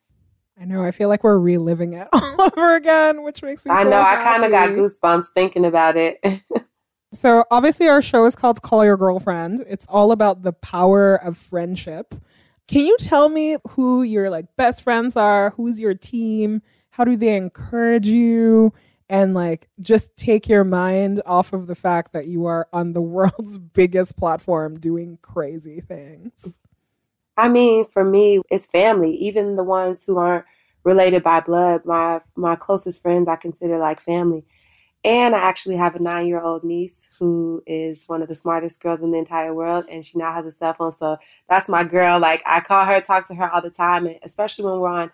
I 0.58 0.64
know. 0.64 0.82
I 0.82 0.90
feel 0.90 1.08
like 1.08 1.22
we're 1.22 1.38
reliving 1.38 1.92
it 1.92 2.08
all 2.12 2.36
over 2.40 2.76
again, 2.76 3.22
which 3.22 3.42
makes 3.42 3.66
me. 3.66 3.72
I 3.72 3.84
so 3.84 3.90
know. 3.90 4.02
Happy. 4.02 4.20
I 4.20 4.24
kind 4.24 4.44
of 4.44 4.50
got 4.50 4.70
goosebumps 4.70 5.26
thinking 5.34 5.64
about 5.64 5.96
it. 5.96 6.18
so 7.14 7.44
obviously, 7.50 7.88
our 7.88 8.02
show 8.02 8.26
is 8.26 8.34
called 8.34 8.62
"Call 8.62 8.84
Your 8.84 8.96
Girlfriend." 8.96 9.64
It's 9.68 9.86
all 9.86 10.12
about 10.12 10.42
the 10.42 10.52
power 10.52 11.16
of 11.16 11.36
friendship. 11.36 12.14
Can 12.68 12.84
you 12.84 12.96
tell 12.98 13.28
me 13.28 13.58
who 13.70 14.02
your 14.02 14.30
like 14.30 14.46
best 14.56 14.82
friends 14.82 15.14
are? 15.16 15.50
Who's 15.50 15.80
your 15.80 15.94
team? 15.94 16.62
How 16.90 17.04
do 17.04 17.16
they 17.16 17.36
encourage 17.36 18.06
you? 18.06 18.72
And 19.08 19.34
like 19.34 19.68
just 19.78 20.16
take 20.16 20.48
your 20.48 20.64
mind 20.64 21.22
off 21.26 21.52
of 21.52 21.68
the 21.68 21.76
fact 21.76 22.12
that 22.12 22.26
you 22.26 22.46
are 22.46 22.66
on 22.72 22.92
the 22.92 23.02
world's 23.02 23.58
biggest 23.58 24.16
platform 24.16 24.80
doing 24.80 25.18
crazy 25.22 25.80
things. 25.80 26.54
I 27.36 27.48
mean, 27.48 27.86
for 27.86 28.04
me, 28.04 28.40
it's 28.50 28.66
family. 28.66 29.12
Even 29.16 29.56
the 29.56 29.64
ones 29.64 30.02
who 30.02 30.18
aren't 30.18 30.44
related 30.84 31.22
by 31.22 31.40
blood, 31.40 31.84
my 31.84 32.20
my 32.36 32.56
closest 32.56 33.02
friends, 33.02 33.28
I 33.28 33.36
consider 33.36 33.78
like 33.78 34.00
family. 34.00 34.44
And 35.04 35.34
I 35.36 35.40
actually 35.40 35.76
have 35.76 35.96
a 35.96 36.00
nine 36.00 36.26
year 36.28 36.40
old 36.40 36.64
niece 36.64 37.08
who 37.18 37.62
is 37.66 38.04
one 38.08 38.22
of 38.22 38.28
the 38.28 38.34
smartest 38.34 38.80
girls 38.82 39.02
in 39.02 39.12
the 39.12 39.18
entire 39.18 39.54
world, 39.54 39.86
and 39.90 40.04
she 40.04 40.18
now 40.18 40.34
has 40.34 40.46
a 40.46 40.52
cell 40.52 40.74
phone. 40.74 40.92
So 40.92 41.18
that's 41.48 41.68
my 41.68 41.84
girl. 41.84 42.18
Like 42.20 42.42
I 42.46 42.60
call 42.60 42.84
her, 42.86 43.00
talk 43.00 43.28
to 43.28 43.34
her 43.36 43.50
all 43.52 43.62
the 43.62 43.70
time, 43.70 44.06
and 44.06 44.18
especially 44.22 44.64
when 44.66 44.80
we're 44.80 44.88
on 44.88 45.12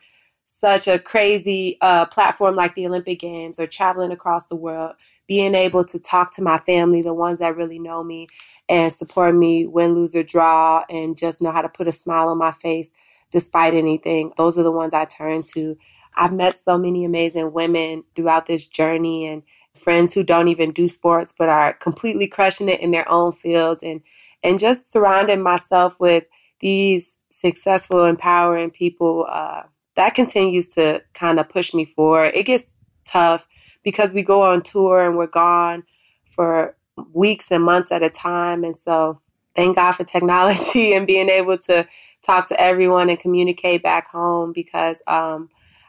such 0.63 0.87
a 0.87 0.97
crazy 0.97 1.77
uh, 1.81 2.07
platform 2.07 2.55
like 2.55 2.75
the 2.77 2.87
Olympic 2.87 3.19
Games 3.19 3.59
or 3.59 3.67
traveling 3.67 4.13
across 4.13 4.47
the 4.47 4.55
world, 4.55 4.95
being 5.27 5.57
able 5.57 5.85
to 5.85 5.99
talk 5.99 6.33
to 6.37 6.43
my 6.43 6.59
family, 6.61 7.03
the 7.03 7.13
ones 7.13 7.41
that 7.41 7.57
really 7.57 7.81
know 7.81 8.05
me 8.05 8.29
and 8.69 8.93
support 8.93 9.35
me, 9.35 9.67
win, 9.67 9.93
lose, 9.93 10.15
or 10.15 10.23
draw, 10.23 10.85
and 10.89 11.19
just 11.19 11.41
know 11.43 11.51
how 11.51 11.63
to 11.63 11.69
put 11.69 11.89
a 11.89 11.93
smile 11.93 12.29
on 12.29 12.39
my 12.39 12.53
face 12.53 12.91
despite 13.33 13.75
anything. 13.75 14.33
Those 14.37 14.57
are 14.57 14.63
the 14.63 14.71
ones 14.71 14.95
I 14.95 15.05
turn 15.05 15.43
to. 15.55 15.77
I've 16.15 16.33
met 16.33 16.63
so 16.65 16.79
many 16.79 17.05
amazing 17.05 17.53
women 17.53 18.05
throughout 18.15 18.47
this 18.47 18.69
journey 18.69 19.27
and 19.27 19.43
friends 19.75 20.15
who 20.15 20.23
don't 20.23 20.49
even 20.49 20.71
do 20.71 20.87
sports 20.87 21.33
but 21.37 21.49
are 21.49 21.73
completely 21.73 22.29
crushing 22.29 22.69
it 22.69 22.81
in 22.81 22.91
their 22.91 23.09
own 23.11 23.33
fields 23.33 23.83
and 23.83 24.03
and 24.45 24.59
just 24.59 24.93
surrounding 24.93 25.43
myself 25.43 25.99
with 25.99 26.25
these 26.61 27.15
successful 27.31 28.05
empowering 28.05 28.71
people 28.71 29.27
uh, 29.31 29.63
that 29.97 30.15
continues 30.15 30.69
to 30.69 31.03
kind 31.15 31.39
of 31.39 31.49
push 31.49 31.75
me 31.75 31.85
forward. 31.85 32.33
It 32.35 32.45
gets 32.45 32.73
tough 33.05 33.47
because 33.83 34.13
we 34.13 34.23
go 34.23 34.43
on 34.43 34.63
tour 34.63 35.01
and 35.01 35.17
we're 35.17 35.27
gone 35.27 35.85
for 36.31 36.77
weeks 37.13 37.47
and 37.51 37.65
months 37.65 37.91
at 37.91 38.03
a 38.03 38.11
time. 38.11 38.65
And 38.65 38.77
so 38.77 39.21
thank 39.55 39.77
God 39.77 39.93
for 39.93 40.05
technology 40.05 40.93
and 40.95 41.07
being 41.07 41.29
able 41.29 41.59
to 41.59 41.87
talk 42.23 42.49
to 42.49 42.61
everyone 42.61 43.11
and 43.11 43.19
communicate 43.19 43.83
back 43.83 44.09
home 44.09 44.53
because 44.53 45.01
um, 45.07 45.49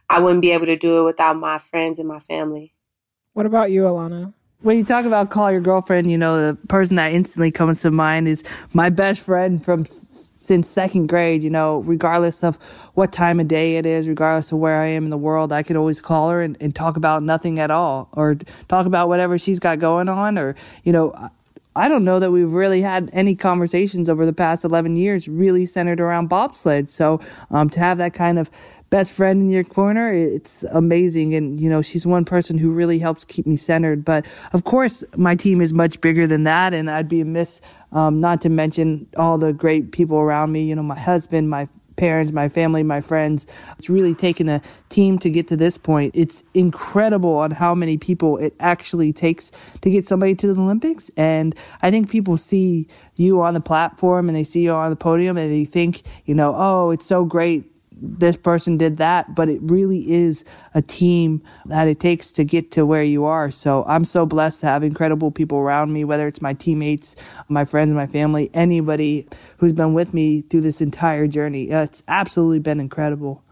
I 0.10 0.20
wouldn't 0.20 0.42
be 0.42 0.52
able 0.52 0.66
to 0.66 0.76
do 0.76 1.00
it 1.00 1.04
without 1.04 1.38
my 1.38 1.60
friends 1.60 2.00
and 2.00 2.08
my 2.08 2.20
family. 2.20 2.74
What 3.34 3.46
about 3.46 3.72
you, 3.72 3.84
Elana? 3.84 4.34
When 4.64 4.78
you 4.78 4.86
talk 4.86 5.06
about 5.06 5.30
call 5.30 5.52
your 5.52 5.60
girlfriend, 5.60 6.10
you 6.10 6.18
know, 6.18 6.48
the 6.48 6.68
person 6.68 6.96
that 6.96 7.12
instantly 7.12 7.52
comes 7.52 7.82
to 7.82 7.92
mind 7.92 8.28
is 8.28 8.44
my 8.72 8.90
best 8.90 9.22
friend 9.22 9.64
from 9.64 9.82
s- 9.82 10.32
since 10.40 10.70
second 10.70 11.08
grade, 11.08 11.44
you 11.44 11.50
know, 11.50 11.80
regardless 11.80 12.44
of 12.44 12.56
what 12.94 13.12
time 13.12 13.40
of 13.42 13.48
day 13.48 13.76
it 13.76 13.86
is, 13.86 14.08
regardless 14.08 14.52
of 14.52 14.60
where 14.60 14.82
I 14.82 14.88
am 14.88 15.04
in 15.04 15.10
the 15.10 15.18
world, 15.18 15.52
I 15.52 15.64
could 15.64 15.76
always 15.76 16.00
call 16.02 16.30
her 16.30 16.42
and, 16.42 16.58
and 16.62 16.74
talk 16.74 16.96
about 16.98 17.24
nothing 17.24 17.60
at 17.60 17.72
all 17.72 18.08
or 18.14 18.36
talk 18.70 18.86
about 18.86 19.10
whatever 19.10 19.38
she's 19.38 19.60
got 19.60 19.80
going 19.80 20.08
on 20.08 20.38
or, 20.38 20.56
you 20.84 20.94
know, 20.94 21.14
I 21.76 21.88
don't 21.88 22.04
know 22.04 22.20
that 22.20 22.32
we've 22.32 22.54
really 22.54 22.82
had 22.82 23.10
any 23.14 23.36
conversations 23.36 24.08
over 24.08 24.26
the 24.26 24.34
past 24.34 24.64
11 24.64 24.96
years 24.96 25.28
really 25.28 25.66
centered 25.66 26.00
around 26.00 26.28
bobsled. 26.28 26.88
So, 26.88 27.20
um, 27.50 27.70
to 27.72 27.80
have 27.80 27.98
that 27.98 28.14
kind 28.14 28.38
of 28.38 28.52
best 28.94 29.12
friend 29.12 29.42
in 29.42 29.50
your 29.50 29.64
corner, 29.64 30.14
it's 30.14 30.64
amazing. 30.66 31.34
And, 31.34 31.60
you 31.60 31.68
know, 31.68 31.82
she's 31.82 32.06
one 32.06 32.26
person 32.26 32.60
who 32.60 32.70
really 32.70 33.00
helps 33.00 33.26
keep 33.26 33.48
me 33.48 33.56
centered. 33.56 34.06
But 34.06 34.24
of 34.54 34.66
course, 34.66 35.04
my 35.18 35.34
team 35.34 35.62
is 35.62 35.74
much 35.74 36.00
bigger 36.00 36.28
than 36.28 36.44
that. 36.44 36.76
And 36.76 36.92
I'd 36.92 37.10
be 37.10 37.20
amiss 37.20 37.60
um, 37.92 38.22
not 38.22 38.40
to 38.42 38.50
mention 38.50 39.08
all 39.18 39.40
the 39.40 39.52
great 39.52 39.94
people 39.94 40.18
around 40.18 40.52
me, 40.52 40.66
you 40.66 40.76
know, 40.76 40.84
my 40.84 41.00
husband, 41.00 41.50
my 41.50 41.68
parents, 41.96 42.32
my 42.32 42.48
family, 42.48 42.84
my 42.84 43.02
friends. 43.02 43.48
It's 43.80 43.90
really 43.90 44.14
taken 44.14 44.48
a 44.48 44.62
team 44.90 45.18
to 45.20 45.30
get 45.32 45.48
to 45.48 45.58
this 45.58 45.76
point. 45.76 46.12
It's 46.14 46.44
incredible 46.54 47.34
on 47.38 47.50
how 47.50 47.74
many 47.74 47.98
people 47.98 48.38
it 48.38 48.54
actually 48.60 49.12
takes 49.12 49.52
to 49.82 49.90
get 49.90 50.08
somebody 50.08 50.36
to 50.36 50.54
the 50.54 50.62
Olympics. 50.62 51.10
And 51.18 51.56
I 51.82 51.90
think 51.90 52.12
people 52.12 52.38
see 52.38 52.88
you 53.16 53.42
on 53.42 53.56
the 53.56 53.60
platform 53.60 54.30
and 54.30 54.36
they 54.36 54.44
see 54.44 54.62
you 54.62 54.72
on 54.72 54.92
the 54.92 54.96
podium 54.96 55.36
and 55.36 55.52
they 55.52 55.66
think, 55.66 56.04
you 56.26 56.36
know, 56.36 56.54
oh, 56.56 56.92
it's 56.92 57.08
so 57.08 57.26
great 57.26 57.73
this 58.02 58.38
person 58.38 58.78
did 58.78 58.98
that, 58.98 59.36
but 59.36 59.50
it 59.50 59.60
really 59.62 60.12
is 60.12 60.44
a 60.74 60.82
team 60.82 61.42
that 61.66 61.88
it 61.88 62.00
takes 62.00 62.32
to 62.34 62.44
get 62.44 62.72
to 62.72 62.86
where 62.86 63.04
you 63.04 63.26
are. 63.26 63.52
So 63.52 63.84
I'm 63.88 64.06
so 64.06 64.26
blessed 64.26 64.62
to 64.62 64.68
have 64.68 64.84
incredible 64.84 65.32
people 65.32 65.58
around 65.58 65.94
me, 65.94 66.04
whether 66.04 66.28
it's 66.28 66.42
my 66.42 66.54
teammates, 66.54 67.16
my 67.48 67.66
friends, 67.66 67.94
my 67.94 68.08
family, 68.08 68.50
anybody 68.54 69.28
who's 69.58 69.74
been 69.74 69.94
with 69.94 70.14
me 70.14 70.42
through 70.42 70.62
this 70.62 70.82
entire 70.82 71.28
journey. 71.28 71.72
Uh, 71.72 71.84
it's 71.84 72.04
absolutely 72.08 72.60
been 72.60 72.80
incredible. 72.80 73.44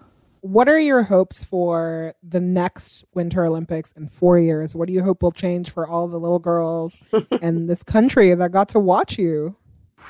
What 0.41 0.67
are 0.67 0.79
your 0.79 1.03
hopes 1.03 1.43
for 1.43 2.15
the 2.23 2.39
next 2.39 3.05
Winter 3.13 3.45
Olympics 3.45 3.91
in 3.91 4.07
four 4.07 4.39
years? 4.39 4.75
What 4.75 4.87
do 4.87 4.93
you 4.93 5.03
hope 5.03 5.21
will 5.21 5.31
change 5.31 5.69
for 5.69 5.87
all 5.87 6.07
the 6.07 6.19
little 6.19 6.39
girls 6.39 6.97
in 7.41 7.67
this 7.67 7.83
country 7.83 8.33
that 8.33 8.51
got 8.51 8.69
to 8.69 8.79
watch 8.79 9.19
you? 9.19 9.55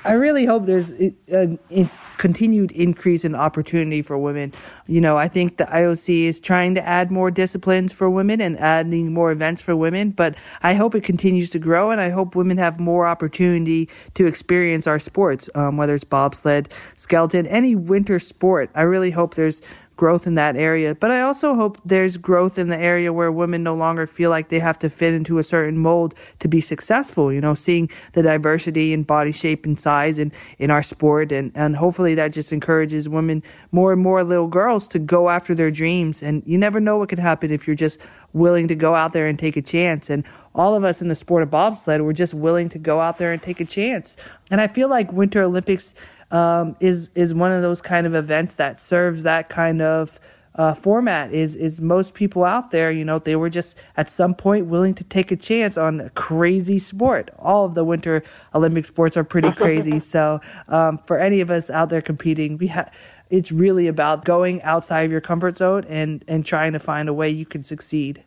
I 0.03 0.13
really 0.13 0.45
hope 0.45 0.65
there's 0.65 0.93
uh, 0.93 1.09
a, 1.31 1.59
a, 1.69 1.91
continued 2.17 2.71
increase 2.71 3.25
in 3.25 3.35
opportunity 3.35 4.01
for 4.01 4.17
women. 4.17 4.53
You 4.87 5.01
know, 5.01 5.17
I 5.17 5.27
think 5.27 5.57
the 5.57 5.65
IOC 5.65 6.23
is 6.23 6.39
trying 6.39 6.75
to 6.75 6.87
add 6.87 7.11
more 7.11 7.31
disciplines 7.31 7.93
for 7.93 8.09
women 8.09 8.41
and 8.41 8.59
adding 8.59 9.13
more 9.13 9.31
events 9.31 9.61
for 9.61 9.75
women, 9.75 10.11
but 10.11 10.35
I 10.63 10.73
hope 10.73 10.95
it 10.95 11.03
continues 11.03 11.51
to 11.51 11.59
grow 11.59 11.91
and 11.91 12.01
I 12.01 12.09
hope 12.09 12.35
women 12.35 12.57
have 12.57 12.79
more 12.79 13.07
opportunity 13.07 13.89
to 14.15 14.25
experience 14.25 14.87
our 14.87 14.99
sports, 14.99 15.49
um, 15.55 15.77
whether 15.77 15.95
it's 15.95 16.03
bobsled, 16.03 16.69
skeleton, 16.95 17.47
any 17.47 17.75
winter 17.75 18.19
sport. 18.19 18.69
I 18.75 18.81
really 18.81 19.11
hope 19.11 19.35
there's 19.35 19.61
growth 20.01 20.25
in 20.25 20.33
that 20.33 20.55
area. 20.55 20.95
But 20.95 21.11
I 21.11 21.21
also 21.21 21.53
hope 21.53 21.77
there's 21.85 22.17
growth 22.17 22.57
in 22.57 22.69
the 22.69 22.75
area 22.75 23.13
where 23.13 23.31
women 23.31 23.61
no 23.61 23.75
longer 23.75 24.07
feel 24.07 24.31
like 24.31 24.49
they 24.49 24.57
have 24.57 24.79
to 24.79 24.89
fit 24.89 25.13
into 25.13 25.37
a 25.37 25.43
certain 25.43 25.77
mold 25.77 26.15
to 26.39 26.47
be 26.47 26.59
successful, 26.59 27.31
you 27.31 27.39
know, 27.39 27.53
seeing 27.53 27.87
the 28.13 28.23
diversity 28.23 28.93
in 28.93 29.03
body 29.03 29.31
shape 29.31 29.63
and 29.63 29.79
size 29.79 30.17
in, 30.17 30.31
in 30.57 30.71
our 30.71 30.81
sport. 30.81 31.31
And, 31.31 31.51
and 31.53 31.75
hopefully 31.75 32.15
that 32.15 32.33
just 32.33 32.51
encourages 32.51 33.07
women, 33.07 33.43
more 33.71 33.93
and 33.93 34.01
more 34.01 34.23
little 34.23 34.47
girls 34.47 34.87
to 34.87 34.97
go 34.97 35.29
after 35.29 35.53
their 35.53 35.69
dreams. 35.69 36.23
And 36.23 36.41
you 36.47 36.57
never 36.57 36.79
know 36.79 36.97
what 36.97 37.09
could 37.09 37.19
happen 37.19 37.51
if 37.51 37.67
you're 37.67 37.75
just 37.75 37.99
willing 38.33 38.67
to 38.69 38.75
go 38.75 38.95
out 38.95 39.13
there 39.13 39.27
and 39.27 39.37
take 39.37 39.55
a 39.55 39.61
chance. 39.61 40.09
And 40.09 40.23
all 40.55 40.73
of 40.73 40.83
us 40.83 41.03
in 41.03 41.09
the 41.09 41.15
sport 41.15 41.43
of 41.43 41.51
bobsled 41.51 42.01
were 42.01 42.11
just 42.11 42.33
willing 42.33 42.69
to 42.69 42.79
go 42.79 43.01
out 43.01 43.19
there 43.19 43.31
and 43.31 43.39
take 43.39 43.59
a 43.59 43.65
chance. 43.65 44.17
And 44.49 44.61
I 44.61 44.67
feel 44.67 44.89
like 44.89 45.13
Winter 45.13 45.43
Olympics 45.43 45.93
um, 46.31 46.75
is 46.79 47.09
is 47.15 47.33
one 47.33 47.51
of 47.51 47.61
those 47.61 47.81
kind 47.81 48.07
of 48.07 48.15
events 48.15 48.55
that 48.55 48.79
serves 48.79 49.23
that 49.23 49.49
kind 49.49 49.81
of 49.81 50.19
uh, 50.55 50.73
format. 50.73 51.33
Is 51.33 51.55
is 51.55 51.81
most 51.81 52.13
people 52.13 52.43
out 52.43 52.71
there, 52.71 52.91
you 52.91 53.05
know, 53.05 53.19
they 53.19 53.35
were 53.35 53.49
just 53.49 53.77
at 53.97 54.09
some 54.09 54.33
point 54.33 54.67
willing 54.67 54.93
to 54.95 55.03
take 55.03 55.31
a 55.31 55.35
chance 55.35 55.77
on 55.77 56.01
a 56.01 56.09
crazy 56.11 56.79
sport. 56.79 57.29
All 57.37 57.65
of 57.65 57.73
the 57.73 57.83
Winter 57.83 58.23
Olympic 58.53 58.85
sports 58.85 59.15
are 59.17 59.23
pretty 59.23 59.51
crazy. 59.51 59.99
so 60.13 60.41
um, 60.67 60.99
for 61.05 61.17
any 61.17 61.41
of 61.41 61.51
us 61.51 61.69
out 61.69 61.89
there 61.89 62.01
competing, 62.01 62.57
we 62.57 62.67
have 62.67 62.93
it's 63.29 63.51
really 63.51 63.87
about 63.87 64.25
going 64.25 64.61
outside 64.63 65.01
of 65.01 65.11
your 65.11 65.21
comfort 65.21 65.57
zone 65.57 65.85
and 65.87 66.23
and 66.27 66.45
trying 66.45 66.73
to 66.73 66.79
find 66.79 67.09
a 67.09 67.13
way 67.13 67.29
you 67.29 67.45
can 67.45 67.63
succeed. 67.63 68.23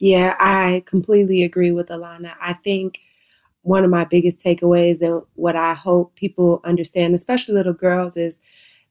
Yeah, 0.00 0.34
I 0.40 0.82
completely 0.86 1.44
agree 1.44 1.70
with 1.70 1.88
Elana. 1.88 2.34
I 2.40 2.54
think 2.54 2.98
one 3.62 3.84
of 3.84 3.90
my 3.90 4.04
biggest 4.04 4.40
takeaways 4.40 5.00
and 5.00 5.22
what 5.34 5.56
I 5.56 5.74
hope 5.74 6.14
people 6.16 6.60
understand, 6.64 7.14
especially 7.14 7.54
little 7.54 7.72
girls, 7.72 8.16
is 8.16 8.38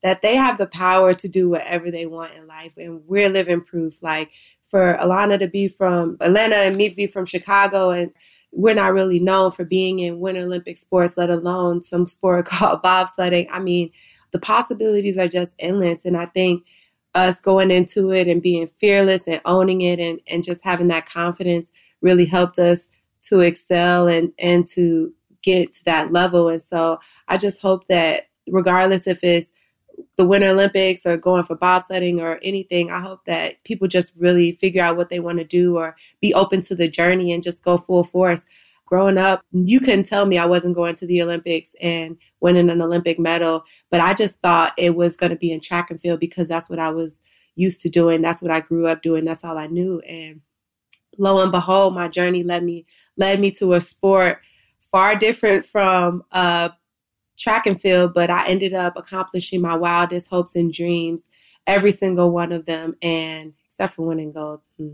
that 0.02 0.22
they 0.22 0.36
have 0.36 0.58
the 0.58 0.66
power 0.66 1.14
to 1.14 1.28
do 1.28 1.50
whatever 1.50 1.92
they 1.92 2.06
want 2.06 2.34
in 2.36 2.48
life. 2.48 2.74
And 2.78 3.06
we're 3.06 3.30
living 3.30 3.62
proof. 3.62 4.02
Like 4.02 4.32
for 4.70 4.98
Elana 5.00 5.38
to 5.40 5.48
be 5.48 5.68
from 5.68 6.18
Atlanta 6.22 6.56
and 6.56 6.76
me 6.76 6.90
to 6.90 6.96
be 6.96 7.08
from 7.08 7.26
Chicago, 7.26 7.92
and 7.92 8.12
we're 8.52 8.74
not 8.74 8.94
really 8.94 9.20
known 9.20 9.52
for 9.52 9.64
being 9.64 10.00
in 10.00 10.20
Winter 10.20 10.42
Olympic 10.42 10.78
sports, 10.78 11.18
let 11.18 11.30
alone 11.30 11.82
some 11.82 12.08
sport 12.08 12.46
called 12.48 12.82
bobsledding. 12.82 13.48
I 13.52 13.60
mean, 13.60 13.92
the 14.32 14.40
possibilities 14.40 15.18
are 15.18 15.28
just 15.28 15.52
endless. 15.60 16.00
And 16.06 16.18
I 16.18 16.26
think 16.28 16.64
us 17.14 17.40
going 17.42 17.72
into 17.72 18.12
it 18.12 18.28
and 18.28 18.42
being 18.42 18.70
fearless 18.80 19.24
and 19.28 19.42
owning 19.46 19.82
it 19.82 20.00
and, 20.00 20.20
and 20.28 20.44
just 20.44 20.64
having 20.64 20.88
that 20.88 21.06
confidence 21.06 21.68
really 22.02 22.26
helped 22.26 22.58
us 22.58 22.88
to 23.28 23.42
excel 23.42 24.08
and 24.08 24.32
and 24.40 24.66
to 24.68 25.14
get 25.44 25.74
to 25.74 25.86
that 25.86 26.12
level. 26.12 26.50
And 26.50 26.62
so 26.62 27.00
I 27.28 27.38
just 27.38 27.62
hope 27.62 27.88
that 27.88 28.28
regardless 28.48 29.08
if 29.08 29.24
it's 29.24 29.52
the 30.18 30.26
Winter 30.26 30.50
Olympics 30.50 31.06
or 31.06 31.18
going 31.18 31.44
for 31.44 31.58
bobsledding 31.58 32.20
or 32.20 32.40
anything, 32.44 32.92
I 32.92 33.00
hope 33.00 33.26
that 33.26 33.64
people 33.64 33.88
just 33.88 34.14
really 34.18 34.54
figure 34.54 34.84
out 34.84 34.98
what 34.98 35.10
they 35.10 35.20
want 35.20 35.40
to 35.40 35.44
do 35.44 35.78
or 35.78 35.96
be 36.22 36.34
open 36.34 36.62
to 36.62 36.76
the 36.76 36.88
journey 36.88 37.32
and 37.32 37.44
just 37.44 37.62
go 37.62 37.78
full 37.78 38.04
force. 38.04 38.44
Growing 38.86 39.18
up, 39.18 39.42
you 39.54 39.80
couldn't 39.80 40.04
tell 40.04 40.26
me 40.26 40.38
I 40.38 40.46
wasn't 40.46 40.76
going 40.76 40.96
to 40.96 41.08
the 41.08 41.22
Olympics 41.22 41.70
and 41.82 42.18
winning 42.42 42.70
an 42.70 42.82
Olympic 42.82 43.18
medal, 43.18 43.64
but 43.90 44.02
I 44.02 44.14
just 44.14 44.36
thought 44.40 44.74
it 44.78 44.96
was 44.96 45.16
going 45.16 45.30
to 45.30 45.38
be 45.38 45.52
in 45.52 45.62
track 45.62 45.90
and 45.92 46.02
field 46.02 46.20
because 46.20 46.50
that's 46.50 46.70
what 46.70 46.80
I 46.80 46.90
was 46.90 47.22
used 47.56 47.82
to 47.84 47.90
doing. 47.90 48.22
That's 48.22 48.42
what 48.42 48.52
I 48.52 48.60
grew 48.60 48.88
up 48.88 49.02
doing. 49.02 49.24
That's 49.24 49.46
all 49.46 49.58
I 49.58 49.68
knew. 49.68 50.02
And 50.02 50.42
lo 51.18 51.42
and 51.42 51.54
behold, 51.54 51.94
my 51.94 52.10
journey 52.10 52.44
led 52.44 52.64
me 52.64 52.86
led 53.18 53.40
me 53.40 53.52
to 53.52 53.74
a 53.74 53.82
sport 53.82 54.40
far 54.92 55.16
different 55.16 55.66
from 55.66 56.24
uh, 56.32 56.70
track 57.38 57.66
and 57.66 57.82
field, 57.82 58.14
but 58.14 58.30
I 58.30 58.48
ended 58.48 58.74
up 58.74 58.98
accomplishing 58.98 59.62
my 59.62 59.76
wildest 59.76 60.28
hopes 60.28 60.56
and 60.56 60.72
dreams, 60.72 61.24
every 61.66 61.92
single 61.92 62.32
one 62.32 62.52
of 62.52 62.66
them, 62.66 62.96
and 63.02 63.54
except 63.68 63.96
for 63.96 64.06
winning 64.06 64.32
gold. 64.32 64.62
Hmm. 64.78 64.94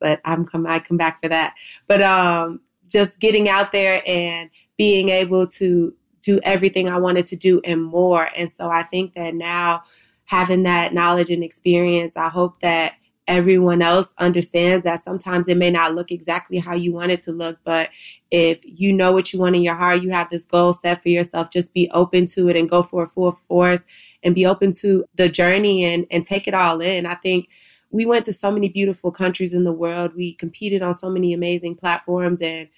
But 0.00 0.20
I'm 0.24 0.46
come 0.46 0.66
I 0.66 0.78
come 0.80 0.96
back 0.96 1.20
for 1.22 1.28
that. 1.28 1.54
But 1.86 2.02
um, 2.02 2.60
just 2.88 3.18
getting 3.20 3.48
out 3.48 3.72
there 3.72 4.02
and 4.06 4.50
being 4.76 5.08
able 5.08 5.46
to 5.46 5.94
do 6.22 6.40
everything 6.42 6.88
I 6.88 6.98
wanted 6.98 7.26
to 7.26 7.36
do 7.36 7.60
and 7.64 7.82
more. 7.82 8.28
And 8.36 8.50
so 8.56 8.70
I 8.70 8.82
think 8.82 9.14
that 9.14 9.34
now 9.34 9.84
having 10.24 10.62
that 10.62 10.94
knowledge 10.94 11.30
and 11.30 11.44
experience, 11.44 12.12
I 12.16 12.28
hope 12.28 12.60
that 12.60 12.94
everyone 13.26 13.80
else 13.82 14.12
understands 14.18 14.84
that 14.84 15.02
sometimes 15.04 15.48
it 15.48 15.56
may 15.56 15.70
not 15.70 15.94
look 15.94 16.10
exactly 16.10 16.58
how 16.58 16.74
you 16.74 16.92
want 16.92 17.10
it 17.10 17.22
to 17.24 17.32
look, 17.32 17.58
but 17.64 17.90
if 18.30 18.60
you 18.62 18.92
know 18.92 19.12
what 19.12 19.32
you 19.32 19.38
want 19.38 19.56
in 19.56 19.62
your 19.62 19.74
heart, 19.74 20.02
you 20.02 20.10
have 20.10 20.28
this 20.30 20.44
goal 20.44 20.72
set 20.72 21.02
for 21.02 21.08
yourself, 21.08 21.50
just 21.50 21.72
be 21.72 21.90
open 21.90 22.26
to 22.26 22.48
it 22.48 22.56
and 22.56 22.68
go 22.68 22.82
for 22.82 23.04
a 23.04 23.08
full 23.08 23.32
force 23.48 23.82
and 24.22 24.34
be 24.34 24.46
open 24.46 24.72
to 24.72 25.04
the 25.14 25.28
journey 25.28 25.84
and, 25.84 26.06
and 26.10 26.26
take 26.26 26.46
it 26.46 26.54
all 26.54 26.80
in. 26.80 27.06
I 27.06 27.14
think 27.14 27.48
we 27.90 28.04
went 28.06 28.24
to 28.26 28.32
so 28.32 28.50
many 28.50 28.68
beautiful 28.68 29.10
countries 29.10 29.54
in 29.54 29.64
the 29.64 29.72
world. 29.72 30.14
We 30.14 30.34
competed 30.34 30.82
on 30.82 30.94
so 30.94 31.08
many 31.08 31.32
amazing 31.32 31.76
platforms 31.76 32.40
and 32.40 32.68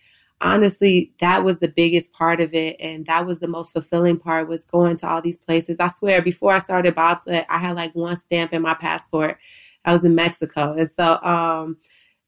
honestly 0.40 1.12
that 1.20 1.42
was 1.44 1.58
the 1.58 1.68
biggest 1.68 2.12
part 2.12 2.40
of 2.40 2.52
it 2.52 2.76
and 2.78 3.06
that 3.06 3.26
was 3.26 3.40
the 3.40 3.48
most 3.48 3.72
fulfilling 3.72 4.18
part 4.18 4.48
was 4.48 4.64
going 4.66 4.94
to 4.94 5.08
all 5.08 5.22
these 5.22 5.38
places 5.38 5.80
i 5.80 5.88
swear 5.88 6.20
before 6.20 6.52
i 6.52 6.58
started 6.58 6.94
bobsled 6.94 7.46
i 7.48 7.56
had 7.56 7.74
like 7.74 7.94
one 7.94 8.16
stamp 8.16 8.52
in 8.52 8.60
my 8.60 8.74
passport 8.74 9.38
I 9.86 9.92
was 9.92 10.04
in 10.04 10.14
Mexico. 10.14 10.72
And 10.72 10.90
so 10.90 11.18
um, 11.22 11.78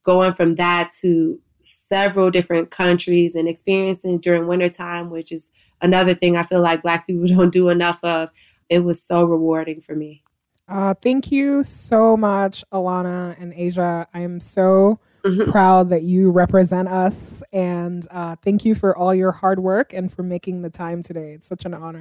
going 0.04 0.32
from 0.32 0.54
that 0.54 0.92
to 1.02 1.38
several 1.62 2.30
different 2.30 2.70
countries 2.70 3.34
and 3.34 3.48
experiencing 3.48 4.18
during 4.18 4.46
wintertime, 4.46 5.10
which 5.10 5.32
is 5.32 5.48
another 5.82 6.14
thing 6.14 6.36
I 6.36 6.44
feel 6.44 6.62
like 6.62 6.82
Black 6.82 7.06
people 7.06 7.26
don't 7.36 7.50
do 7.50 7.68
enough 7.68 7.98
of, 8.02 8.30
it 8.68 8.80
was 8.80 9.02
so 9.02 9.24
rewarding 9.24 9.80
for 9.80 9.94
me. 9.94 10.22
Uh, 10.68 10.92
thank 10.94 11.32
you 11.32 11.64
so 11.64 12.16
much, 12.16 12.62
Elana 12.72 13.34
and 13.40 13.54
Aja. 13.54 14.06
I 14.12 14.20
am 14.20 14.38
so 14.38 15.00
mm-hmm. 15.24 15.50
proud 15.50 15.88
that 15.90 16.02
you 16.02 16.30
represent 16.30 16.88
us. 16.88 17.42
And 17.52 18.06
uh, 18.10 18.36
thank 18.44 18.66
you 18.66 18.74
for 18.74 18.96
all 18.96 19.14
your 19.14 19.32
hard 19.32 19.60
work 19.60 19.94
and 19.94 20.12
for 20.12 20.22
making 20.22 20.60
the 20.60 20.70
time 20.70 21.02
today. 21.02 21.32
It's 21.32 21.48
such 21.48 21.64
an 21.64 21.72
honor. 21.72 22.00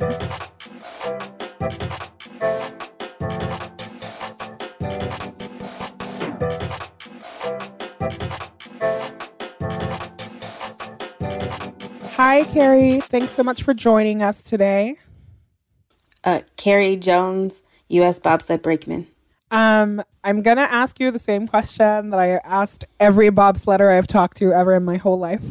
Hi, 12.18 12.42
Kehri. 12.46 13.04
Thanks 13.04 13.34
so 13.34 13.44
much 13.44 13.62
for 13.62 13.76
joining 13.76 14.24
us 14.24 14.42
today. 14.42 14.96
Uh, 16.24 16.42
Kehri 16.58 17.00
Jones, 17.00 17.62
U.S. 17.90 18.18
bobsled 18.18 18.64
brakeman. 18.64 19.06
Um, 19.52 20.02
I'm 20.24 20.42
gonna 20.42 20.64
ask 20.64 21.00
you 21.00 21.12
the 21.12 21.20
same 21.20 21.48
question 21.48 22.10
that 22.10 22.20
I 22.20 22.38
asked 22.44 22.86
every 23.00 23.30
bobsledder 23.30 23.96
I've 23.96 24.08
talked 24.08 24.38
to 24.38 24.52
ever 24.52 24.74
in 24.74 24.84
my 24.84 24.98
whole 24.98 25.20
life. 25.20 25.46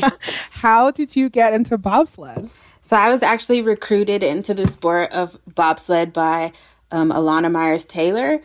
How 0.52 0.92
did 0.92 1.16
you 1.16 1.28
get 1.28 1.54
into 1.54 1.76
bobsled? 1.76 2.50
So 2.82 2.96
I 2.96 3.10
was 3.10 3.24
actually 3.24 3.60
recruited 3.60 4.22
into 4.22 4.54
the 4.54 4.68
sport 4.68 5.10
of 5.10 5.36
bobsled 5.56 6.12
by 6.12 6.52
um, 6.92 7.10
Elana 7.10 7.50
Meyers 7.50 7.84
Taylor. 7.84 8.40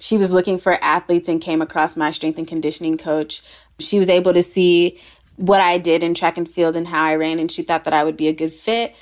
she 0.00 0.18
was 0.18 0.32
looking 0.32 0.58
for 0.58 0.74
athletes 0.84 1.30
and 1.30 1.40
came 1.40 1.62
across 1.62 1.96
my 1.96 2.10
strength 2.10 2.36
and 2.36 2.46
conditioning 2.46 2.98
coach. 2.98 3.42
She 3.78 3.98
was 3.98 4.10
able 4.10 4.34
to 4.34 4.42
see 4.42 4.98
what 5.36 5.60
I 5.60 5.78
did 5.78 6.02
in 6.02 6.14
track 6.14 6.38
and 6.38 6.48
field 6.48 6.76
and 6.76 6.86
how 6.86 7.04
I 7.04 7.14
ran, 7.14 7.38
and 7.38 7.50
she 7.50 7.62
thought 7.62 7.84
that 7.84 7.94
I 7.94 8.04
would 8.04 8.16
be 8.16 8.28
a 8.28 8.32
good 8.32 8.52
fit. 8.52 8.94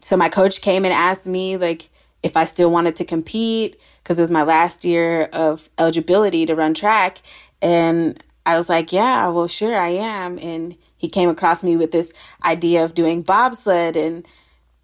So 0.00 0.16
my 0.16 0.28
coach 0.28 0.60
came 0.60 0.84
and 0.84 0.92
asked 0.92 1.26
me, 1.26 1.56
like, 1.56 1.88
if 2.22 2.36
I 2.36 2.44
still 2.44 2.70
wanted 2.70 2.96
to 2.96 3.04
compete 3.04 3.80
because 4.02 4.18
it 4.18 4.22
was 4.22 4.30
my 4.30 4.42
last 4.42 4.84
year 4.84 5.24
of 5.32 5.68
eligibility 5.78 6.46
to 6.46 6.54
run 6.54 6.74
track. 6.74 7.22
And 7.60 8.22
I 8.46 8.56
was 8.56 8.68
like, 8.68 8.92
yeah, 8.92 9.28
well, 9.28 9.48
sure, 9.48 9.76
I 9.76 9.90
am. 9.90 10.38
And 10.38 10.76
he 10.96 11.08
came 11.08 11.28
across 11.28 11.62
me 11.62 11.76
with 11.76 11.92
this 11.92 12.12
idea 12.44 12.84
of 12.84 12.94
doing 12.94 13.22
bobsled. 13.22 13.96
And 13.96 14.26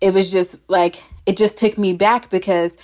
it 0.00 0.14
was 0.14 0.30
just 0.30 0.58
like, 0.68 1.02
it 1.26 1.36
just 1.36 1.58
took 1.58 1.78
me 1.78 1.92
back 1.92 2.30
because 2.30 2.76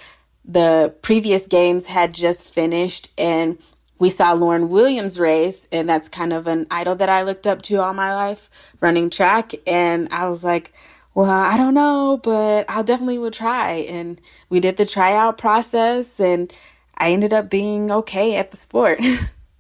the 0.45 0.95
previous 1.03 1.47
games 1.47 1.87
had 1.87 2.13
just 2.13 2.47
finished 2.47 3.11
and 3.17 3.59
we 3.99 4.11
saw 4.11 4.35
Lauryn 4.35 4.69
Williams 4.69 5.19
race. 5.19 5.67
And 5.73 5.89
that's 5.89 6.09
kind 6.09 6.33
of 6.33 6.47
an 6.47 6.67
idol 6.71 6.95
that 6.97 7.09
I 7.09 7.23
looked 7.23 7.47
up 7.47 7.63
to 7.63 7.77
all 7.77 7.95
my 7.95 8.15
life 8.15 8.51
running 8.81 9.11
track. 9.11 9.53
And 9.67 10.09
I 10.11 10.29
was 10.29 10.45
like, 10.45 10.73
well, 11.15 11.31
I 11.31 11.57
don't 11.57 11.75
know, 11.75 12.21
but 12.23 12.69
I 12.69 12.83
definitely 12.83 13.19
would 13.19 13.33
try. 13.33 13.87
And 13.89 14.21
we 14.49 14.59
did 14.61 14.77
the 14.77 14.85
tryout 14.85 15.39
process, 15.39 16.19
and 16.19 16.53
I 16.99 17.13
ended 17.13 17.33
up 17.33 17.49
being 17.49 17.91
okay 17.91 18.37
at 18.37 18.51
the 18.51 18.57
sport. 18.57 19.01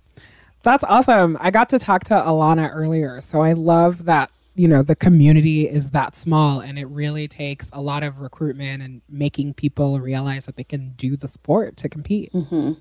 That's 0.62 0.84
awesome. 0.84 1.36
I 1.40 1.50
got 1.50 1.68
to 1.68 1.78
talk 1.78 2.04
to 2.04 2.14
Elana 2.14 2.70
earlier. 2.72 3.20
So 3.20 3.42
I 3.42 3.52
love 3.52 4.06
that, 4.06 4.32
you 4.56 4.66
know, 4.66 4.82
the 4.82 4.96
community 4.96 5.68
is 5.68 5.90
that 5.90 6.16
small 6.16 6.60
and 6.60 6.78
it 6.78 6.86
really 6.86 7.28
takes 7.28 7.68
a 7.74 7.82
lot 7.82 8.02
of 8.02 8.20
recruitment 8.20 8.82
and 8.82 9.02
making 9.10 9.52
people 9.54 10.00
realize 10.00 10.46
that 10.46 10.56
they 10.56 10.64
can 10.64 10.94
do 10.96 11.16
the 11.18 11.28
sport 11.28 11.76
to 11.78 11.90
compete. 11.90 12.32
Mm-hmm. 12.32 12.72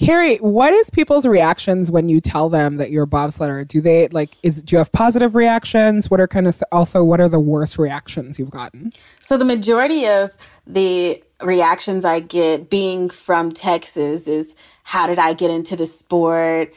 Kehri, 0.00 0.40
what 0.40 0.72
is 0.72 0.88
people's 0.88 1.26
reactions 1.26 1.90
when 1.90 2.08
you 2.08 2.22
tell 2.22 2.48
them 2.48 2.78
that 2.78 2.90
you're 2.90 3.04
a 3.04 3.06
bobsledder? 3.06 3.68
Do 3.68 3.82
they 3.82 4.08
like 4.08 4.34
is 4.42 4.62
do 4.62 4.74
you 4.74 4.78
have 4.78 4.90
positive 4.92 5.34
reactions? 5.34 6.10
What 6.10 6.20
are 6.20 6.26
kind 6.26 6.48
of 6.48 6.62
also 6.72 7.04
what 7.04 7.20
are 7.20 7.28
the 7.28 7.38
worst 7.38 7.78
reactions 7.78 8.38
you've 8.38 8.50
gotten? 8.50 8.94
So 9.20 9.36
the 9.36 9.44
majority 9.44 10.08
of 10.08 10.32
the 10.66 11.22
reactions 11.42 12.06
I 12.06 12.20
get 12.20 12.70
being 12.70 13.10
from 13.10 13.52
Texas 13.52 14.26
is 14.26 14.54
how 14.84 15.06
did 15.06 15.18
I 15.18 15.34
get 15.34 15.50
into 15.50 15.76
the 15.76 15.84
sport? 15.84 16.72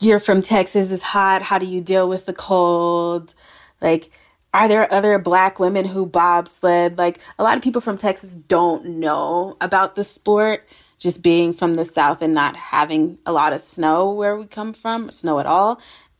You're 0.00 0.18
from 0.18 0.40
Texas, 0.40 0.90
it's 0.90 1.02
hot. 1.02 1.42
How 1.42 1.58
do 1.58 1.66
you 1.66 1.82
deal 1.82 2.08
with 2.08 2.24
the 2.24 2.32
cold? 2.32 3.34
Like 3.82 4.10
are 4.54 4.68
there 4.68 4.90
other 4.90 5.18
black 5.18 5.58
women 5.58 5.84
who 5.84 6.06
bobsled? 6.06 6.96
Like 6.96 7.18
a 7.38 7.42
lot 7.42 7.58
of 7.58 7.62
people 7.62 7.82
from 7.82 7.98
Texas 7.98 8.32
don't 8.32 8.86
know 8.86 9.58
about 9.60 9.96
the 9.96 10.04
sport 10.04 10.66
just 11.04 11.20
being 11.20 11.52
from 11.52 11.74
the 11.74 11.84
south 11.84 12.22
and 12.22 12.32
not 12.32 12.56
having 12.56 13.18
a 13.26 13.30
lot 13.30 13.52
of 13.52 13.60
snow 13.60 14.10
where 14.10 14.38
we 14.38 14.46
come 14.46 14.72
from, 14.72 15.10
snow 15.10 15.38
at 15.38 15.44
all. 15.44 15.78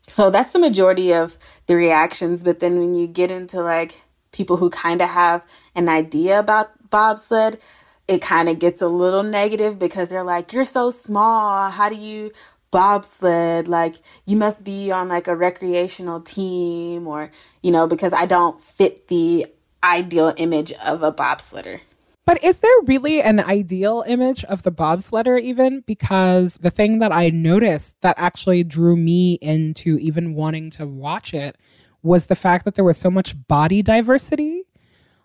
So 0.09 0.29
that's 0.29 0.53
the 0.53 0.59
majority 0.59 1.11
of 1.11 1.39
the 1.65 1.75
reactions. 1.75 2.43
But 2.43 2.59
then 2.59 2.77
when 2.77 2.93
you 2.93 3.07
get 3.07 3.31
into 3.31 3.63
like 3.63 4.03
people 4.31 4.57
who 4.57 4.69
kind 4.69 5.01
of 5.01 5.09
have 5.09 5.43
an 5.73 5.89
idea 5.89 6.37
about 6.37 6.69
bobsled, 6.91 7.59
it 8.07 8.21
kind 8.21 8.47
of 8.47 8.59
gets 8.59 8.79
a 8.79 8.87
little 8.87 9.23
negative 9.23 9.79
because 9.79 10.11
they're 10.11 10.21
like, 10.21 10.53
You're 10.53 10.63
so 10.63 10.91
small. 10.91 11.71
How 11.71 11.89
do 11.89 11.95
you 11.95 12.31
bobsled? 12.69 13.67
Like, 13.67 13.95
you 14.27 14.37
must 14.37 14.63
be 14.63 14.91
on 14.91 15.09
like 15.09 15.27
a 15.27 15.35
recreational 15.35 16.21
team, 16.21 17.07
or, 17.07 17.31
you 17.63 17.71
know, 17.71 17.87
because 17.87 18.13
I 18.13 18.27
don't 18.27 18.61
fit 18.61 19.07
the 19.07 19.47
ideal 19.83 20.31
image 20.37 20.73
of 20.73 21.01
a 21.01 21.11
bobsledder. 21.11 21.79
But 22.25 22.43
is 22.43 22.59
there 22.59 22.71
really 22.85 23.21
an 23.21 23.39
ideal 23.39 24.03
image 24.07 24.43
of 24.45 24.63
the 24.63 24.71
bobsledder, 24.71 25.39
even? 25.39 25.81
Because 25.81 26.57
the 26.57 26.71
thing 26.71 26.97
that 26.99 27.11
I 27.11 27.29
noticed 27.29 28.01
that 28.01 28.15
actually 28.17 28.63
drew 28.63 28.97
me 28.97 29.33
into 29.35 29.99
even 29.99 30.33
wanting 30.33 30.71
to 30.71 30.87
watch 30.87 31.35
it 31.35 31.55
was 32.01 32.25
the 32.25 32.35
fact 32.35 32.65
that 32.65 32.73
there 32.75 32.83
was 32.83 32.97
so 32.97 33.11
much 33.11 33.35
body 33.47 33.83
diversity 33.83 34.63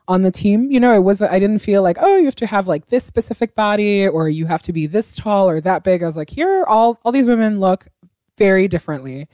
on 0.06 0.22
the 0.22 0.30
team. 0.30 0.70
You 0.70 0.80
know, 0.80 0.94
it 0.94 1.02
was, 1.02 1.22
I 1.22 1.38
didn't 1.38 1.60
feel 1.60 1.82
like, 1.82 1.96
oh, 2.00 2.16
you 2.16 2.26
have 2.26 2.34
to 2.36 2.46
have 2.46 2.68
like 2.68 2.88
this 2.88 3.04
specific 3.04 3.54
body 3.54 4.06
or 4.06 4.28
you 4.28 4.46
have 4.46 4.62
to 4.62 4.72
be 4.72 4.86
this 4.86 5.16
tall 5.16 5.48
or 5.48 5.60
that 5.62 5.84
big. 5.84 6.02
I 6.02 6.06
was 6.06 6.16
like, 6.16 6.30
here, 6.30 6.64
all, 6.68 6.98
all 7.04 7.12
these 7.12 7.26
women 7.26 7.60
look 7.60 7.86
very 8.36 8.68
differently. 8.68 9.26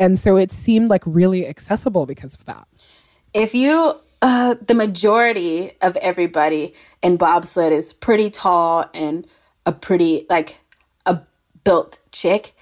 And 0.00 0.18
so 0.18 0.36
it 0.36 0.50
seemed 0.50 0.88
like 0.88 1.02
really 1.06 1.46
accessible 1.46 2.06
because 2.06 2.34
of 2.34 2.46
that. 2.46 2.66
If 3.32 3.54
you 3.54 3.96
uh, 4.22 4.54
the 4.64 4.74
majority 4.74 5.72
of 5.82 5.96
everybody 5.96 6.74
in 7.02 7.16
bobsled 7.16 7.72
is 7.72 7.92
pretty 7.92 8.30
tall 8.30 8.88
and 8.94 9.26
a 9.66 9.72
pretty 9.72 10.26
like 10.30 10.60
a 11.06 11.20
built 11.64 11.98
chick. 12.12 12.54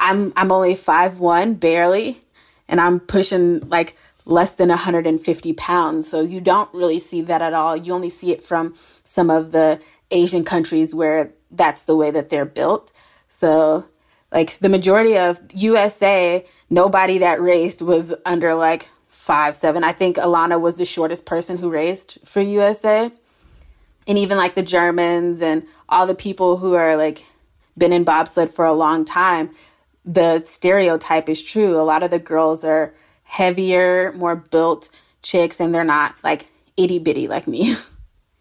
I'm 0.00 0.32
I'm 0.36 0.50
only 0.50 0.74
five 0.74 1.20
one 1.20 1.54
barely, 1.54 2.20
and 2.68 2.80
I'm 2.80 2.98
pushing 2.98 3.60
like 3.68 3.96
less 4.26 4.56
than 4.56 4.70
150 4.70 5.52
pounds. 5.52 6.08
So 6.08 6.20
you 6.20 6.40
don't 6.40 6.72
really 6.74 6.98
see 6.98 7.20
that 7.22 7.42
at 7.42 7.54
all. 7.54 7.76
You 7.76 7.92
only 7.92 8.10
see 8.10 8.32
it 8.32 8.42
from 8.42 8.74
some 9.04 9.30
of 9.30 9.52
the 9.52 9.80
Asian 10.10 10.44
countries 10.44 10.94
where 10.94 11.30
that's 11.50 11.84
the 11.84 11.94
way 11.94 12.10
that 12.10 12.30
they're 12.30 12.44
built. 12.44 12.92
So 13.28 13.84
like 14.32 14.58
the 14.58 14.68
majority 14.68 15.16
of 15.16 15.40
USA, 15.52 16.44
nobody 16.70 17.18
that 17.18 17.40
raced 17.40 17.82
was 17.82 18.14
under 18.24 18.54
like 18.54 18.88
five 19.24 19.56
seven. 19.56 19.82
I 19.82 19.92
think 19.92 20.16
Elana 20.16 20.60
was 20.60 20.76
the 20.76 20.84
shortest 20.84 21.24
person 21.24 21.56
who 21.56 21.70
raced 21.70 22.18
for 22.26 22.42
USA. 22.42 23.10
And 24.06 24.18
even 24.18 24.36
like 24.36 24.54
the 24.54 24.62
Germans 24.62 25.40
and 25.40 25.66
all 25.88 26.06
the 26.06 26.14
people 26.14 26.58
who 26.58 26.74
are 26.74 26.94
like 26.94 27.24
been 27.78 27.90
in 27.90 28.04
bobsled 28.04 28.50
for 28.50 28.66
a 28.66 28.74
long 28.74 29.02
time, 29.02 29.48
the 30.04 30.44
stereotype 30.44 31.30
is 31.30 31.40
true. 31.40 31.80
A 31.80 31.80
lot 31.80 32.02
of 32.02 32.10
the 32.10 32.18
girls 32.18 32.64
are 32.64 32.94
heavier, 33.22 34.12
more 34.12 34.36
built 34.36 34.90
chicks, 35.22 35.58
and 35.58 35.74
they're 35.74 35.84
not 35.84 36.14
like 36.22 36.48
itty 36.76 36.98
bitty 36.98 37.26
like 37.26 37.48
me. 37.48 37.76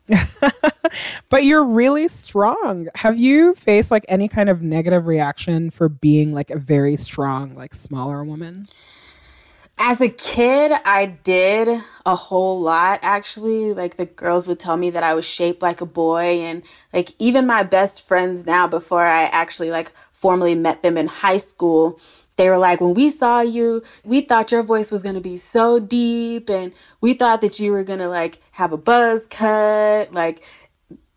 but 1.29 1.45
you're 1.45 1.63
really 1.63 2.09
strong. 2.09 2.89
Have 2.95 3.17
you 3.17 3.53
faced 3.53 3.89
like 3.89 4.03
any 4.09 4.27
kind 4.27 4.49
of 4.49 4.61
negative 4.61 5.07
reaction 5.07 5.69
for 5.69 5.87
being 5.87 6.33
like 6.33 6.49
a 6.49 6.59
very 6.59 6.97
strong, 6.97 7.55
like 7.55 7.73
smaller 7.73 8.21
woman? 8.25 8.65
As 9.77 10.01
a 10.01 10.07
kid, 10.07 10.71
I 10.85 11.07
did 11.07 11.81
a 12.05 12.15
whole 12.15 12.61
lot 12.61 12.99
actually. 13.01 13.73
Like 13.73 13.97
the 13.97 14.05
girls 14.05 14.47
would 14.47 14.59
tell 14.59 14.77
me 14.77 14.91
that 14.91 15.03
I 15.03 15.13
was 15.13 15.25
shaped 15.25 15.61
like 15.61 15.81
a 15.81 15.85
boy 15.85 16.39
and 16.41 16.63
like 16.93 17.11
even 17.19 17.45
my 17.47 17.63
best 17.63 18.01
friends 18.07 18.45
now 18.45 18.67
before 18.67 19.05
I 19.05 19.23
actually 19.23 19.71
like 19.71 19.91
formally 20.11 20.55
met 20.55 20.83
them 20.83 20.97
in 20.97 21.07
high 21.07 21.37
school, 21.37 21.99
they 22.37 22.49
were 22.49 22.57
like, 22.57 22.81
when 22.81 22.93
we 22.93 23.09
saw 23.09 23.41
you, 23.41 23.83
we 24.03 24.21
thought 24.21 24.51
your 24.51 24.63
voice 24.63 24.91
was 24.91 25.03
going 25.03 25.15
to 25.15 25.21
be 25.21 25.37
so 25.37 25.79
deep 25.79 26.49
and 26.49 26.73
we 27.01 27.13
thought 27.13 27.41
that 27.41 27.59
you 27.59 27.71
were 27.71 27.83
going 27.83 27.99
to 27.99 28.09
like 28.09 28.39
have 28.51 28.71
a 28.73 28.77
buzz 28.77 29.27
cut, 29.27 30.13
like 30.13 30.43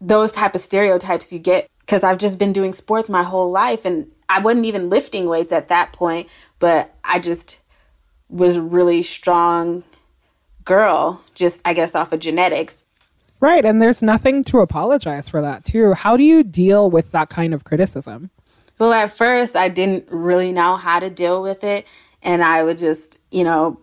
those 0.01 0.33
type 0.33 0.55
of 0.55 0.61
stereotypes 0.61 1.33
you 1.33 1.39
get 1.39 1.71
because 1.81 2.03
I've 2.03 2.19
just 2.19 2.39
been 2.39 2.53
doing 2.53 2.73
sports 2.73 3.09
my 3.09 3.23
whole 3.23 3.51
life 3.51 3.85
and 3.85 4.11
I 4.29 4.41
wasn't 4.41 4.67
even 4.67 4.91
lifting 4.91 5.27
weights 5.27 5.53
at 5.53 5.69
that 5.69 5.93
point, 5.93 6.29
but 6.59 6.95
I 7.05 7.21
just 7.21 7.61
was 8.29 8.59
really 8.59 9.03
strong 9.03 9.85
girl, 10.65 11.23
just 11.35 11.61
I 11.65 11.75
guess 11.75 11.95
off 11.95 12.13
of 12.13 12.21
genetics. 12.21 12.85
Right. 13.39 13.65
And 13.65 13.83
there's 13.83 14.03
nothing 14.03 14.45
to 14.45 14.61
apologize 14.61 15.29
for 15.29 15.43
that, 15.43 15.65
too. 15.65 15.93
How 15.93 16.17
do 16.17 16.25
you 16.25 16.43
deal 16.43 16.91
with 16.91 17.13
that 17.13 17.29
kind 17.29 17.53
of 17.53 17.65
criticism? 17.65 18.31
Well, 18.79 18.93
at 18.93 19.13
first, 19.13 19.57
I 19.57 19.69
didn't 19.69 20.07
really 20.11 20.53
know 20.53 20.77
how 20.77 21.01
to 21.01 21.11
deal 21.11 21.43
with 21.43 21.63
it. 21.63 21.87
And 22.23 22.43
I 22.43 22.63
would 22.63 22.79
just, 22.79 23.19
you 23.31 23.45
know, 23.45 23.81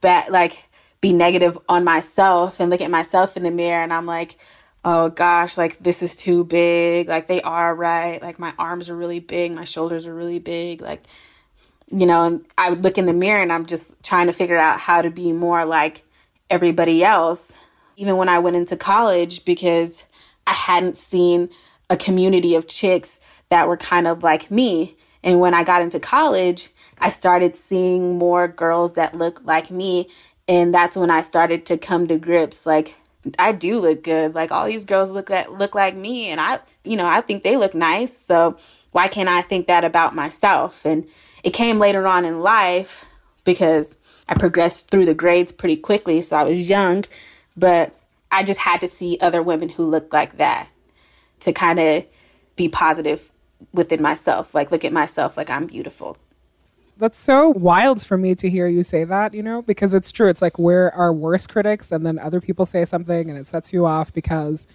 bet, 0.00 0.32
like 0.32 0.68
be 1.00 1.12
negative 1.12 1.58
on 1.68 1.84
myself 1.84 2.60
and 2.60 2.70
look 2.70 2.80
at 2.80 2.90
myself 2.90 3.36
in 3.36 3.42
the 3.42 3.50
mirror. 3.50 3.82
And 3.82 3.92
I'm 3.92 4.06
like, 4.06 4.38
oh 4.84 5.10
gosh, 5.10 5.56
like 5.56 5.78
this 5.78 6.02
is 6.02 6.16
too 6.16 6.44
big. 6.44 7.08
Like 7.08 7.26
they 7.26 7.42
are 7.42 7.74
right. 7.74 8.20
Like 8.20 8.38
my 8.38 8.54
arms 8.58 8.90
are 8.90 8.96
really 8.96 9.20
big. 9.20 9.52
My 9.52 9.64
shoulders 9.64 10.06
are 10.06 10.14
really 10.14 10.38
big. 10.38 10.80
Like 10.80 11.06
you 11.90 12.06
know, 12.06 12.40
I 12.56 12.70
would 12.70 12.84
look 12.84 12.98
in 12.98 13.06
the 13.06 13.12
mirror 13.12 13.42
and 13.42 13.52
I'm 13.52 13.66
just 13.66 13.92
trying 14.02 14.26
to 14.28 14.32
figure 14.32 14.58
out 14.58 14.78
how 14.78 15.02
to 15.02 15.10
be 15.10 15.32
more 15.32 15.64
like 15.64 16.04
everybody 16.48 17.04
else. 17.04 17.56
Even 17.96 18.16
when 18.16 18.28
I 18.28 18.38
went 18.38 18.56
into 18.56 18.76
college, 18.76 19.44
because 19.44 20.04
I 20.46 20.52
hadn't 20.52 20.96
seen 20.96 21.50
a 21.90 21.96
community 21.96 22.54
of 22.54 22.68
chicks 22.68 23.20
that 23.48 23.68
were 23.68 23.76
kind 23.76 24.06
of 24.06 24.22
like 24.22 24.50
me. 24.50 24.96
And 25.22 25.40
when 25.40 25.52
I 25.52 25.64
got 25.64 25.82
into 25.82 26.00
college, 26.00 26.70
I 26.98 27.10
started 27.10 27.56
seeing 27.56 28.16
more 28.16 28.48
girls 28.48 28.94
that 28.94 29.16
looked 29.16 29.44
like 29.44 29.70
me. 29.70 30.08
And 30.48 30.72
that's 30.72 30.96
when 30.96 31.10
I 31.10 31.20
started 31.22 31.66
to 31.66 31.76
come 31.76 32.08
to 32.08 32.16
grips 32.16 32.64
like, 32.66 32.96
I 33.38 33.52
do 33.52 33.80
look 33.80 34.02
good. 34.02 34.34
Like 34.34 34.50
all 34.50 34.64
these 34.66 34.86
girls 34.86 35.10
look 35.10 35.30
at 35.30 35.52
look 35.52 35.74
like 35.74 35.94
me 35.94 36.30
and 36.30 36.40
I 36.40 36.60
you 36.84 36.96
know, 36.96 37.06
I 37.06 37.20
think 37.20 37.42
they 37.42 37.56
look 37.56 37.74
nice. 37.74 38.16
So 38.16 38.56
why 38.92 39.08
can't 39.08 39.28
I 39.28 39.42
think 39.42 39.66
that 39.66 39.84
about 39.84 40.14
myself? 40.14 40.86
And 40.86 41.06
it 41.42 41.50
came 41.50 41.78
later 41.78 42.06
on 42.06 42.24
in 42.24 42.40
life 42.40 43.04
because 43.44 43.96
I 44.28 44.34
progressed 44.34 44.90
through 44.90 45.06
the 45.06 45.14
grades 45.14 45.52
pretty 45.52 45.76
quickly, 45.76 46.20
so 46.22 46.36
I 46.36 46.44
was 46.44 46.68
young, 46.68 47.04
but 47.56 47.94
I 48.30 48.42
just 48.42 48.60
had 48.60 48.80
to 48.82 48.88
see 48.88 49.18
other 49.20 49.42
women 49.42 49.68
who 49.68 49.88
looked 49.88 50.12
like 50.12 50.36
that 50.36 50.68
to 51.40 51.52
kind 51.52 51.80
of 51.80 52.04
be 52.56 52.68
positive 52.68 53.30
within 53.72 54.00
myself. 54.00 54.54
Like, 54.54 54.70
look 54.70 54.84
at 54.84 54.92
myself 54.92 55.36
like 55.36 55.50
I'm 55.50 55.66
beautiful. 55.66 56.16
That's 56.96 57.18
so 57.18 57.48
wild 57.48 58.04
for 58.04 58.18
me 58.18 58.34
to 58.34 58.50
hear 58.50 58.66
you 58.66 58.84
say 58.84 59.04
that, 59.04 59.32
you 59.32 59.42
know, 59.42 59.62
because 59.62 59.94
it's 59.94 60.12
true. 60.12 60.28
It's 60.28 60.42
like 60.42 60.58
we're 60.58 60.90
our 60.90 61.12
worst 61.12 61.48
critics, 61.48 61.90
and 61.90 62.04
then 62.04 62.18
other 62.18 62.40
people 62.40 62.66
say 62.66 62.84
something 62.84 63.30
and 63.30 63.38
it 63.38 63.46
sets 63.46 63.72
you 63.72 63.86
off 63.86 64.12
because 64.12 64.66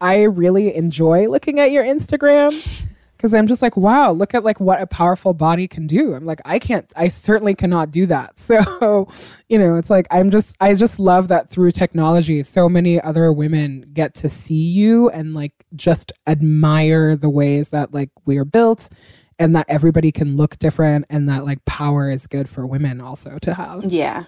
I 0.00 0.22
really 0.22 0.74
enjoy 0.74 1.28
looking 1.28 1.60
at 1.60 1.70
your 1.70 1.84
Instagram 1.84 2.86
because 3.24 3.32
I'm 3.32 3.46
just 3.46 3.62
like, 3.62 3.74
wow, 3.74 4.12
look 4.12 4.34
at 4.34 4.44
like 4.44 4.60
what 4.60 4.82
a 4.82 4.86
powerful 4.86 5.32
body 5.32 5.66
can 5.66 5.86
do. 5.86 6.12
I'm 6.12 6.26
like, 6.26 6.42
I 6.44 6.58
can't, 6.58 6.92
I 6.94 7.08
certainly 7.08 7.54
cannot 7.54 7.90
do 7.90 8.04
that. 8.04 8.34
So, 8.44 9.08
you 9.48 9.58
know, 9.58 9.76
it's 9.76 9.88
like 9.88 10.06
I'm 10.10 10.30
just, 10.30 10.54
I 10.60 10.74
just 10.74 10.98
love 10.98 11.28
that 11.28 11.48
through 11.48 11.70
technology, 11.72 12.42
so 12.42 12.68
many 12.68 13.00
other 13.00 13.32
women 13.32 13.86
get 13.94 14.14
to 14.16 14.28
see 14.28 14.68
you 14.68 15.08
and 15.08 15.32
like 15.32 15.52
just 15.74 16.12
admire 16.26 17.16
the 17.16 17.30
ways 17.30 17.70
that 17.70 17.94
like 17.94 18.10
we 18.26 18.36
are 18.36 18.44
built 18.44 18.90
and 19.38 19.56
that 19.56 19.64
everybody 19.70 20.12
can 20.12 20.36
look 20.36 20.58
different 20.58 21.06
and 21.08 21.26
that 21.30 21.46
like 21.46 21.64
power 21.64 22.10
is 22.10 22.26
good 22.26 22.50
for 22.50 22.66
women 22.66 23.00
also 23.00 23.38
to 23.38 23.54
have. 23.54 23.84
Yeah. 23.84 24.24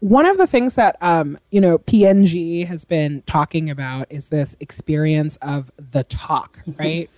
One 0.00 0.24
of 0.24 0.38
the 0.38 0.46
things 0.46 0.74
that 0.76 0.96
um, 1.02 1.38
you 1.50 1.60
know, 1.60 1.76
P&G 1.76 2.64
has 2.64 2.86
been 2.86 3.22
talking 3.26 3.68
about 3.68 4.06
is 4.10 4.30
this 4.30 4.56
experience 4.58 5.36
of 5.42 5.70
the 5.76 6.04
talk, 6.04 6.60
right? 6.78 7.10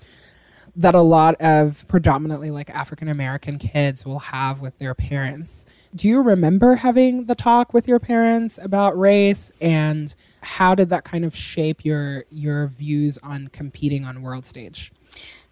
That 0.77 0.95
a 0.95 1.01
lot 1.01 1.37
of 1.41 1.87
predominantly 1.89 2.51
like 2.51 2.71
African 2.71 3.09
American 3.09 3.59
kids 3.59 4.05
will 4.05 4.19
have 4.19 4.61
with 4.61 4.79
their 4.79 4.95
parents. 4.95 5.67
Do 5.95 6.09
you 6.09 6.21
remember 6.21 6.75
having 6.75 7.27
the 7.27 7.37
talk 7.37 7.73
with 7.73 7.87
your 7.87 8.01
parents 8.01 8.59
about 8.61 8.99
race 8.99 9.53
and 9.61 10.13
how 10.43 10.75
did 10.75 10.89
that 10.89 11.05
kind 11.05 11.25
of 11.25 11.37
shape 11.37 11.85
your 11.85 12.25
your 12.31 12.67
views 12.67 13.19
on 13.19 13.49
competing 13.49 14.05
on 14.05 14.23
world 14.23 14.45
stage? 14.45 14.93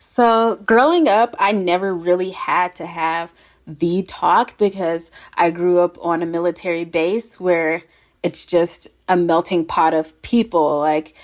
So, 0.01 0.57
growing 0.67 1.07
up, 1.07 1.37
I 1.39 1.53
never 1.53 1.95
really 1.95 2.31
had 2.31 2.75
to 2.77 2.87
have 2.87 3.33
the 3.67 4.03
talk 4.03 4.59
because 4.59 5.13
I 5.37 5.51
grew 5.51 5.79
up 5.79 5.97
on 6.05 6.23
a 6.23 6.27
military 6.27 6.85
base 6.85 7.39
where 7.39 7.85
it's 8.23 8.45
just 8.45 8.89
a 9.09 9.17
melting 9.17 9.65
pot 9.65 9.95
of 9.95 10.21
people. 10.23 10.81
Like, 10.81 11.15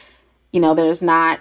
you 0.53 0.61
know, 0.61 0.75
there's 0.75 1.03
not 1.03 1.41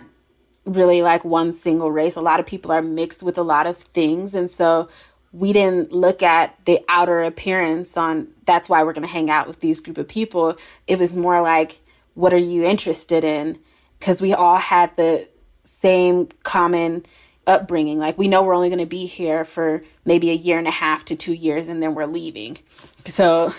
really 0.68 1.02
like 1.02 1.24
one 1.26 1.54
single 1.54 1.92
race. 1.92 2.16
A 2.16 2.22
lot 2.22 2.40
of 2.40 2.46
people 2.46 2.72
are 2.72 2.82
mixed 2.82 3.24
with 3.24 3.38
a 3.38 3.44
lot 3.44 3.66
of 3.66 3.78
things. 3.78 4.36
And 4.36 4.52
so 4.52 4.90
we 5.32 5.54
didn't 5.54 5.92
look 5.92 6.22
at 6.22 6.58
the 6.66 6.80
outer 6.90 7.24
appearance 7.24 7.98
on 7.98 8.28
that's 8.46 8.70
why 8.70 8.84
we're 8.84 8.94
going 8.94 9.08
to 9.08 9.12
hang 9.14 9.30
out 9.30 9.48
with 9.48 9.60
these 9.60 9.80
group 9.80 9.98
of 9.98 10.08
people. 10.08 10.58
It 10.88 11.00
was 11.00 11.16
more 11.16 11.42
like, 11.42 11.80
what 12.14 12.34
are 12.34 12.38
you 12.38 12.64
interested 12.64 13.24
in? 13.24 13.60
Because 14.00 14.22
we 14.22 14.34
all 14.34 14.58
had 14.58 14.96
the 14.98 15.28
same 15.64 16.30
common 16.44 17.06
upbringing. 17.46 17.98
Like 17.98 18.18
we 18.18 18.28
know 18.28 18.44
we're 18.44 18.56
only 18.56 18.70
going 18.70 18.80
to 18.80 18.86
be 18.86 19.06
here 19.06 19.46
for 19.46 19.82
maybe 20.06 20.30
a 20.30 20.34
year 20.34 20.58
and 20.58 20.68
a 20.68 20.72
half 20.72 21.06
to 21.06 21.16
two 21.16 21.34
years 21.34 21.68
and 21.70 21.82
then 21.82 21.96
we're 21.96 22.06
leaving. 22.06 22.58
So, 23.06 23.54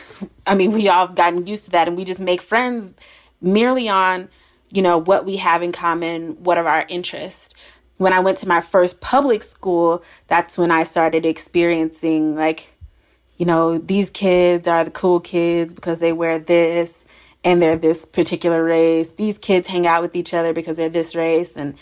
I 0.47 0.55
mean, 0.55 0.73
we 0.73 0.89
all 0.89 1.07
have 1.07 1.17
gotten 1.17 1.47
used 1.47 1.65
to 1.67 1.71
that 1.73 1.89
and 1.89 1.97
we 1.97 2.05
just 2.05 2.21
make 2.21 2.43
friends 2.43 2.93
merely 3.41 3.89
on, 3.89 4.29
you 4.71 4.83
know, 4.83 4.99
what 4.99 5.25
we 5.25 5.37
have 5.37 5.62
in 5.62 5.73
common, 5.73 6.43
what 6.43 6.59
are 6.59 6.66
our 6.66 6.85
interests. 6.89 7.55
When 7.97 8.12
I 8.12 8.21
went 8.21 8.39
to 8.39 8.49
my 8.49 8.61
first 8.61 9.01
public 9.01 9.43
school, 9.43 10.03
that's 10.29 10.57
when 10.57 10.71
I 10.71 10.85
started 10.85 11.27
experiencing 11.27 12.37
like, 12.37 12.75
you 13.37 13.47
know, 13.47 13.79
these 13.79 14.11
kids 14.11 14.69
are 14.69 14.85
the 14.85 14.91
cool 14.91 15.21
kids 15.21 15.75
because 15.75 16.01
they 16.01 16.12
wear 16.12 16.39
this 16.39 17.07
and 17.45 17.62
they're 17.62 17.77
this 17.77 18.05
particular 18.05 18.62
race. 18.62 19.12
These 19.12 19.39
kids 19.39 19.69
hang 19.69 19.87
out 19.87 20.03
with 20.03 20.14
each 20.14 20.35
other 20.35 20.53
because 20.53 20.77
they're 20.77 20.89
this 20.89 21.14
race. 21.14 21.57
And 21.57 21.75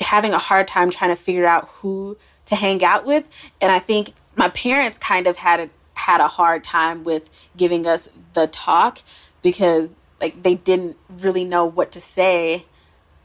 having 0.00 0.32
a 0.32 0.38
hard 0.38 0.68
time 0.68 0.90
trying 0.90 1.10
to 1.10 1.16
figure 1.16 1.46
out 1.46 1.68
who 1.68 2.16
to 2.46 2.56
hang 2.56 2.82
out 2.84 3.04
with. 3.04 3.30
And 3.60 3.70
I 3.72 3.78
think 3.78 4.12
my 4.36 4.48
parents 4.50 4.98
kind 4.98 5.26
of 5.26 5.36
had 5.36 5.60
a 5.60 5.70
had 5.94 6.20
a 6.20 6.28
hard 6.28 6.62
time 6.62 7.02
with 7.02 7.28
giving 7.56 7.84
us 7.86 8.08
the 8.34 8.46
talk 8.46 9.00
because 9.42 10.00
like 10.20 10.42
they 10.42 10.54
didn't 10.54 10.96
really 11.08 11.44
know 11.44 11.64
what 11.64 11.92
to 11.92 12.00
say 12.00 12.64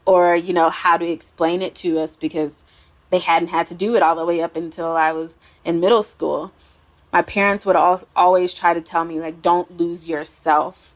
or 0.06 0.36
you 0.36 0.52
know 0.52 0.70
how 0.70 0.96
to 0.96 1.06
explain 1.06 1.62
it 1.62 1.74
to 1.74 1.98
us 1.98 2.16
because 2.16 2.62
they 3.10 3.18
hadn't 3.18 3.48
had 3.48 3.66
to 3.68 3.74
do 3.74 3.94
it 3.94 4.02
all 4.02 4.16
the 4.16 4.24
way 4.24 4.42
up 4.42 4.56
until 4.56 4.92
I 4.92 5.12
was 5.12 5.40
in 5.64 5.80
middle 5.80 6.02
school. 6.02 6.52
My 7.12 7.22
parents 7.22 7.64
would 7.64 7.76
always 7.76 8.52
try 8.52 8.74
to 8.74 8.80
tell 8.80 9.04
me 9.04 9.20
like 9.20 9.42
don't 9.42 9.76
lose 9.76 10.08
yourself 10.08 10.94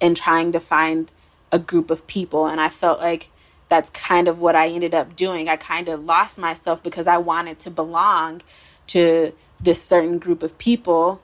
in 0.00 0.14
trying 0.14 0.52
to 0.52 0.60
find 0.60 1.10
a 1.50 1.58
group 1.58 1.90
of 1.90 2.06
people 2.06 2.46
and 2.46 2.60
I 2.60 2.68
felt 2.68 3.00
like 3.00 3.30
that's 3.68 3.90
kind 3.90 4.28
of 4.28 4.38
what 4.38 4.54
I 4.54 4.68
ended 4.68 4.94
up 4.94 5.16
doing. 5.16 5.48
I 5.48 5.56
kind 5.56 5.88
of 5.88 6.04
lost 6.04 6.38
myself 6.38 6.82
because 6.82 7.06
I 7.06 7.18
wanted 7.18 7.58
to 7.60 7.70
belong 7.70 8.42
to 8.88 9.32
this 9.60 9.82
certain 9.82 10.18
group 10.18 10.42
of 10.42 10.56
people 10.58 11.20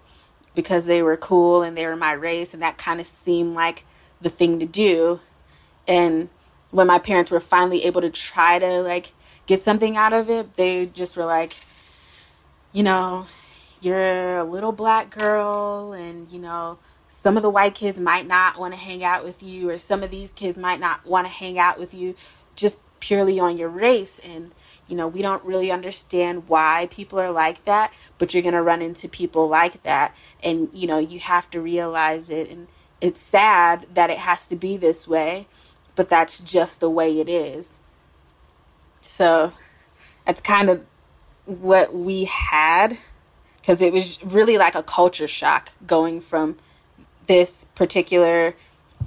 because 0.54 0.86
they 0.86 1.02
were 1.02 1.16
cool 1.16 1.62
and 1.62 1.76
they 1.76 1.86
were 1.86 1.96
my 1.96 2.12
race, 2.12 2.52
and 2.52 2.62
that 2.62 2.78
kind 2.78 3.00
of 3.00 3.06
seemed 3.06 3.54
like 3.54 3.84
the 4.22 4.30
thing 4.30 4.58
to 4.60 4.66
do. 4.66 5.20
And 5.86 6.28
when 6.70 6.86
my 6.86 6.98
parents 6.98 7.30
were 7.30 7.40
finally 7.40 7.84
able 7.84 8.00
to 8.00 8.10
try 8.10 8.58
to 8.58 8.80
like 8.80 9.12
get 9.46 9.62
something 9.62 9.96
out 9.96 10.12
of 10.12 10.30
it, 10.30 10.54
they 10.54 10.86
just 10.86 11.16
were 11.16 11.24
like, 11.24 11.54
you 12.72 12.82
know, 12.82 13.26
you're 13.80 14.38
a 14.38 14.44
little 14.44 14.72
black 14.72 15.10
girl, 15.10 15.92
and 15.92 16.30
you 16.32 16.38
know, 16.38 16.78
some 17.12 17.36
of 17.36 17.42
the 17.42 17.50
white 17.50 17.74
kids 17.74 18.00
might 18.00 18.26
not 18.26 18.58
want 18.58 18.72
to 18.72 18.80
hang 18.80 19.04
out 19.04 19.22
with 19.22 19.42
you 19.42 19.68
or 19.68 19.76
some 19.76 20.02
of 20.02 20.10
these 20.10 20.32
kids 20.32 20.56
might 20.56 20.80
not 20.80 21.04
want 21.04 21.26
to 21.26 21.32
hang 21.32 21.58
out 21.58 21.78
with 21.78 21.92
you 21.92 22.14
just 22.56 22.78
purely 23.00 23.38
on 23.38 23.58
your 23.58 23.68
race 23.68 24.18
and 24.20 24.52
you 24.88 24.96
know 24.96 25.06
we 25.06 25.20
don't 25.20 25.44
really 25.44 25.70
understand 25.70 26.48
why 26.48 26.88
people 26.90 27.20
are 27.20 27.30
like 27.30 27.64
that 27.64 27.92
but 28.16 28.32
you're 28.32 28.42
going 28.42 28.54
to 28.54 28.62
run 28.62 28.80
into 28.80 29.08
people 29.08 29.46
like 29.46 29.82
that 29.82 30.16
and 30.42 30.70
you 30.72 30.86
know 30.86 30.98
you 30.98 31.18
have 31.18 31.50
to 31.50 31.60
realize 31.60 32.30
it 32.30 32.48
and 32.48 32.66
it's 33.02 33.20
sad 33.20 33.86
that 33.92 34.08
it 34.08 34.18
has 34.18 34.48
to 34.48 34.56
be 34.56 34.78
this 34.78 35.06
way 35.06 35.46
but 35.94 36.08
that's 36.08 36.38
just 36.38 36.80
the 36.80 36.88
way 36.88 37.20
it 37.20 37.28
is 37.28 37.78
so 39.02 39.52
that's 40.24 40.40
kind 40.40 40.70
of 40.70 40.82
what 41.44 41.94
we 41.94 42.24
had 42.24 42.96
because 43.60 43.82
it 43.82 43.92
was 43.92 44.22
really 44.24 44.56
like 44.56 44.74
a 44.74 44.82
culture 44.82 45.26
shock 45.26 45.72
going 45.86 46.20
from 46.20 46.56
this 47.26 47.66
particular 47.74 48.54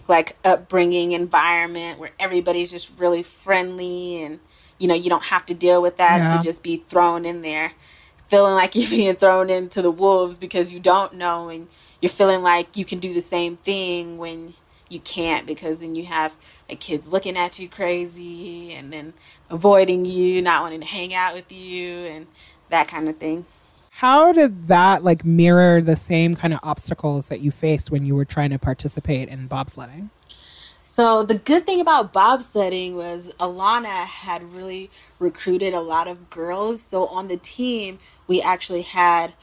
like 0.07 0.37
upbringing 0.43 1.13
environment 1.13 1.97
where 1.97 2.11
everybody's 2.19 2.69
just 2.69 2.91
really 2.97 3.23
friendly 3.23 4.21
and 4.21 4.39
you 4.77 4.87
know 4.87 4.93
you 4.93 5.09
don't 5.09 5.25
have 5.25 5.45
to 5.45 5.53
deal 5.53 5.81
with 5.81 5.95
that 5.97 6.17
yeah. 6.17 6.35
to 6.35 6.43
just 6.43 6.61
be 6.61 6.77
thrown 6.77 7.25
in 7.25 7.41
there 7.41 7.71
feeling 8.27 8.55
like 8.55 8.75
you're 8.75 8.89
being 8.89 9.15
thrown 9.15 9.49
into 9.49 9.81
the 9.81 9.91
wolves 9.91 10.37
because 10.37 10.73
you 10.73 10.79
don't 10.79 11.13
know 11.13 11.47
and 11.47 11.67
you're 12.06 12.10
feeling 12.12 12.43
like 12.43 12.78
you 12.78 12.86
can 12.86 12.99
do 12.99 13.16
the 13.16 13.22
same 13.22 13.58
thing 13.58 14.20
when 14.20 14.53
you 14.89 14.99
can't 14.99 15.47
because 15.47 15.80
then 15.80 15.95
you 15.95 16.06
have 16.06 16.36
like 16.70 16.80
kids 16.80 17.08
looking 17.08 17.36
at 17.36 17.58
you 17.58 17.68
crazy 17.68 18.72
and 18.74 18.93
then 18.93 19.12
avoiding 19.49 20.06
you 20.06 20.39
not 20.39 20.62
wanting 20.62 20.82
to 20.82 20.86
hang 20.86 21.16
out 21.16 21.34
with 21.34 21.51
you 21.51 22.06
and 22.06 22.28
that 22.70 22.88
kind 22.88 23.10
of 23.10 23.18
thing 23.18 23.43
how 23.89 24.32
did 24.34 24.68
that 24.68 25.03
like 25.03 25.26
mirror 25.26 25.82
the 25.82 25.95
same 25.95 26.36
kind 26.36 26.53
of 26.53 26.60
obstacles 26.62 27.30
that 27.30 27.39
you 27.39 27.49
faced 27.49 27.89
when 27.89 28.06
you 28.06 28.14
were 28.14 28.26
trying 28.26 28.51
to 28.51 28.60
participate 28.60 29.30
in 29.30 29.49
bobsledding? 29.49 30.10
So 30.84 31.24
the 31.24 31.36
good 31.36 31.66
thing 31.66 31.80
about 31.80 32.12
bobsledding 32.12 32.95
was 32.95 33.34
Elana 33.39 34.03
had 34.03 34.53
really 34.53 34.89
recruited 35.18 35.74
a 35.74 35.80
lot 35.80 36.08
of 36.08 36.30
girls. 36.30 36.82
So 36.82 37.08
on 37.08 37.30
the 37.30 37.38
team, 37.38 37.99
we 38.28 38.41
actually 38.41 38.82
had, 38.82 39.34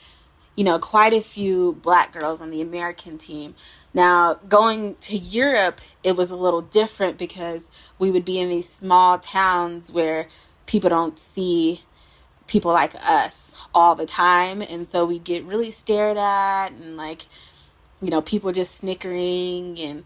you 0.56 0.64
know, 0.64 0.78
quite 0.78 1.12
a 1.12 1.20
few 1.20 1.78
black 1.82 2.12
girls 2.12 2.40
on 2.40 2.50
the 2.50 2.60
American 2.60 3.18
team. 3.18 3.54
Now, 3.94 4.34
going 4.48 4.96
to 4.96 5.16
Europe, 5.16 5.80
it 6.02 6.16
was 6.16 6.30
a 6.30 6.36
little 6.36 6.60
different 6.60 7.18
because 7.18 7.70
we 7.98 8.10
would 8.10 8.24
be 8.24 8.38
in 8.38 8.48
these 8.48 8.68
small 8.68 9.18
towns 9.18 9.92
where 9.92 10.28
people 10.66 10.90
don't 10.90 11.18
see 11.18 11.82
people 12.46 12.72
like 12.72 12.94
us 12.96 13.66
all 13.74 13.94
the 13.94 14.06
time. 14.06 14.62
And 14.62 14.86
so 14.86 15.04
we 15.04 15.18
get 15.18 15.44
really 15.44 15.70
stared 15.70 16.18
at 16.18 16.68
and 16.68 16.96
like, 16.96 17.26
you 18.00 18.10
know, 18.10 18.20
people 18.20 18.52
just 18.52 18.74
snickering 18.76 19.78
and 19.78 20.04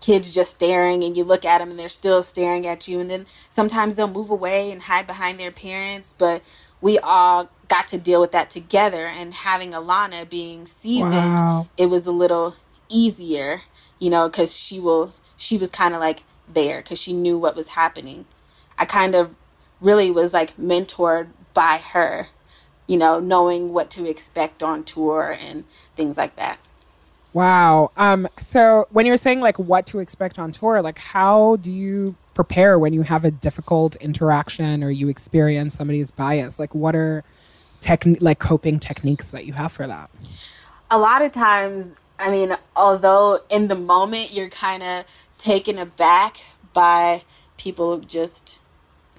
kids 0.00 0.32
just 0.32 0.50
staring 0.50 1.02
and 1.02 1.16
you 1.16 1.24
look 1.24 1.44
at 1.44 1.58
them 1.58 1.70
and 1.70 1.78
they're 1.78 1.88
still 1.88 2.22
staring 2.22 2.66
at 2.66 2.86
you 2.86 3.00
and 3.00 3.10
then 3.10 3.26
sometimes 3.48 3.96
they'll 3.96 4.06
move 4.06 4.30
away 4.30 4.70
and 4.70 4.82
hide 4.82 5.06
behind 5.06 5.40
their 5.40 5.50
parents 5.50 6.14
but 6.16 6.42
we 6.80 6.98
all 7.00 7.50
got 7.68 7.88
to 7.88 7.98
deal 7.98 8.20
with 8.20 8.32
that 8.32 8.50
together 8.50 9.06
and 9.06 9.34
having 9.34 9.72
elana 9.72 10.24
being 10.24 10.66
seasoned 10.66 11.12
wow. 11.12 11.68
it 11.76 11.86
was 11.86 12.06
a 12.06 12.10
little 12.10 12.56
easier 12.88 13.62
you 13.98 14.10
know 14.10 14.28
because 14.28 14.54
she 14.54 14.80
will 14.80 15.12
she 15.36 15.58
was 15.58 15.70
kind 15.70 15.94
of 15.94 16.00
like 16.00 16.24
there 16.52 16.80
because 16.80 16.98
she 16.98 17.12
knew 17.12 17.38
what 17.38 17.54
was 17.54 17.68
happening 17.68 18.24
i 18.78 18.84
kind 18.84 19.14
of 19.14 19.34
really 19.80 20.10
was 20.10 20.32
like 20.32 20.56
mentored 20.56 21.28
by 21.52 21.76
her 21.76 22.28
you 22.88 22.96
know, 22.96 23.20
knowing 23.20 23.72
what 23.72 23.90
to 23.90 24.06
expect 24.08 24.62
on 24.62 24.82
tour 24.82 25.36
and 25.40 25.64
things 25.94 26.16
like 26.16 26.34
that. 26.34 26.58
Wow. 27.34 27.92
Um, 27.96 28.26
so 28.38 28.88
when 28.90 29.06
you're 29.06 29.18
saying 29.18 29.40
like 29.40 29.58
what 29.58 29.86
to 29.88 30.00
expect 30.00 30.38
on 30.38 30.50
tour, 30.50 30.82
like 30.82 30.98
how 30.98 31.56
do 31.56 31.70
you 31.70 32.16
prepare 32.34 32.78
when 32.78 32.94
you 32.94 33.02
have 33.02 33.24
a 33.24 33.30
difficult 33.30 33.94
interaction 33.96 34.82
or 34.82 34.90
you 34.90 35.08
experience 35.08 35.74
somebody's 35.74 36.10
bias? 36.10 36.58
Like, 36.58 36.74
what 36.74 36.96
are 36.96 37.22
techni- 37.80 38.20
like 38.20 38.38
coping 38.38 38.78
techniques 38.78 39.30
that 39.30 39.46
you 39.46 39.52
have 39.54 39.72
for 39.72 39.86
that? 39.86 40.10
A 40.90 40.98
lot 40.98 41.22
of 41.22 41.32
times, 41.32 41.98
I 42.18 42.30
mean, 42.30 42.56
although 42.74 43.40
in 43.50 43.68
the 43.68 43.74
moment 43.74 44.32
you're 44.32 44.48
kind 44.48 44.82
of 44.82 45.04
taken 45.38 45.78
aback 45.78 46.38
by 46.72 47.22
people 47.56 47.98
just 47.98 48.60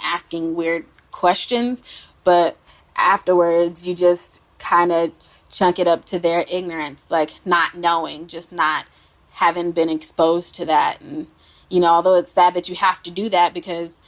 asking 0.03 0.55
weird 0.55 0.85
questions, 1.11 1.83
but 2.23 2.57
afterwards 2.95 3.87
you 3.87 3.93
just 3.93 4.41
kind 4.57 4.91
of 4.91 5.11
chunk 5.49 5.79
it 5.79 5.87
up 5.87 6.05
to 6.05 6.19
their 6.19 6.45
ignorance, 6.49 7.09
like 7.09 7.31
not 7.45 7.75
knowing, 7.75 8.27
just 8.27 8.51
not 8.51 8.85
having 9.31 9.71
been 9.71 9.89
exposed 9.89 10.55
to 10.55 10.65
that. 10.65 11.01
And, 11.01 11.27
you 11.69 11.79
know, 11.79 11.87
although 11.87 12.15
it's 12.15 12.31
sad 12.31 12.53
that 12.53 12.69
you 12.69 12.75
have 12.75 13.01
to 13.03 13.11
do 13.11 13.29
that 13.29 13.53
because 13.53 14.01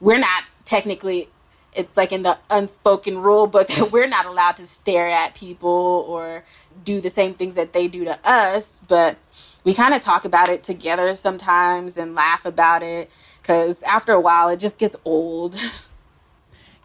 we're 0.00 0.18
not 0.18 0.44
technically, 0.64 1.28
it's 1.76 1.96
like 1.96 2.12
in 2.12 2.22
the 2.22 2.38
unspoken 2.50 3.18
rule 3.18 3.46
book 3.46 3.68
that 3.68 3.92
we're 3.92 4.06
not 4.08 4.26
allowed 4.26 4.56
to 4.56 4.66
stare 4.66 5.08
at 5.08 5.34
people 5.34 6.04
or 6.08 6.44
do 6.84 7.00
the 7.00 7.10
same 7.10 7.34
things 7.34 7.54
that 7.54 7.72
they 7.72 7.88
do 7.88 8.04
to 8.04 8.18
us. 8.24 8.80
But 8.88 9.16
we 9.64 9.74
kind 9.74 9.94
of 9.94 10.00
talk 10.00 10.24
about 10.24 10.48
it 10.48 10.62
together 10.62 11.14
sometimes 11.14 11.98
and 11.98 12.14
laugh 12.14 12.44
about 12.46 12.82
it 12.82 13.10
because 13.40 13.82
after 13.84 14.12
a 14.12 14.20
while 14.20 14.48
it 14.48 14.58
just 14.58 14.78
gets 14.78 14.96
old. 15.04 15.58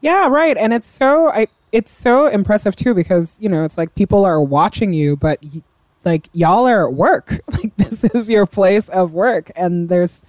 Yeah, 0.02 0.28
right. 0.30 0.58
And 0.58 0.74
it's 0.74 0.88
so 0.88 1.30
I 1.30 1.48
it's 1.72 1.92
so 1.92 2.28
impressive 2.28 2.76
too 2.76 2.94
because 2.94 3.38
you 3.40 3.48
know 3.48 3.64
it's 3.64 3.78
like 3.78 3.96
people 3.96 4.26
are 4.26 4.42
watching 4.42 4.94
you, 4.94 5.16
but 5.16 5.40
y- 5.44 5.62
like 6.04 6.28
y'all 6.34 6.68
are 6.68 6.88
at 6.90 6.96
work. 6.96 7.40
Like 7.52 7.76
this 7.78 8.04
is 8.04 8.30
your 8.30 8.48
place 8.48 8.90
of 8.90 9.14
work, 9.14 9.52
and 9.56 9.90
there's 9.90 10.24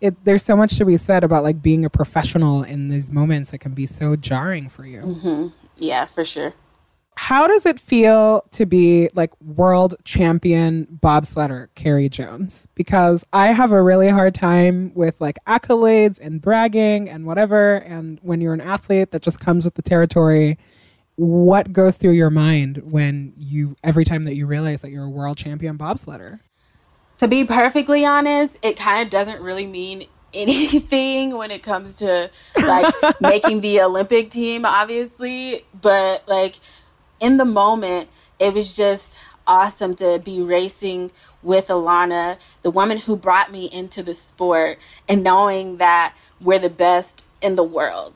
it. 0.00 0.24
There's 0.24 0.42
so 0.42 0.56
much 0.56 0.76
to 0.78 0.84
be 0.84 0.96
said 0.96 1.24
about 1.24 1.42
like 1.42 1.62
being 1.62 1.84
a 1.84 1.90
professional 1.90 2.62
in 2.62 2.88
these 2.88 3.12
moments 3.12 3.50
that 3.50 3.58
can 3.58 3.72
be 3.72 3.86
so 3.86 4.16
jarring 4.16 4.68
for 4.68 4.84
you. 4.84 5.00
Mm-hmm. 5.00 5.46
Yeah, 5.76 6.06
for 6.06 6.24
sure. 6.24 6.54
How 7.18 7.46
does 7.46 7.64
it 7.64 7.80
feel 7.80 8.42
to 8.52 8.66
be 8.66 9.08
like 9.14 9.32
world 9.40 9.94
champion 10.04 10.86
bobsledder 11.02 11.68
Kehri 11.74 12.10
Jones? 12.10 12.68
Because 12.74 13.24
I 13.32 13.48
have 13.48 13.72
a 13.72 13.82
really 13.82 14.10
hard 14.10 14.34
time 14.34 14.92
with 14.94 15.18
like 15.18 15.38
accolades 15.46 16.20
and 16.20 16.42
bragging 16.42 17.08
and 17.08 17.24
whatever. 17.24 17.76
And 17.76 18.20
when 18.22 18.42
you're 18.42 18.52
an 18.52 18.60
athlete, 18.60 19.12
that 19.12 19.22
just 19.22 19.40
comes 19.40 19.64
with 19.64 19.74
the 19.74 19.82
territory. 19.82 20.58
What 21.14 21.72
goes 21.72 21.96
through 21.96 22.12
your 22.12 22.28
mind 22.28 22.82
when 22.92 23.32
you 23.38 23.76
every 23.82 24.04
time 24.04 24.24
that 24.24 24.34
you 24.34 24.46
realize 24.46 24.82
that 24.82 24.90
you're 24.90 25.04
a 25.04 25.10
world 25.10 25.38
champion 25.38 25.78
bobsledder? 25.78 26.40
To 27.18 27.28
be 27.28 27.44
perfectly 27.44 28.04
honest, 28.04 28.58
it 28.62 28.76
kind 28.76 29.02
of 29.02 29.10
doesn't 29.10 29.40
really 29.40 29.66
mean 29.66 30.06
anything 30.34 31.36
when 31.38 31.50
it 31.50 31.62
comes 31.62 31.96
to 31.96 32.30
like 32.56 32.94
making 33.20 33.62
the 33.62 33.80
Olympic 33.80 34.30
team, 34.30 34.66
obviously. 34.66 35.64
But 35.80 36.28
like 36.28 36.56
in 37.20 37.36
the 37.38 37.44
moment, 37.44 38.08
it 38.38 38.52
was 38.52 38.72
just 38.72 39.18
awesome 39.46 39.94
to 39.94 40.20
be 40.22 40.42
racing 40.42 41.10
with 41.42 41.68
Elana, 41.68 42.38
the 42.62 42.70
woman 42.70 42.98
who 42.98 43.16
brought 43.16 43.52
me 43.52 43.66
into 43.66 44.02
the 44.02 44.12
sport, 44.14 44.78
and 45.08 45.22
knowing 45.22 45.76
that 45.78 46.14
we're 46.40 46.58
the 46.58 46.68
best 46.68 47.24
in 47.40 47.54
the 47.54 47.64
world. 47.64 48.14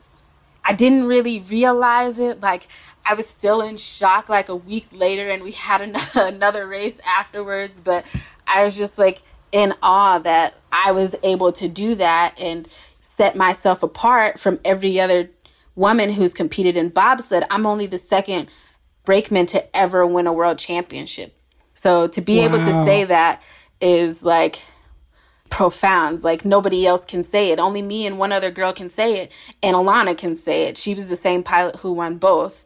I 0.63 0.73
didn't 0.73 1.05
really 1.05 1.39
realize 1.39 2.19
it. 2.19 2.41
Like, 2.41 2.67
I 3.05 3.13
was 3.13 3.27
still 3.27 3.61
in 3.61 3.77
shock 3.77 4.29
like 4.29 4.49
a 4.49 4.55
week 4.55 4.87
later, 4.91 5.29
and 5.29 5.43
we 5.43 5.51
had 5.51 5.81
an- 5.81 5.95
another 6.15 6.67
race 6.67 6.99
afterwards. 7.05 7.79
But 7.79 8.05
I 8.47 8.63
was 8.63 8.75
just 8.75 8.97
like 8.97 9.21
in 9.51 9.73
awe 9.81 10.19
that 10.19 10.55
I 10.71 10.91
was 10.91 11.15
able 11.23 11.51
to 11.53 11.67
do 11.67 11.95
that 11.95 12.39
and 12.39 12.67
set 12.99 13.35
myself 13.35 13.83
apart 13.83 14.39
from 14.39 14.59
every 14.63 14.99
other 14.99 15.29
woman 15.75 16.11
who's 16.11 16.33
competed 16.33 16.77
in 16.77 16.89
bobsled. 16.89 17.43
I'm 17.49 17.65
only 17.65 17.85
the 17.85 17.97
second 17.97 18.47
brakeman 19.03 19.45
to 19.47 19.75
ever 19.75 20.05
win 20.05 20.27
a 20.27 20.33
world 20.33 20.59
championship. 20.59 21.35
So 21.73 22.07
to 22.07 22.21
be 22.21 22.37
wow. 22.37 22.45
able 22.45 22.59
to 22.59 22.85
say 22.85 23.03
that 23.05 23.41
is 23.79 24.23
like 24.23 24.61
profound. 25.49 26.23
Like 26.23 26.45
nobody 26.45 26.87
else 26.87 27.05
can 27.05 27.21
say 27.21 27.51
it. 27.51 27.59
Only 27.59 27.83
me 27.83 28.07
and 28.07 28.17
one 28.17 28.31
other 28.31 28.49
girl 28.49 28.73
can 28.73 28.89
say 28.89 29.19
it. 29.19 29.31
And 29.61 29.75
Elana 29.75 30.17
can 30.17 30.35
say 30.35 30.63
it. 30.63 30.77
She 30.77 30.95
was 30.95 31.09
the 31.09 31.15
same 31.15 31.43
pilot 31.43 31.75
who 31.77 31.91
won 31.91 32.17
both. 32.17 32.65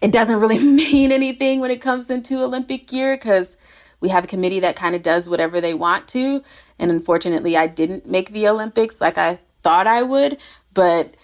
It 0.00 0.12
doesn't 0.12 0.40
really 0.40 0.58
mean 0.64 1.12
anything 1.12 1.60
when 1.60 1.70
it 1.70 1.80
comes 1.80 2.10
into 2.10 2.42
Olympic 2.42 2.92
year 2.92 3.16
because 3.16 3.56
we 4.00 4.08
have 4.08 4.24
a 4.24 4.28
committee 4.28 4.60
that 4.60 4.76
kind 4.76 4.94
of 4.94 5.02
does 5.02 5.28
whatever 5.28 5.60
they 5.60 5.74
want 5.74 6.08
to. 6.08 6.42
And 6.78 6.90
unfortunately, 6.90 7.56
I 7.56 7.66
didn't 7.66 8.06
make 8.06 8.30
the 8.32 8.48
Olympics 8.48 9.00
like 9.00 9.18
I 9.18 9.40
thought 9.62 9.86
I 9.86 10.02
would. 10.02 10.38
But 10.72 11.14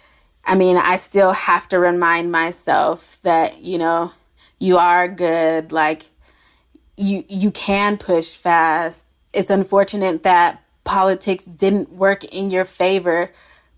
I 0.44 0.54
mean, 0.54 0.76
I 0.76 0.96
still 0.96 1.32
have 1.32 1.68
to 1.68 1.78
remind 1.78 2.30
myself 2.30 3.18
that, 3.22 3.62
you 3.62 3.78
know, 3.78 4.12
you 4.58 4.78
are 4.78 5.08
good. 5.08 5.72
Like, 5.72 6.10
you 6.96 7.24
you 7.28 7.50
can 7.50 7.96
push 7.98 8.34
fast. 8.34 9.06
It's 9.32 9.50
unfortunate 9.50 10.22
that 10.22 10.62
politics 10.84 11.44
didn't 11.44 11.92
work 11.92 12.24
in 12.24 12.50
your 12.50 12.64
favor 12.64 13.32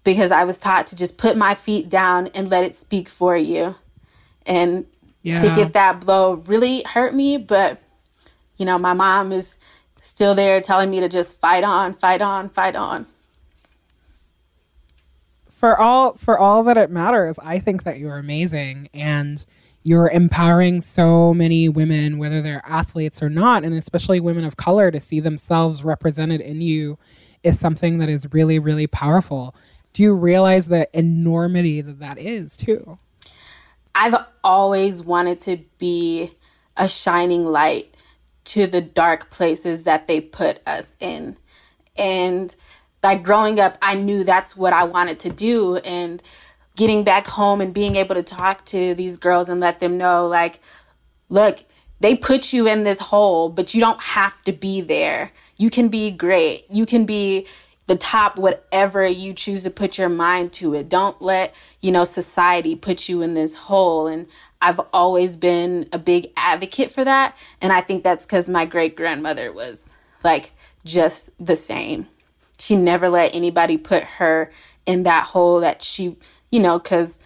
because 0.05 0.31
I 0.31 0.45
was 0.45 0.59
taught 0.59 0.87
to 0.89 0.97
just 0.97 1.19
put 1.19 1.37
my 1.37 1.55
feet 1.55 1.89
down 1.89 2.29
and 2.29 2.49
let 2.49 2.65
it 2.65 2.77
speak 2.77 3.09
for 3.09 3.37
you. 3.37 3.75
And 4.49 4.87
yeah. 5.23 5.41
to 5.41 5.55
get 5.55 5.75
that 5.75 6.01
blow 6.01 6.35
really 6.47 6.83
hurt 6.83 7.15
me, 7.15 7.37
but 7.37 7.81
you 8.57 8.67
know, 8.67 8.79
my 8.79 8.95
mom 8.95 9.31
is 9.31 9.59
still 10.01 10.35
there 10.35 10.61
telling 10.61 10.91
me 10.91 11.01
to 11.01 11.09
just 11.09 11.39
fight 11.39 11.63
on, 11.63 11.95
fight 11.95 12.23
on, 12.23 12.49
fight 12.49 12.75
on. 12.75 13.07
For 15.49 15.79
all 15.79 16.15
for 16.15 16.39
all 16.39 16.63
that 16.65 16.77
it 16.77 16.91
matters, 16.91 17.39
I 17.41 17.59
think 17.59 17.85
that 17.85 17.99
you're 17.99 18.17
amazing 18.17 18.89
and 18.95 19.45
you're 19.83 20.09
empowering 20.11 20.81
so 20.81 21.33
many 21.35 21.69
women, 21.69 22.19
whether 22.19 22.41
they're 22.41 22.63
athletes 22.65 23.23
or 23.23 23.31
not, 23.31 23.65
and 23.65 23.75
especially 23.75 24.21
women 24.21 24.45
of 24.45 24.57
color, 24.57 24.91
to 24.91 25.01
see 25.01 25.21
themselves 25.21 25.85
represented 25.85 26.41
in 26.41 26.61
you 26.61 26.99
is 27.43 27.59
something 27.59 27.99
that 27.99 28.09
is 28.09 28.27
really, 28.33 28.59
really 28.59 28.87
powerful. 28.87 29.55
Do 29.93 30.03
you 30.03 30.15
realize 30.15 30.69
the 30.69 30.89
enormity 30.97 31.81
that 31.81 31.99
that 32.01 32.19
is, 32.19 32.57
too? 32.57 32.99
I've 33.99 34.15
always 34.45 35.03
wanted 35.03 35.41
to 35.41 35.59
be 35.79 36.31
a 36.77 36.87
shining 36.87 37.45
light 37.45 37.97
to 38.45 38.69
the 38.69 38.81
dark 38.81 39.29
places 39.29 39.83
that 39.83 40.07
they 40.07 40.21
put 40.21 40.61
us 40.69 40.97
in. 41.01 41.37
And 41.97 42.55
like 43.03 43.25
growing 43.25 43.59
up, 43.59 43.77
I 43.83 43.95
knew 43.95 44.23
that's 44.23 44.57
what 44.57 44.73
I 44.73 44.85
wanted 44.85 45.19
to 45.21 45.31
do. 45.31 45.79
And 45.79 46.23
getting 46.77 47.03
back 47.03 47.27
home 47.27 47.61
and 47.61 47.75
being 47.75 47.97
able 47.97 48.15
to 48.15 48.23
talk 48.23 48.65
to 48.67 48.95
these 48.95 49.17
girls 49.17 49.49
and 49.49 49.59
let 49.59 49.81
them 49.81 49.99
know, 49.99 50.29
like, 50.29 50.61
look, 51.29 51.65
they 51.99 52.15
put 52.15 52.53
you 52.53 52.69
in 52.69 52.85
this 52.85 53.01
hole, 53.01 53.49
but 53.49 53.75
you 53.75 53.81
don't 53.81 54.01
have 54.01 54.41
to 54.45 54.53
be 54.53 54.81
there. 54.81 55.33
You 55.57 55.71
can 55.71 55.89
be 55.89 56.13
great. 56.13 56.67
You 56.71 56.87
can 56.87 57.05
be 57.05 57.49
the 57.89 57.97
top 57.97 58.36
whatever 58.36 59.07
you 59.07 59.34
choose 59.34 59.64
to 59.64 59.70
put 59.70 59.99
your 59.99 60.09
mind 60.09 60.53
to 60.53 60.74
it. 60.74 60.89
Don't 60.89 61.20
let, 61.20 61.55
you 61.80 61.91
know, 61.91 62.05
society 62.05 62.76
put 62.76 63.09
you 63.09 63.22
in 63.22 63.34
this 63.34 63.57
hole. 63.57 64.07
And 64.07 64.28
I've 64.62 64.80
always 64.93 65.36
been 65.36 65.89
a 65.93 65.99
big 65.99 66.30
advocate 66.36 66.93
for 66.93 67.05
that. 67.05 67.36
And 67.61 67.72
I 67.72 67.80
think 67.80 68.05
that's 68.05 68.24
because 68.24 68.49
my 68.49 68.64
great 68.64 68.95
grandmother 68.95 69.53
was 69.53 69.95
like 70.22 70.53
just 70.84 71.30
the 71.45 71.57
same. 71.57 72.07
She 72.59 72.76
never 72.76 73.09
let 73.09 73.34
anybody 73.34 73.76
put 73.76 74.05
her 74.05 74.53
in 74.86 75.03
that 75.03 75.24
hole 75.24 75.61
that 75.61 75.82
she 75.82 76.16
you 76.51 76.61
know, 76.61 76.78
because 76.78 77.20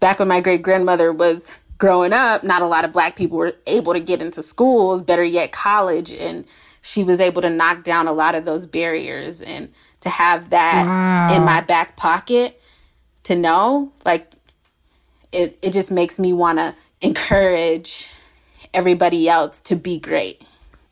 back 0.00 0.18
when 0.18 0.28
my 0.28 0.40
great 0.40 0.62
grandmother 0.62 1.12
was 1.12 1.50
growing 1.78 2.12
up, 2.12 2.44
not 2.44 2.62
a 2.62 2.66
lot 2.66 2.84
of 2.84 2.92
black 2.92 3.16
people 3.16 3.38
were 3.38 3.54
able 3.66 3.92
to 3.92 4.00
get 4.00 4.22
into 4.22 4.42
schools, 4.42 5.02
better 5.02 5.24
yet, 5.24 5.52
college. 5.52 6.12
And 6.12 6.46
she 6.82 7.02
was 7.02 7.20
able 7.20 7.42
to 7.42 7.50
knock 7.50 7.84
down 7.84 8.06
a 8.06 8.12
lot 8.12 8.34
of 8.34 8.44
those 8.44 8.66
barriers 8.66 9.42
and 9.42 9.72
to 10.06 10.10
have 10.10 10.50
that 10.50 10.86
wow. 10.86 11.36
in 11.36 11.44
my 11.44 11.60
back 11.60 11.96
pocket 11.96 12.60
to 13.24 13.34
know, 13.34 13.92
like, 14.04 14.32
it, 15.32 15.58
it 15.62 15.72
just 15.72 15.90
makes 15.90 16.18
me 16.18 16.32
want 16.32 16.58
to 16.58 16.74
encourage 17.00 18.08
everybody 18.72 19.28
else 19.28 19.60
to 19.62 19.76
be 19.76 19.98
great. 19.98 20.42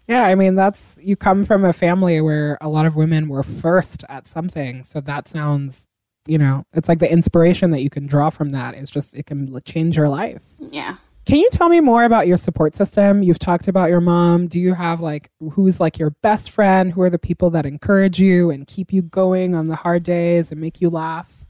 Yeah, 0.06 0.24
I 0.24 0.34
mean, 0.34 0.54
that's 0.54 0.98
you 1.00 1.16
come 1.16 1.44
from 1.44 1.64
a 1.64 1.72
family 1.72 2.20
where 2.20 2.58
a 2.60 2.68
lot 2.68 2.84
of 2.84 2.94
women 2.94 3.28
were 3.28 3.42
first 3.42 4.04
at 4.08 4.28
something. 4.28 4.84
So 4.84 5.00
that 5.00 5.28
sounds 5.28 5.86
you 6.26 6.38
know, 6.38 6.62
it's 6.72 6.88
like 6.88 7.00
the 7.00 7.10
inspiration 7.10 7.70
that 7.72 7.82
you 7.82 7.90
can 7.90 8.06
draw 8.06 8.30
from 8.30 8.50
that 8.50 8.74
is 8.74 8.90
just, 8.90 9.14
it 9.14 9.26
can 9.26 9.60
change 9.64 9.96
your 9.96 10.08
life. 10.08 10.44
Yeah. 10.58 10.96
Can 11.26 11.38
you 11.38 11.48
tell 11.50 11.70
me 11.70 11.80
more 11.80 12.04
about 12.04 12.26
your 12.26 12.36
support 12.36 12.74
system? 12.74 13.22
You've 13.22 13.38
talked 13.38 13.66
about 13.66 13.88
your 13.88 14.02
mom. 14.02 14.46
Do 14.46 14.60
you 14.60 14.74
have 14.74 15.00
like, 15.00 15.30
who's 15.52 15.80
like 15.80 15.98
your 15.98 16.10
best 16.10 16.50
friend? 16.50 16.92
Who 16.92 17.00
are 17.00 17.08
the 17.08 17.18
people 17.18 17.48
that 17.50 17.64
encourage 17.64 18.20
you 18.20 18.50
and 18.50 18.66
keep 18.66 18.92
you 18.92 19.00
going 19.00 19.54
on 19.54 19.68
the 19.68 19.76
hard 19.76 20.02
days 20.02 20.52
and 20.52 20.60
make 20.60 20.82
you 20.82 20.90
laugh? 20.90 21.46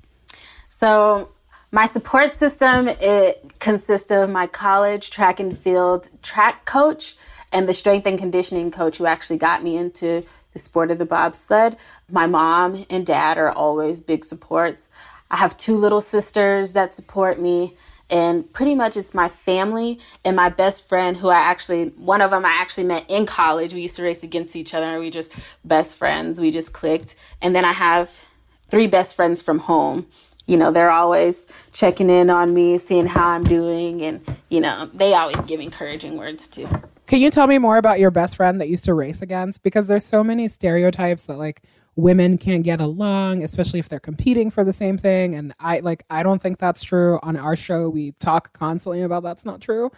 So, 0.68 1.30
my 1.72 1.86
support 1.86 2.36
system 2.36 2.86
it 2.86 3.44
consists 3.58 4.12
of 4.12 4.30
my 4.30 4.46
college 4.46 5.10
track 5.10 5.40
and 5.40 5.58
field 5.58 6.08
track 6.22 6.66
coach 6.66 7.16
and 7.50 7.66
the 7.66 7.74
strength 7.74 8.06
and 8.06 8.16
conditioning 8.16 8.70
coach 8.70 8.98
who 8.98 9.06
actually 9.06 9.38
got 9.38 9.64
me 9.64 9.76
into 9.76 10.24
the 10.52 10.60
sport 10.60 10.92
of 10.92 10.98
the 10.98 11.04
bobsled. 11.04 11.76
My 12.08 12.28
mom 12.28 12.86
and 12.90 13.04
dad 13.04 13.38
are 13.38 13.50
always 13.50 14.00
big 14.00 14.24
supports. 14.24 14.88
I 15.32 15.36
have 15.36 15.56
two 15.56 15.76
little 15.76 16.00
sisters 16.00 16.74
that 16.74 16.94
support 16.94 17.40
me 17.40 17.76
and 18.10 18.50
pretty 18.52 18.74
much 18.74 18.96
it's 18.96 19.14
my 19.14 19.28
family 19.28 19.98
and 20.24 20.36
my 20.36 20.48
best 20.48 20.88
friend 20.88 21.16
who 21.16 21.28
I 21.28 21.36
actually 21.38 21.88
one 21.96 22.20
of 22.20 22.30
them 22.30 22.44
I 22.44 22.50
actually 22.50 22.84
met 22.84 23.08
in 23.08 23.26
college. 23.26 23.74
We 23.74 23.82
used 23.82 23.96
to 23.96 24.02
race 24.02 24.22
against 24.22 24.56
each 24.56 24.74
other. 24.74 24.86
and 24.86 25.00
We 25.00 25.10
just 25.10 25.32
best 25.64 25.96
friends. 25.96 26.40
We 26.40 26.50
just 26.50 26.72
clicked. 26.72 27.16
And 27.40 27.54
then 27.54 27.64
I 27.64 27.72
have 27.72 28.20
three 28.68 28.86
best 28.86 29.14
friends 29.14 29.40
from 29.40 29.58
home. 29.58 30.06
You 30.46 30.58
know, 30.58 30.70
they're 30.70 30.90
always 30.90 31.46
checking 31.72 32.10
in 32.10 32.28
on 32.28 32.52
me, 32.52 32.76
seeing 32.76 33.06
how 33.06 33.30
I'm 33.30 33.44
doing 33.44 34.02
and 34.02 34.20
you 34.50 34.60
know, 34.60 34.90
they 34.92 35.14
always 35.14 35.40
give 35.42 35.60
encouraging 35.60 36.16
words 36.16 36.46
too. 36.46 36.68
Can 37.06 37.20
you 37.20 37.30
tell 37.30 37.46
me 37.46 37.58
more 37.58 37.76
about 37.76 38.00
your 38.00 38.10
best 38.10 38.36
friend 38.36 38.60
that 38.60 38.68
used 38.68 38.84
to 38.86 38.94
race 38.94 39.20
against 39.20 39.62
because 39.62 39.88
there's 39.88 40.04
so 40.04 40.24
many 40.24 40.48
stereotypes 40.48 41.22
that 41.24 41.36
like 41.36 41.62
women 41.96 42.38
can't 42.38 42.64
get 42.64 42.80
along, 42.80 43.42
especially 43.42 43.78
if 43.78 43.88
they're 43.88 44.00
competing 44.00 44.50
for 44.50 44.64
the 44.64 44.72
same 44.72 44.98
thing. 44.98 45.34
And 45.34 45.52
I 45.60 45.80
like 45.80 46.04
I 46.10 46.22
don't 46.22 46.40
think 46.40 46.58
that's 46.58 46.82
true. 46.82 47.18
On 47.22 47.36
our 47.36 47.56
show, 47.56 47.88
we 47.88 48.12
talk 48.12 48.52
constantly 48.52 49.02
about 49.02 49.22
that's 49.22 49.44
not 49.44 49.60
true. 49.60 49.90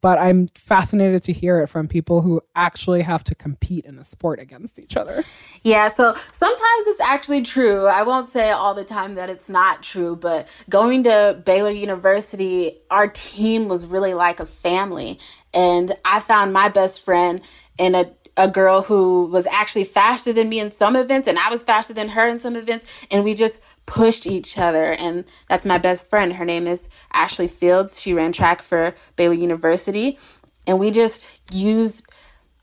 But 0.00 0.18
I'm 0.18 0.48
fascinated 0.56 1.22
to 1.22 1.32
hear 1.32 1.60
it 1.60 1.68
from 1.68 1.86
people 1.86 2.22
who 2.22 2.42
actually 2.56 3.02
have 3.02 3.22
to 3.22 3.36
compete 3.36 3.84
in 3.84 4.00
a 4.00 4.04
sport 4.04 4.40
against 4.40 4.80
each 4.80 4.96
other. 4.96 5.22
Yeah, 5.62 5.86
so 5.86 6.16
sometimes 6.32 6.86
it's 6.88 7.00
actually 7.00 7.42
true. 7.42 7.86
I 7.86 8.02
won't 8.02 8.28
say 8.28 8.50
all 8.50 8.74
the 8.74 8.82
time 8.82 9.14
that 9.14 9.30
it's 9.30 9.48
not 9.48 9.84
true, 9.84 10.16
but 10.16 10.48
going 10.68 11.04
to 11.04 11.40
Baylor 11.44 11.70
University, 11.70 12.80
our 12.90 13.06
team 13.06 13.68
was 13.68 13.86
really 13.86 14.12
like 14.12 14.40
a 14.40 14.46
family. 14.46 15.20
And 15.54 15.92
I 16.04 16.18
found 16.18 16.52
my 16.52 16.68
best 16.68 17.04
friend 17.04 17.40
in 17.78 17.94
a 17.94 18.10
a 18.36 18.48
girl 18.48 18.82
who 18.82 19.26
was 19.26 19.46
actually 19.46 19.84
faster 19.84 20.32
than 20.32 20.48
me 20.48 20.58
in 20.58 20.70
some 20.70 20.96
events 20.96 21.28
and 21.28 21.38
I 21.38 21.50
was 21.50 21.62
faster 21.62 21.92
than 21.92 22.08
her 22.10 22.28
in 22.28 22.38
some 22.38 22.56
events 22.56 22.86
and 23.10 23.24
we 23.24 23.34
just 23.34 23.60
pushed 23.84 24.26
each 24.26 24.56
other 24.56 24.92
and 24.92 25.24
that's 25.48 25.64
my 25.64 25.78
best 25.78 26.08
friend. 26.08 26.32
Her 26.32 26.44
name 26.44 26.66
is 26.66 26.88
Ashley 27.12 27.48
Fields. 27.48 28.00
She 28.00 28.14
ran 28.14 28.32
track 28.32 28.62
for 28.62 28.94
Baylor 29.16 29.34
University 29.34 30.18
and 30.66 30.78
we 30.78 30.90
just 30.90 31.40
used 31.52 32.04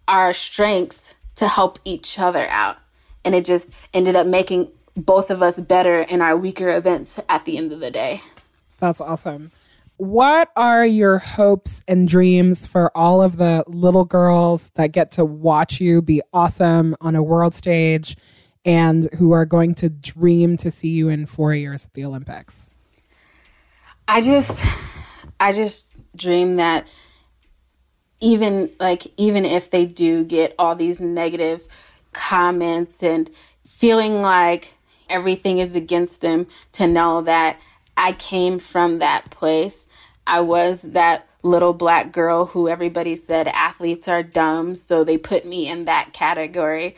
our 0.07 0.33
strengths 0.33 1.15
to 1.35 1.47
help 1.47 1.77
each 1.85 2.17
other 2.17 2.47
out 2.49 2.77
and 3.23 3.35
it 3.35 3.45
just 3.45 3.71
ended 3.93 4.15
up 4.15 4.25
making 4.25 4.69
both 4.95 5.29
of 5.29 5.43
us 5.43 5.59
better 5.59 6.01
in 6.01 6.21
our 6.21 6.35
weaker 6.35 6.69
events 6.69 7.19
at 7.29 7.45
the 7.45 7.57
end 7.57 7.71
of 7.71 7.79
the 7.79 7.91
day. 7.91 8.21
That's 8.79 9.01
awesome 9.01 9.51
what 9.99 10.49
are 10.55 10.85
your 10.85 11.17
hopes 11.17 11.83
and 11.85 12.07
dreams 12.07 12.65
for 12.65 12.89
all 12.97 13.21
of 13.21 13.35
the 13.35 13.65
little 13.67 14.05
girls 14.05 14.71
that 14.75 14.93
get 14.93 15.11
to 15.11 15.25
watch 15.25 15.81
you 15.81 16.01
be 16.01 16.21
awesome 16.31 16.95
on 17.01 17.17
a 17.17 17.21
world 17.21 17.53
stage 17.53 18.15
and 18.63 19.09
who 19.15 19.33
are 19.33 19.45
going 19.45 19.73
to 19.73 19.89
dream 19.89 20.55
to 20.55 20.71
see 20.71 20.87
you 20.87 21.09
in 21.09 21.25
four 21.25 21.53
years 21.53 21.85
at 21.85 21.93
the 21.95 22.05
Olympics? 22.05 22.69
I 24.07 24.21
just, 24.21 24.63
I 25.37 25.51
just 25.51 25.87
dream 26.15 26.55
that 26.55 26.89
even 28.21 28.73
like, 28.79 29.05
even 29.17 29.43
if 29.43 29.69
they 29.69 29.85
do 29.85 30.23
get 30.23 30.55
all 30.57 30.77
these 30.77 31.01
negative 31.01 31.67
comments 32.13 33.03
and 33.03 33.29
feeling 33.65 34.21
like 34.21 34.75
everything 35.09 35.57
is 35.57 35.75
against 35.75 36.21
them, 36.21 36.47
to 36.71 36.87
know 36.87 37.21
that 37.23 37.59
I 37.99 38.13
came 38.13 38.59
from 38.59 38.99
that 38.99 39.29
place. 39.29 39.88
I 40.29 40.41
was 40.41 40.83
that 40.83 41.27
little 41.41 41.73
black 41.73 42.11
girl 42.11 42.45
who 42.45 42.69
everybody 42.69 43.15
said 43.15 43.47
athletes 43.47 44.07
are 44.07 44.21
dumb, 44.21 44.75
so 44.75 45.03
they 45.03 45.17
put 45.17 45.43
me 45.43 45.67
in 45.67 45.85
that 45.85 46.13
category. 46.13 46.95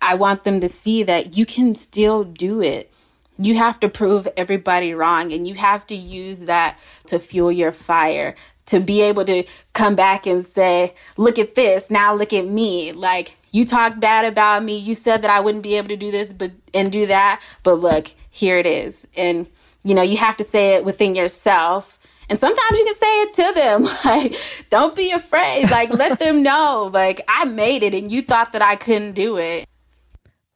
I 0.00 0.14
want 0.14 0.44
them 0.44 0.60
to 0.60 0.68
see 0.68 1.02
that 1.02 1.36
you 1.36 1.44
can 1.44 1.74
still 1.74 2.24
do 2.24 2.62
it. 2.62 2.90
You 3.38 3.56
have 3.56 3.80
to 3.80 3.90
prove 3.90 4.26
everybody 4.34 4.94
wrong, 4.94 5.30
and 5.30 5.46
you 5.46 5.54
have 5.54 5.86
to 5.88 5.94
use 5.94 6.46
that 6.46 6.78
to 7.06 7.18
fuel 7.18 7.52
your 7.52 7.70
fire. 7.70 8.34
To 8.66 8.80
be 8.80 9.02
able 9.02 9.26
to 9.26 9.44
come 9.74 9.94
back 9.94 10.26
and 10.26 10.46
say, 10.46 10.94
Look 11.18 11.38
at 11.38 11.56
this, 11.56 11.90
now 11.90 12.14
look 12.14 12.32
at 12.32 12.46
me. 12.46 12.92
Like, 12.92 13.36
you 13.50 13.66
talked 13.66 14.00
bad 14.00 14.24
about 14.24 14.64
me. 14.64 14.78
You 14.78 14.94
said 14.94 15.20
that 15.22 15.30
I 15.30 15.40
wouldn't 15.40 15.64
be 15.64 15.76
able 15.76 15.88
to 15.88 15.96
do 15.96 16.10
this 16.10 16.32
but 16.32 16.52
and 16.72 16.90
do 16.90 17.06
that, 17.06 17.42
but 17.62 17.74
look, 17.74 18.10
here 18.30 18.56
it 18.56 18.66
is. 18.66 19.06
And 19.16 19.46
you 19.82 19.94
know, 19.94 20.02
you 20.02 20.16
have 20.18 20.36
to 20.36 20.44
say 20.44 20.74
it 20.74 20.84
within 20.84 21.14
yourself. 21.14 21.98
And 22.30 22.38
sometimes 22.38 22.78
you 22.78 22.84
can 22.84 22.94
say 22.94 23.22
it 23.22 23.34
to 23.34 23.52
them. 23.54 23.88
Like, 24.04 24.34
don't 24.70 24.96
be 24.96 25.12
afraid. 25.12 25.70
Like, 25.70 25.90
let 25.90 26.18
them 26.18 26.42
know. 26.42 26.90
Like, 26.92 27.20
I 27.28 27.44
made 27.44 27.82
it 27.82 27.94
and 27.94 28.10
you 28.10 28.22
thought 28.22 28.52
that 28.54 28.62
I 28.62 28.76
couldn't 28.76 29.12
do 29.12 29.36
it. 29.36 29.66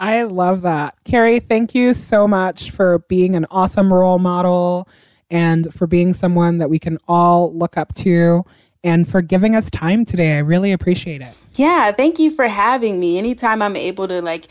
I 0.01 0.23
love 0.23 0.63
that. 0.63 0.95
Kehri, 1.05 1.47
thank 1.47 1.75
you 1.75 1.95
so 1.95 2.27
much 2.27 2.71
for 2.71 3.01
being 3.01 3.37
an 3.37 3.47
awesome 3.51 3.93
role 3.93 4.19
model 4.19 4.89
and 5.31 5.73
for 5.75 5.87
being 5.87 6.13
someone 6.13 6.59
that 6.59 6.71
we 6.71 6.79
can 6.79 6.99
all 7.07 7.55
look 7.57 7.77
up 7.77 7.95
to 7.97 8.45
and 8.83 9.09
for 9.09 9.21
giving 9.21 9.55
us 9.55 9.71
time 9.71 10.05
today. 10.05 10.37
I 10.37 10.41
really 10.41 10.73
appreciate 10.73 11.21
it. 11.21 11.35
Yeah, 11.53 11.93
thank 11.93 12.19
you 12.19 12.31
for 12.31 12.49
having 12.49 12.99
me. 12.99 13.19
Anytime 13.19 13.63
I'm 13.63 13.77
able 13.77 14.09
to, 14.09 14.23
like, 14.23 14.47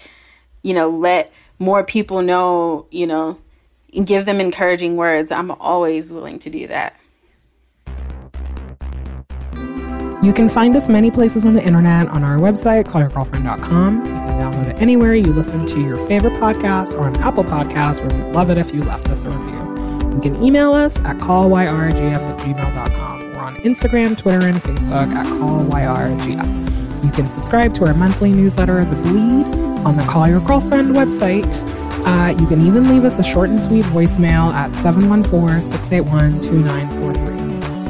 you 0.62 0.74
know, 0.74 0.90
let 0.90 1.32
more 1.60 1.84
people 1.84 2.22
know, 2.22 2.88
you 2.92 3.08
know, 3.08 3.40
and 3.94 4.08
give 4.08 4.26
them 4.26 4.40
encouraging 4.40 4.98
words, 4.98 5.32
I'm 5.32 5.52
always 5.52 6.14
willing 6.14 6.40
to 6.40 6.50
do 6.50 6.68
that. 6.68 6.98
You 10.24 10.32
can 10.32 10.48
find 10.48 10.76
us 10.78 10.88
many 10.88 11.12
places 11.12 11.46
on 11.46 11.54
the 11.54 11.62
internet 11.62 12.08
on 12.08 12.24
our 12.24 12.38
website, 12.38 12.86
callyourgirlfriend.com. 12.86 14.06
You 14.06 14.12
can 14.12 14.40
download 14.40 14.68
it 14.68 14.82
anywhere 14.82 15.14
you 15.14 15.34
listen 15.34 15.66
to 15.66 15.82
your 15.82 15.98
favorite 16.08 16.34
podcast 16.34 16.94
or 16.94 17.02
on 17.02 17.18
Apple 17.18 17.44
Podcasts, 17.44 18.00
where 18.00 18.26
we'd 18.26 18.34
love 18.34 18.50
it 18.50 18.58
if 18.58 18.74
you 18.74 18.84
left 18.84 19.10
us 19.10 19.26
a 19.26 19.30
review. 19.30 19.60
You 20.16 20.22
can 20.22 20.42
email 20.42 20.74
us 20.74 20.96
at 21.00 21.18
callyrgf 21.18 22.16
at 22.16 22.40
gmail.com. 22.40 23.34
We're 23.34 23.40
on 23.40 23.58
Instagram, 23.58 24.18
Twitter, 24.18 24.46
and 24.46 24.56
Facebook 24.56 25.14
at 25.14 25.26
callyrgf. 25.26 27.04
You 27.04 27.12
can 27.12 27.28
subscribe 27.28 27.76
to 27.76 27.86
our 27.86 27.94
monthly 27.94 28.32
newsletter, 28.32 28.86
The 28.86 28.96
Bleed, 28.96 29.46
on 29.86 29.98
the 29.98 30.04
Call 30.04 30.30
Your 30.30 30.40
Girlfriend 30.40 30.96
website 30.96 31.52
uh, 32.06 32.36
you 32.38 32.46
can 32.48 32.60
even 32.68 32.90
leave 32.90 33.06
us 33.06 33.18
a 33.18 33.24
short 33.24 33.50
and 33.50 33.64
sweet 33.64 33.86
voicemail 33.86 34.54
at 34.54 34.70
714-681-2943. 34.72 37.33